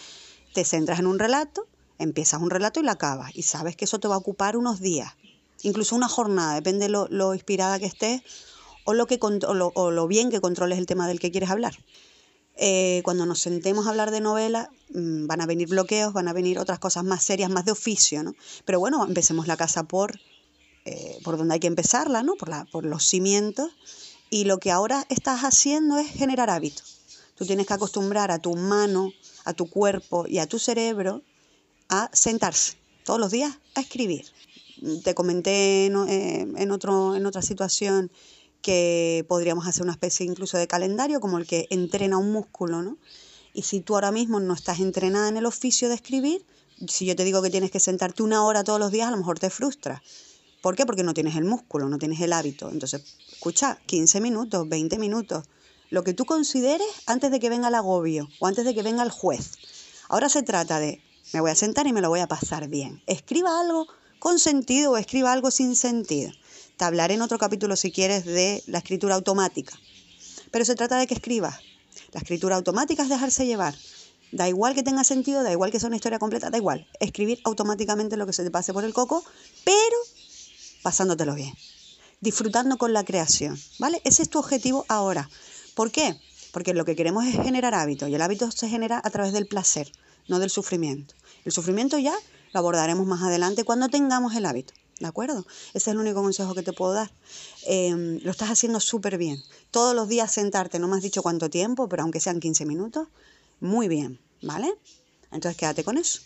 te 0.54 0.64
centras 0.64 0.98
en 0.98 1.06
un 1.06 1.18
relato, 1.18 1.66
empiezas 1.98 2.40
un 2.40 2.50
relato 2.50 2.80
y 2.80 2.84
lo 2.84 2.90
acabas. 2.90 3.36
Y 3.36 3.42
sabes 3.42 3.76
que 3.76 3.84
eso 3.84 3.98
te 4.00 4.08
va 4.08 4.14
a 4.14 4.18
ocupar 4.18 4.56
unos 4.56 4.80
días, 4.80 5.12
incluso 5.62 5.94
una 5.94 6.08
jornada, 6.08 6.54
depende 6.54 6.88
lo, 6.88 7.06
lo 7.10 7.34
inspirada 7.34 7.78
que 7.78 7.86
estés 7.86 8.22
o 8.84 8.94
lo, 8.94 9.06
que, 9.06 9.18
o 9.20 9.90
lo, 9.90 10.06
bien 10.06 10.30
que 10.30 10.40
controles 10.40 10.78
el 10.78 10.86
tema 10.86 11.08
del 11.08 11.20
que 11.20 11.30
quieres 11.30 11.50
hablar. 11.50 11.76
Eh, 12.58 13.02
cuando 13.04 13.26
nos 13.26 13.40
sentemos 13.40 13.86
a 13.86 13.90
hablar 13.90 14.10
de 14.10 14.20
novela, 14.20 14.70
mm, 14.94 15.26
van 15.26 15.42
a 15.42 15.46
venir 15.46 15.68
bloqueos, 15.68 16.14
van 16.14 16.28
a 16.28 16.32
venir 16.32 16.58
otras 16.58 16.78
cosas 16.78 17.04
más 17.04 17.22
serias, 17.22 17.50
más 17.50 17.66
de 17.66 17.72
oficio, 17.72 18.22
¿no? 18.22 18.34
Pero 18.64 18.80
bueno, 18.80 19.04
empecemos 19.04 19.46
la 19.46 19.58
casa 19.58 19.82
por 19.82 20.18
eh, 20.86 21.18
por 21.24 21.36
donde 21.36 21.54
hay 21.54 21.60
que 21.60 21.66
empezarla, 21.66 22.22
¿no? 22.22 22.36
Por, 22.36 22.48
la, 22.48 22.64
por 22.66 22.86
los 22.86 23.04
cimientos. 23.04 23.72
Y 24.30 24.44
lo 24.44 24.58
que 24.58 24.70
ahora 24.70 25.04
estás 25.08 25.40
haciendo 25.40 25.98
es 25.98 26.08
generar 26.08 26.48
hábitos. 26.48 27.00
Tú 27.34 27.44
tienes 27.44 27.66
que 27.66 27.74
acostumbrar 27.74 28.30
a 28.30 28.38
tu 28.38 28.54
mano, 28.54 29.12
a 29.44 29.52
tu 29.52 29.68
cuerpo 29.68 30.26
y 30.28 30.38
a 30.38 30.46
tu 30.46 30.60
cerebro 30.60 31.22
a 31.88 32.08
sentarse 32.12 32.76
todos 33.04 33.18
los 33.18 33.32
días 33.32 33.58
a 33.74 33.80
escribir. 33.80 34.26
Te 35.02 35.14
comenté 35.14 35.86
en, 35.86 35.96
eh, 36.08 36.46
en, 36.56 36.70
otro, 36.70 37.16
en 37.16 37.26
otra 37.26 37.42
situación 37.42 38.12
que 38.62 39.24
podríamos 39.28 39.66
hacer 39.66 39.82
una 39.82 39.92
especie 39.92 40.24
incluso 40.24 40.56
de 40.56 40.68
calendario 40.68 41.20
como 41.20 41.38
el 41.38 41.46
que 41.46 41.66
entrena 41.70 42.16
un 42.16 42.30
músculo, 42.30 42.82
¿no? 42.82 42.96
Y 43.52 43.62
si 43.62 43.80
tú 43.80 43.94
ahora 43.94 44.12
mismo 44.12 44.38
no 44.38 44.54
estás 44.54 44.78
entrenada 44.78 45.28
en 45.28 45.36
el 45.36 45.46
oficio 45.46 45.88
de 45.88 45.96
escribir, 45.96 46.44
si 46.86 47.06
yo 47.06 47.16
te 47.16 47.24
digo 47.24 47.42
que 47.42 47.50
tienes 47.50 47.70
que 47.70 47.80
sentarte 47.80 48.22
una 48.22 48.44
hora 48.44 48.64
todos 48.64 48.78
los 48.78 48.92
días, 48.92 49.08
a 49.08 49.10
lo 49.10 49.16
mejor 49.16 49.38
te 49.38 49.50
frustra. 49.50 50.02
¿Por 50.66 50.74
qué? 50.74 50.84
Porque 50.84 51.04
no 51.04 51.14
tienes 51.14 51.36
el 51.36 51.44
músculo, 51.44 51.88
no 51.88 51.96
tienes 51.96 52.20
el 52.20 52.32
hábito. 52.32 52.68
Entonces, 52.68 53.00
escucha, 53.30 53.78
15 53.86 54.20
minutos, 54.20 54.68
20 54.68 54.98
minutos, 54.98 55.44
lo 55.90 56.02
que 56.02 56.12
tú 56.12 56.24
consideres 56.24 56.88
antes 57.06 57.30
de 57.30 57.38
que 57.38 57.48
venga 57.48 57.68
el 57.68 57.76
agobio 57.76 58.28
o 58.40 58.48
antes 58.48 58.64
de 58.64 58.74
que 58.74 58.82
venga 58.82 59.04
el 59.04 59.10
juez. 59.12 59.52
Ahora 60.08 60.28
se 60.28 60.42
trata 60.42 60.80
de, 60.80 61.00
me 61.32 61.40
voy 61.40 61.52
a 61.52 61.54
sentar 61.54 61.86
y 61.86 61.92
me 61.92 62.00
lo 62.00 62.08
voy 62.08 62.18
a 62.18 62.26
pasar 62.26 62.66
bien. 62.66 63.00
Escriba 63.06 63.60
algo 63.60 63.86
con 64.18 64.40
sentido 64.40 64.90
o 64.90 64.96
escriba 64.96 65.32
algo 65.32 65.52
sin 65.52 65.76
sentido. 65.76 66.32
Te 66.76 66.84
hablaré 66.84 67.14
en 67.14 67.22
otro 67.22 67.38
capítulo, 67.38 67.76
si 67.76 67.92
quieres, 67.92 68.24
de 68.24 68.64
la 68.66 68.78
escritura 68.78 69.14
automática. 69.14 69.78
Pero 70.50 70.64
se 70.64 70.74
trata 70.74 70.98
de 70.98 71.06
que 71.06 71.14
escribas. 71.14 71.60
La 72.10 72.18
escritura 72.18 72.56
automática 72.56 73.04
es 73.04 73.08
dejarse 73.08 73.46
llevar. 73.46 73.76
Da 74.32 74.48
igual 74.48 74.74
que 74.74 74.82
tenga 74.82 75.04
sentido, 75.04 75.44
da 75.44 75.52
igual 75.52 75.70
que 75.70 75.78
sea 75.78 75.86
una 75.86 75.96
historia 75.96 76.18
completa, 76.18 76.50
da 76.50 76.58
igual. 76.58 76.88
Escribir 76.98 77.38
automáticamente 77.44 78.16
lo 78.16 78.26
que 78.26 78.32
se 78.32 78.42
te 78.42 78.50
pase 78.50 78.72
por 78.72 78.82
el 78.82 78.92
coco, 78.92 79.22
pero 79.64 79.96
pasándotelo 80.86 81.34
bien, 81.34 81.52
disfrutando 82.20 82.78
con 82.78 82.92
la 82.92 83.04
creación, 83.04 83.60
¿vale? 83.80 84.00
Ese 84.04 84.22
es 84.22 84.30
tu 84.30 84.38
objetivo 84.38 84.84
ahora. 84.86 85.28
¿Por 85.74 85.90
qué? 85.90 86.16
Porque 86.52 86.74
lo 86.74 86.84
que 86.84 86.94
queremos 86.94 87.24
es 87.24 87.42
generar 87.42 87.74
hábito 87.74 88.06
y 88.06 88.14
el 88.14 88.22
hábito 88.22 88.52
se 88.52 88.68
genera 88.68 89.02
a 89.02 89.10
través 89.10 89.32
del 89.32 89.48
placer, 89.48 89.90
no 90.28 90.38
del 90.38 90.48
sufrimiento. 90.48 91.16
El 91.44 91.50
sufrimiento 91.50 91.98
ya 91.98 92.14
lo 92.52 92.60
abordaremos 92.60 93.04
más 93.04 93.20
adelante 93.20 93.64
cuando 93.64 93.88
tengamos 93.88 94.36
el 94.36 94.46
hábito. 94.46 94.74
¿de 95.00 95.08
acuerdo? 95.08 95.44
Ese 95.74 95.78
es 95.78 95.88
el 95.88 95.98
único 95.98 96.22
consejo 96.22 96.54
que 96.54 96.62
te 96.62 96.72
puedo 96.72 96.92
dar. 96.92 97.10
Em, 97.66 98.20
lo 98.22 98.30
estás 98.30 98.50
haciendo 98.50 98.78
súper 98.78 99.18
bien. 99.18 99.42
Todos 99.72 99.92
los 99.92 100.06
días 100.06 100.32
sentarte, 100.32 100.78
no 100.78 100.86
me 100.86 100.96
has 100.96 101.02
dicho 101.02 101.20
cuánto 101.20 101.50
tiempo, 101.50 101.88
pero 101.88 102.04
aunque 102.04 102.20
sean 102.20 102.38
15 102.38 102.64
minutos, 102.64 103.08
muy 103.58 103.88
bien, 103.88 104.20
¿vale? 104.40 104.72
Entonces 105.32 105.56
quédate 105.56 105.82
con 105.82 105.98
eso. 105.98 106.20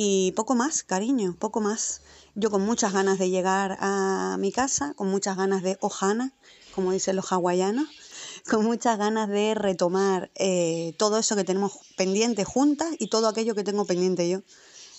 Y 0.00 0.30
poco 0.36 0.54
más, 0.54 0.84
cariño, 0.84 1.34
poco 1.40 1.60
más. 1.60 2.02
Yo 2.36 2.52
con 2.52 2.62
muchas 2.62 2.92
ganas 2.92 3.18
de 3.18 3.30
llegar 3.30 3.78
a 3.80 4.36
mi 4.38 4.52
casa, 4.52 4.94
con 4.94 5.08
muchas 5.10 5.36
ganas 5.36 5.64
de 5.64 5.76
ojana, 5.80 6.32
como 6.72 6.92
dicen 6.92 7.16
los 7.16 7.32
hawaianos, 7.32 7.88
con 8.48 8.64
muchas 8.64 8.96
ganas 8.96 9.28
de 9.28 9.56
retomar 9.56 10.30
eh, 10.36 10.94
todo 10.98 11.18
eso 11.18 11.34
que 11.34 11.42
tenemos 11.42 11.80
pendiente 11.96 12.44
juntas 12.44 12.90
y 13.00 13.08
todo 13.08 13.26
aquello 13.26 13.56
que 13.56 13.64
tengo 13.64 13.86
pendiente 13.86 14.28
yo, 14.28 14.42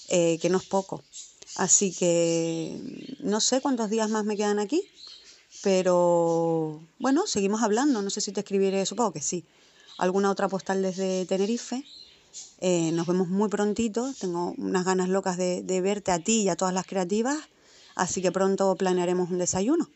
eh, 0.09 0.37
que 0.41 0.49
no 0.49 0.57
es 0.57 0.65
poco. 0.65 1.01
Así 1.55 1.93
que 1.93 3.15
no 3.21 3.39
sé 3.39 3.61
cuántos 3.61 3.89
días 3.89 4.09
más 4.09 4.25
me 4.25 4.35
quedan 4.35 4.59
aquí, 4.59 4.83
pero 5.63 6.83
bueno, 6.99 7.25
seguimos 7.25 7.63
hablando. 7.63 8.01
No 8.01 8.09
sé 8.09 8.19
si 8.19 8.33
te 8.33 8.41
escribiré, 8.41 8.85
supongo 8.85 9.13
que 9.13 9.21
sí, 9.21 9.45
alguna 9.97 10.29
otra 10.29 10.49
postal 10.49 10.81
desde 10.81 11.25
Tenerife. 11.25 11.85
Eh, 12.59 12.91
nos 12.93 13.07
vemos 13.07 13.27
muy 13.27 13.49
prontito. 13.49 14.13
Tengo 14.19 14.53
unas 14.57 14.85
ganas 14.85 15.09
locas 15.09 15.37
de, 15.37 15.63
de 15.63 15.81
verte 15.81 16.11
a 16.11 16.19
ti 16.19 16.43
y 16.43 16.49
a 16.49 16.55
todas 16.55 16.73
las 16.73 16.85
creativas. 16.85 17.37
Así 17.95 18.21
que 18.21 18.31
pronto 18.31 18.75
planearemos 18.75 19.29
un 19.29 19.39
desayuno. 19.39 19.89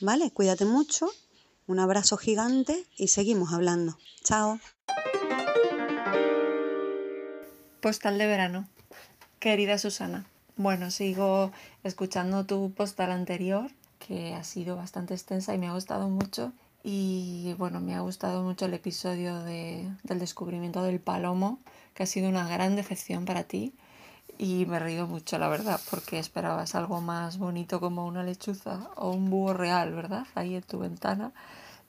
¿Vale? 0.00 0.30
Cuídate 0.30 0.64
mucho. 0.64 1.10
Un 1.66 1.78
abrazo 1.78 2.16
gigante 2.16 2.86
y 2.96 3.08
seguimos 3.08 3.52
hablando. 3.52 3.96
Chao. 4.24 4.58
Postal 7.80 8.18
de 8.18 8.26
verano. 8.26 8.68
Querida 9.38 9.78
Susana. 9.78 10.26
Bueno, 10.56 10.90
sigo 10.90 11.50
escuchando 11.82 12.46
tu 12.46 12.72
postal 12.72 13.10
anterior, 13.10 13.70
que 13.98 14.34
ha 14.34 14.44
sido 14.44 14.76
bastante 14.76 15.14
extensa 15.14 15.54
y 15.54 15.58
me 15.58 15.66
ha 15.66 15.72
gustado 15.72 16.08
mucho. 16.08 16.52
Y 16.84 17.54
bueno, 17.58 17.80
me 17.80 17.94
ha 17.94 18.00
gustado 18.00 18.42
mucho 18.42 18.64
el 18.66 18.74
episodio 18.74 19.40
de, 19.42 19.88
del 20.02 20.18
descubrimiento 20.18 20.82
del 20.82 21.00
palomo, 21.00 21.60
que 21.94 22.02
ha 22.02 22.06
sido 22.06 22.28
una 22.28 22.48
gran 22.48 22.74
decepción 22.74 23.24
para 23.24 23.44
ti. 23.44 23.74
Y 24.38 24.66
me 24.66 24.76
he 24.76 24.80
reído 24.80 25.06
mucho, 25.06 25.38
la 25.38 25.48
verdad, 25.48 25.80
porque 25.90 26.18
esperabas 26.18 26.74
algo 26.74 27.00
más 27.00 27.38
bonito 27.38 27.78
como 27.78 28.06
una 28.06 28.24
lechuza 28.24 28.88
o 28.96 29.10
un 29.10 29.30
búho 29.30 29.52
real, 29.52 29.94
¿verdad? 29.94 30.26
Ahí 30.34 30.56
en 30.56 30.62
tu 30.62 30.80
ventana. 30.80 31.32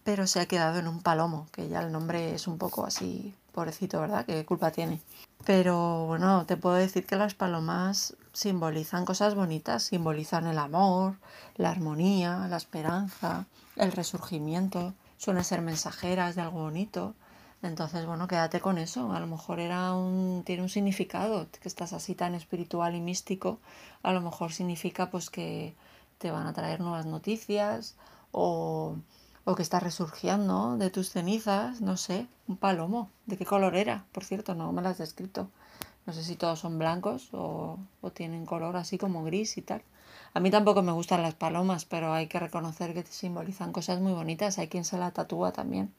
Pero 0.04 0.28
se 0.28 0.40
ha 0.40 0.46
quedado 0.46 0.80
en 0.80 0.88
un 0.88 1.02
palomo, 1.02 1.48
que 1.52 1.70
ya 1.70 1.82
el 1.82 1.92
nombre 1.92 2.36
es 2.36 2.48
un 2.48 2.58
poco 2.58 2.86
así, 2.86 3.34
pobrecito, 3.54 4.00
¿verdad? 4.02 4.26
¿Qué 4.26 4.46
culpa 4.46 4.72
tiene? 4.72 5.02
Pero 5.46 6.06
bueno, 6.06 6.46
te 6.46 6.58
puedo 6.58 6.76
decir 6.76 7.06
que 7.06 7.16
las 7.16 7.34
palomas 7.34 8.16
simbolizan 8.34 9.06
cosas 9.06 9.36
bonitas, 9.36 9.84
simbolizan 9.84 10.48
el 10.48 10.58
amor, 10.58 11.18
la 11.56 11.70
armonía, 11.70 12.48
la 12.50 12.58
esperanza, 12.58 13.46
el 13.76 13.92
resurgimiento, 13.92 14.94
suelen 15.18 15.44
ser 15.44 15.62
mensajeras 15.62 16.36
de 16.36 16.42
algo 16.42 16.62
bonito. 16.62 17.14
Entonces, 17.62 18.06
bueno, 18.06 18.28
quédate 18.28 18.60
con 18.60 18.78
eso. 18.78 19.14
A 19.14 19.20
lo 19.20 19.28
mejor 19.28 19.60
era 19.60 19.94
un, 19.94 20.44
tiene 20.46 20.64
un 20.64 20.70
significado, 20.70 21.48
que 21.62 21.70
estás 21.70 21.94
así 21.94 22.14
tan 22.16 22.36
espiritual 22.36 22.96
y 22.96 23.02
místico. 23.02 23.60
A 24.02 24.12
lo 24.12 24.20
mejor 24.20 24.52
significa 24.52 25.10
pues 25.10 25.30
que 25.30 25.76
te 26.18 26.32
van 26.32 26.48
a 26.48 26.54
traer 26.54 26.82
nuevas 26.82 27.06
noticias 27.06 27.96
o, 28.32 28.98
o 29.46 29.56
que 29.56 29.62
estás 29.62 29.84
resurgiendo 29.84 30.78
de 30.78 30.90
tus 30.90 31.10
cenizas, 31.12 31.80
no 31.82 31.96
sé, 31.96 32.28
un 32.48 32.58
palomo. 32.58 33.10
¿De 33.28 33.38
qué 33.38 33.46
color 33.46 33.76
era? 33.76 34.06
Por 34.12 34.26
cierto, 34.26 34.56
no 34.56 34.72
me 34.74 34.82
lo 34.82 34.90
has 34.90 34.98
descrito. 34.98 35.50
No 36.06 36.14
sé 36.14 36.24
si 36.24 36.36
todos 36.36 36.60
son 36.60 36.80
blancos 36.80 37.30
o, 37.34 37.78
o 38.02 38.12
tienen 38.12 38.46
color 38.46 38.76
así 38.78 38.98
como 38.98 39.24
gris 39.24 39.58
y 39.58 39.62
tal. 39.62 39.84
A 40.34 40.40
mí 40.40 40.52
tampoco 40.52 40.82
me 40.82 40.92
gustan 40.92 41.22
las 41.22 41.36
palomas, 41.36 41.86
pero 41.86 42.14
hay 42.14 42.28
que 42.28 42.40
reconocer 42.40 42.94
que 42.94 43.04
simbolizan 43.04 43.72
cosas 43.72 44.00
muy 44.00 44.14
bonitas. 44.14 44.58
Hay 44.58 44.68
quien 44.68 44.86
se 44.86 44.98
la 44.98 45.12
tatúa 45.12 45.52
también. 45.52 45.94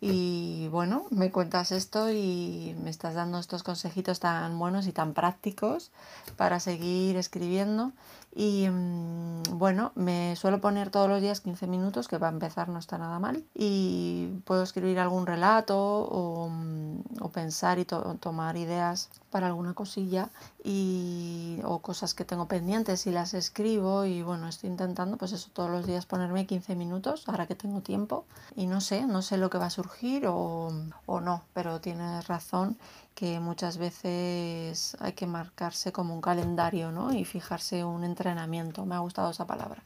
Y 0.00 0.68
bueno, 0.68 1.04
me 1.10 1.30
cuentas 1.30 1.72
esto 1.72 2.10
y 2.10 2.74
me 2.82 2.88
estás 2.88 3.14
dando 3.14 3.38
estos 3.38 3.62
consejitos 3.62 4.18
tan 4.18 4.58
buenos 4.58 4.86
y 4.86 4.92
tan 4.92 5.12
prácticos 5.12 5.90
para 6.36 6.58
seguir 6.58 7.16
escribiendo. 7.16 7.92
Y 8.34 8.68
mm, 8.68 9.58
bueno, 9.58 9.92
me 9.96 10.36
suelo 10.36 10.60
poner 10.60 10.90
todos 10.90 11.08
los 11.08 11.20
días 11.20 11.40
15 11.40 11.66
minutos, 11.66 12.06
que 12.06 12.18
para 12.18 12.32
empezar 12.32 12.68
no 12.68 12.78
está 12.78 12.96
nada 12.96 13.18
mal. 13.18 13.44
Y 13.54 14.28
puedo 14.44 14.62
escribir 14.62 14.98
algún 15.00 15.26
relato 15.26 15.76
o, 15.76 16.48
mm, 16.48 17.00
o 17.20 17.28
pensar 17.30 17.78
y 17.78 17.84
to 17.84 18.16
tomar 18.20 18.56
ideas 18.56 19.10
para 19.30 19.48
alguna 19.48 19.74
cosilla 19.74 20.30
y, 20.64 21.58
o 21.64 21.80
cosas 21.80 22.14
que 22.14 22.24
tengo 22.24 22.46
pendientes 22.46 23.06
y 23.06 23.10
las 23.10 23.34
escribo. 23.34 24.04
Y 24.04 24.22
bueno, 24.22 24.48
estoy 24.48 24.70
intentando 24.70 25.16
pues 25.16 25.32
eso 25.32 25.50
todos 25.52 25.70
los 25.70 25.86
días 25.86 26.06
ponerme 26.06 26.46
15 26.46 26.76
minutos, 26.76 27.28
ahora 27.28 27.46
que 27.46 27.56
tengo 27.56 27.80
tiempo. 27.80 28.24
Y 28.54 28.66
no 28.66 28.80
sé, 28.80 29.06
no 29.06 29.22
sé 29.22 29.38
lo 29.38 29.50
que 29.50 29.58
va 29.58 29.66
a 29.66 29.70
surgir 29.70 30.26
o, 30.28 30.72
o 31.06 31.20
no, 31.20 31.42
pero 31.52 31.80
tienes 31.80 32.28
razón 32.28 32.76
que 33.20 33.38
muchas 33.38 33.76
veces 33.76 34.96
hay 34.98 35.12
que 35.12 35.26
marcarse 35.26 35.92
como 35.92 36.14
un 36.14 36.22
calendario 36.22 36.90
¿no? 36.90 37.12
y 37.12 37.26
fijarse 37.26 37.84
un 37.84 38.02
entrenamiento. 38.02 38.86
Me 38.86 38.94
ha 38.94 39.00
gustado 39.00 39.30
esa 39.30 39.46
palabra. 39.46 39.82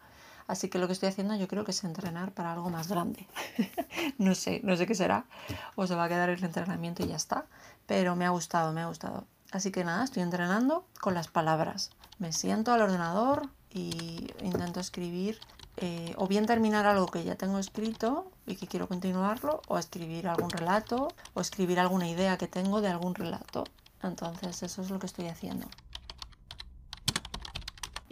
Así 0.46 0.68
que 0.68 0.78
lo 0.78 0.86
que 0.86 0.92
estoy 0.92 1.08
haciendo 1.08 1.34
yo 1.34 1.48
creo 1.48 1.64
que 1.64 1.72
es 1.72 1.82
entrenar 1.82 2.30
para 2.30 2.52
algo 2.52 2.70
más 2.70 2.86
grande. 2.86 3.26
no 4.18 4.36
sé, 4.36 4.60
no 4.62 4.76
sé 4.76 4.86
qué 4.86 4.94
será. 4.94 5.24
O 5.74 5.88
se 5.88 5.96
va 5.96 6.04
a 6.04 6.08
quedar 6.08 6.30
el 6.30 6.44
entrenamiento 6.44 7.02
y 7.02 7.08
ya 7.08 7.16
está. 7.16 7.46
Pero 7.86 8.14
me 8.14 8.24
ha 8.24 8.30
gustado, 8.30 8.72
me 8.72 8.82
ha 8.82 8.86
gustado. 8.86 9.24
Así 9.50 9.72
que 9.72 9.82
nada, 9.82 10.04
estoy 10.04 10.22
entrenando 10.22 10.86
con 11.00 11.14
las 11.14 11.26
palabras. 11.26 11.90
Me 12.20 12.32
siento 12.32 12.72
al 12.72 12.82
ordenador 12.82 13.48
y 13.68 14.28
intento 14.44 14.78
escribir 14.78 15.40
eh, 15.78 16.14
o 16.18 16.28
bien 16.28 16.46
terminar 16.46 16.86
algo 16.86 17.08
que 17.08 17.24
ya 17.24 17.34
tengo 17.34 17.58
escrito 17.58 18.30
y 18.46 18.56
que 18.56 18.66
quiero 18.66 18.88
continuarlo, 18.88 19.62
o 19.68 19.78
escribir 19.78 20.28
algún 20.28 20.50
relato, 20.50 21.08
o 21.34 21.40
escribir 21.40 21.80
alguna 21.80 22.08
idea 22.08 22.38
que 22.38 22.46
tengo 22.46 22.80
de 22.80 22.88
algún 22.88 23.14
relato. 23.14 23.64
Entonces 24.02 24.62
eso 24.62 24.82
es 24.82 24.90
lo 24.90 24.98
que 24.98 25.06
estoy 25.06 25.28
haciendo. 25.28 25.66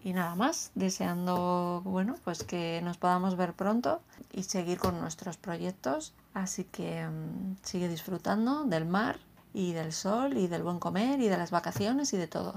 Y 0.05 0.14
nada 0.14 0.35
más, 0.35 0.72
deseando, 0.74 1.83
bueno, 1.85 2.16
pues 2.24 2.43
que 2.43 2.80
nos 2.83 2.97
podamos 2.97 3.37
ver 3.37 3.53
pronto 3.53 4.01
y 4.33 4.43
seguir 4.43 4.78
con 4.78 5.01
nuestros 5.01 5.37
proyectos. 5.37 6.12
Así 6.35 6.64
que 6.64 7.07
um, 7.07 7.57
sigue 7.62 7.89
disfrutando 7.89 8.64
del 8.64 8.85
mar 8.85 9.20
y 9.55 9.72
del 9.72 9.93
sol 9.93 10.37
y 10.37 10.49
del 10.49 10.62
buen 10.62 10.80
comer 10.80 11.20
y 11.20 11.28
de 11.28 11.39
las 11.39 11.51
vacaciones 11.51 12.12
y 12.14 12.16
de 12.16 12.26
todo 12.26 12.55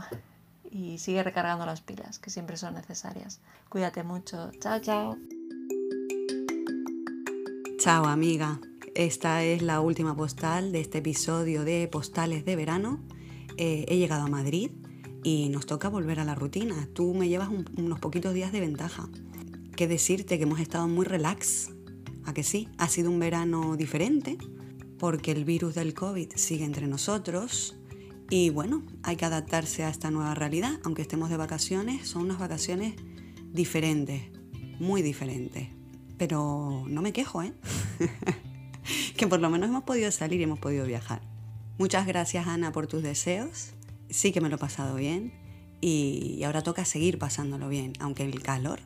y 0.75 0.97
sigue 0.97 1.23
recargando 1.23 1.65
las 1.65 1.79
pilas, 1.79 2.19
que 2.19 2.29
siempre 2.29 2.57
son 2.57 2.73
necesarias. 2.73 3.39
Cuídate 3.69 4.03
mucho. 4.03 4.51
Chao, 4.59 4.79
chao. 4.79 5.17
Chao, 7.85 8.07
amiga. 8.07 8.59
Esta 8.95 9.43
es 9.43 9.61
la 9.61 9.79
última 9.79 10.15
postal 10.15 10.71
de 10.71 10.81
este 10.81 10.97
episodio 10.97 11.63
de 11.63 11.87
Postales 11.87 12.43
de 12.43 12.55
Verano. 12.55 12.99
Eh, 13.57 13.85
he 13.87 13.99
llegado 13.99 14.23
a 14.23 14.27
Madrid 14.27 14.71
y 15.23 15.49
nos 15.49 15.67
toca 15.67 15.87
volver 15.87 16.19
a 16.19 16.25
la 16.25 16.33
rutina. 16.33 16.89
Tú 16.93 17.13
me 17.13 17.29
llevas 17.29 17.49
un, 17.49 17.69
unos 17.77 17.99
poquitos 17.99 18.33
días 18.33 18.51
de 18.51 18.59
ventaja. 18.59 19.07
¿Qué 19.75 19.87
decirte? 19.87 20.39
Que 20.39 20.45
hemos 20.45 20.59
estado 20.59 20.87
muy 20.87 21.05
relax. 21.05 21.73
¿A 22.23 22.33
que 22.33 22.41
sí? 22.41 22.69
Ha 22.79 22.87
sido 22.87 23.11
un 23.11 23.19
verano 23.19 23.77
diferente 23.77 24.39
porque 24.97 25.31
el 25.31 25.45
virus 25.45 25.75
del 25.75 25.93
COVID 25.93 26.31
sigue 26.33 26.65
entre 26.65 26.87
nosotros 26.87 27.75
y 28.31 28.49
bueno, 28.49 28.81
hay 29.03 29.15
que 29.15 29.25
adaptarse 29.25 29.83
a 29.83 29.89
esta 29.89 30.09
nueva 30.09 30.33
realidad, 30.33 30.79
aunque 30.83 31.03
estemos 31.03 31.29
de 31.29 31.37
vacaciones, 31.37 32.07
son 32.07 32.23
unas 32.23 32.39
vacaciones 32.39 32.95
diferentes, 33.53 34.23
muy 34.79 35.03
diferentes. 35.03 35.84
Pero 36.17 36.83
no 36.87 37.01
me 37.01 37.13
quejo, 37.13 37.43
¿eh? 37.43 37.53
que 39.17 39.27
por 39.27 39.39
lo 39.39 39.49
menos 39.49 39.69
hemos 39.69 39.83
podido 39.83 40.11
salir 40.11 40.39
y 40.39 40.43
hemos 40.43 40.59
podido 40.59 40.85
viajar. 40.85 41.21
Muchas 41.77 42.07
gracias 42.07 42.47
Ana 42.47 42.71
por 42.71 42.87
tus 42.87 43.03
deseos, 43.03 43.71
sí 44.09 44.31
que 44.31 44.39
me 44.39 44.49
lo 44.49 44.55
he 44.55 44.59
pasado 44.59 44.95
bien 44.95 45.33
y 45.81 46.41
ahora 46.43 46.63
toca 46.63 46.85
seguir 46.85 47.19
pasándolo 47.19 47.67
bien, 47.67 47.93
aunque 47.99 48.23
el 48.23 48.41
calor 48.41 48.79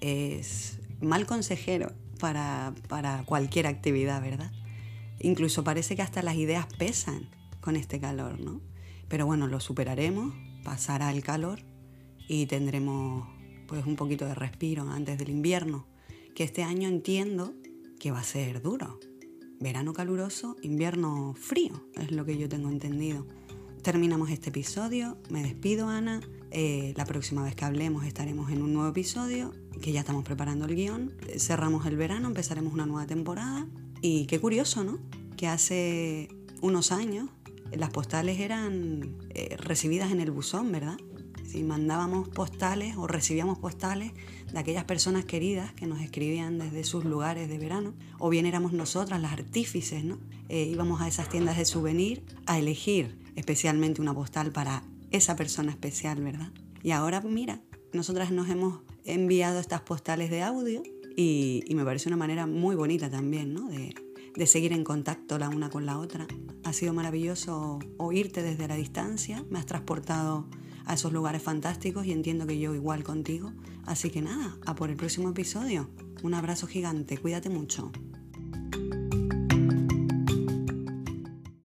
es 0.00 0.78
mal 1.00 1.26
consejero 1.26 1.92
para, 2.20 2.74
para 2.88 3.24
cualquier 3.24 3.66
actividad, 3.66 4.22
¿verdad? 4.22 4.52
Incluso 5.20 5.64
parece 5.64 5.96
que 5.96 6.02
hasta 6.02 6.22
las 6.22 6.36
ideas 6.36 6.66
pesan 6.78 7.28
con 7.60 7.76
este 7.76 7.98
calor, 7.98 8.40
¿no? 8.40 8.60
Pero 9.08 9.26
bueno, 9.26 9.46
lo 9.46 9.60
superaremos, 9.60 10.34
pasará 10.62 11.10
el 11.10 11.22
calor 11.22 11.60
y 12.28 12.46
tendremos 12.46 13.28
pues 13.66 13.84
un 13.86 13.96
poquito 13.96 14.26
de 14.26 14.34
respiro 14.34 14.88
antes 14.90 15.18
del 15.18 15.30
invierno, 15.30 15.86
que 16.34 16.44
este 16.44 16.62
año 16.62 16.88
entiendo 16.88 17.54
que 17.98 18.10
va 18.10 18.20
a 18.20 18.24
ser 18.24 18.60
duro. 18.60 18.98
Verano 19.60 19.92
caluroso, 19.92 20.56
invierno 20.62 21.34
frío, 21.34 21.86
es 21.94 22.10
lo 22.10 22.24
que 22.24 22.36
yo 22.36 22.48
tengo 22.48 22.68
entendido. 22.70 23.26
Terminamos 23.82 24.30
este 24.30 24.50
episodio, 24.50 25.16
me 25.30 25.42
despido 25.42 25.88
Ana, 25.88 26.20
eh, 26.50 26.92
la 26.96 27.04
próxima 27.04 27.42
vez 27.42 27.54
que 27.54 27.64
hablemos 27.64 28.04
estaremos 28.04 28.50
en 28.50 28.62
un 28.62 28.72
nuevo 28.72 28.88
episodio, 28.88 29.52
que 29.80 29.92
ya 29.92 30.00
estamos 30.00 30.24
preparando 30.24 30.64
el 30.64 30.74
guion, 30.74 31.12
cerramos 31.38 31.86
el 31.86 31.96
verano, 31.96 32.28
empezaremos 32.28 32.72
una 32.72 32.86
nueva 32.86 33.06
temporada 33.06 33.66
y 34.00 34.26
qué 34.26 34.40
curioso, 34.40 34.84
¿no? 34.84 34.98
Que 35.36 35.46
hace 35.46 36.28
unos 36.60 36.92
años 36.92 37.28
las 37.72 37.90
postales 37.90 38.40
eran 38.40 39.16
eh, 39.30 39.56
recibidas 39.58 40.12
en 40.12 40.20
el 40.20 40.30
buzón, 40.30 40.72
¿verdad? 40.72 40.96
Si 41.54 41.62
mandábamos 41.62 42.28
postales 42.28 42.96
o 42.96 43.06
recibíamos 43.06 43.58
postales 43.58 44.10
de 44.52 44.58
aquellas 44.58 44.82
personas 44.82 45.24
queridas 45.24 45.72
que 45.74 45.86
nos 45.86 46.00
escribían 46.00 46.58
desde 46.58 46.82
sus 46.82 47.04
lugares 47.04 47.48
de 47.48 47.58
verano, 47.58 47.94
o 48.18 48.28
bien 48.28 48.44
éramos 48.44 48.72
nosotras 48.72 49.22
las 49.22 49.32
artífices, 49.32 50.02
¿no? 50.02 50.18
Eh, 50.48 50.64
íbamos 50.64 51.00
a 51.00 51.06
esas 51.06 51.28
tiendas 51.28 51.56
de 51.56 51.64
souvenir 51.64 52.24
a 52.46 52.58
elegir 52.58 53.16
especialmente 53.36 54.02
una 54.02 54.12
postal 54.12 54.50
para 54.50 54.82
esa 55.12 55.36
persona 55.36 55.70
especial, 55.70 56.20
¿verdad? 56.24 56.50
Y 56.82 56.90
ahora, 56.90 57.20
mira, 57.20 57.60
nosotras 57.92 58.32
nos 58.32 58.48
hemos 58.48 58.80
enviado 59.04 59.60
estas 59.60 59.82
postales 59.82 60.30
de 60.30 60.42
audio 60.42 60.82
y, 61.16 61.62
me 61.72 61.84
parece 61.84 62.08
una 62.08 62.16
manera 62.16 62.48
muy 62.48 62.74
bonita 62.74 63.10
también, 63.10 63.54
¿no? 63.54 63.68
De, 63.68 63.94
de 64.34 64.46
seguir 64.48 64.72
en 64.72 64.82
contacto 64.82 65.38
la 65.38 65.50
una 65.50 65.70
con 65.70 65.86
la 65.86 66.00
otra. 66.00 66.26
Ha 66.64 66.72
sido 66.72 66.92
maravilloso 66.94 67.78
oírte 67.96 68.42
desde 68.42 68.66
la 68.66 68.74
distancia, 68.74 69.44
me 69.50 69.60
has 69.60 69.66
transportado 69.66 70.48
a 70.86 70.94
esos 70.94 71.12
lugares 71.12 71.42
fantásticos 71.42 72.06
y 72.06 72.12
entiendo 72.12 72.46
que 72.46 72.58
yo 72.58 72.74
igual 72.74 73.04
contigo. 73.04 73.52
Así 73.86 74.10
que 74.10 74.22
nada, 74.22 74.56
a 74.66 74.74
por 74.74 74.90
el 74.90 74.96
próximo 74.96 75.30
episodio. 75.30 75.90
Un 76.22 76.34
abrazo 76.34 76.66
gigante, 76.66 77.18
cuídate 77.18 77.50
mucho. 77.50 77.90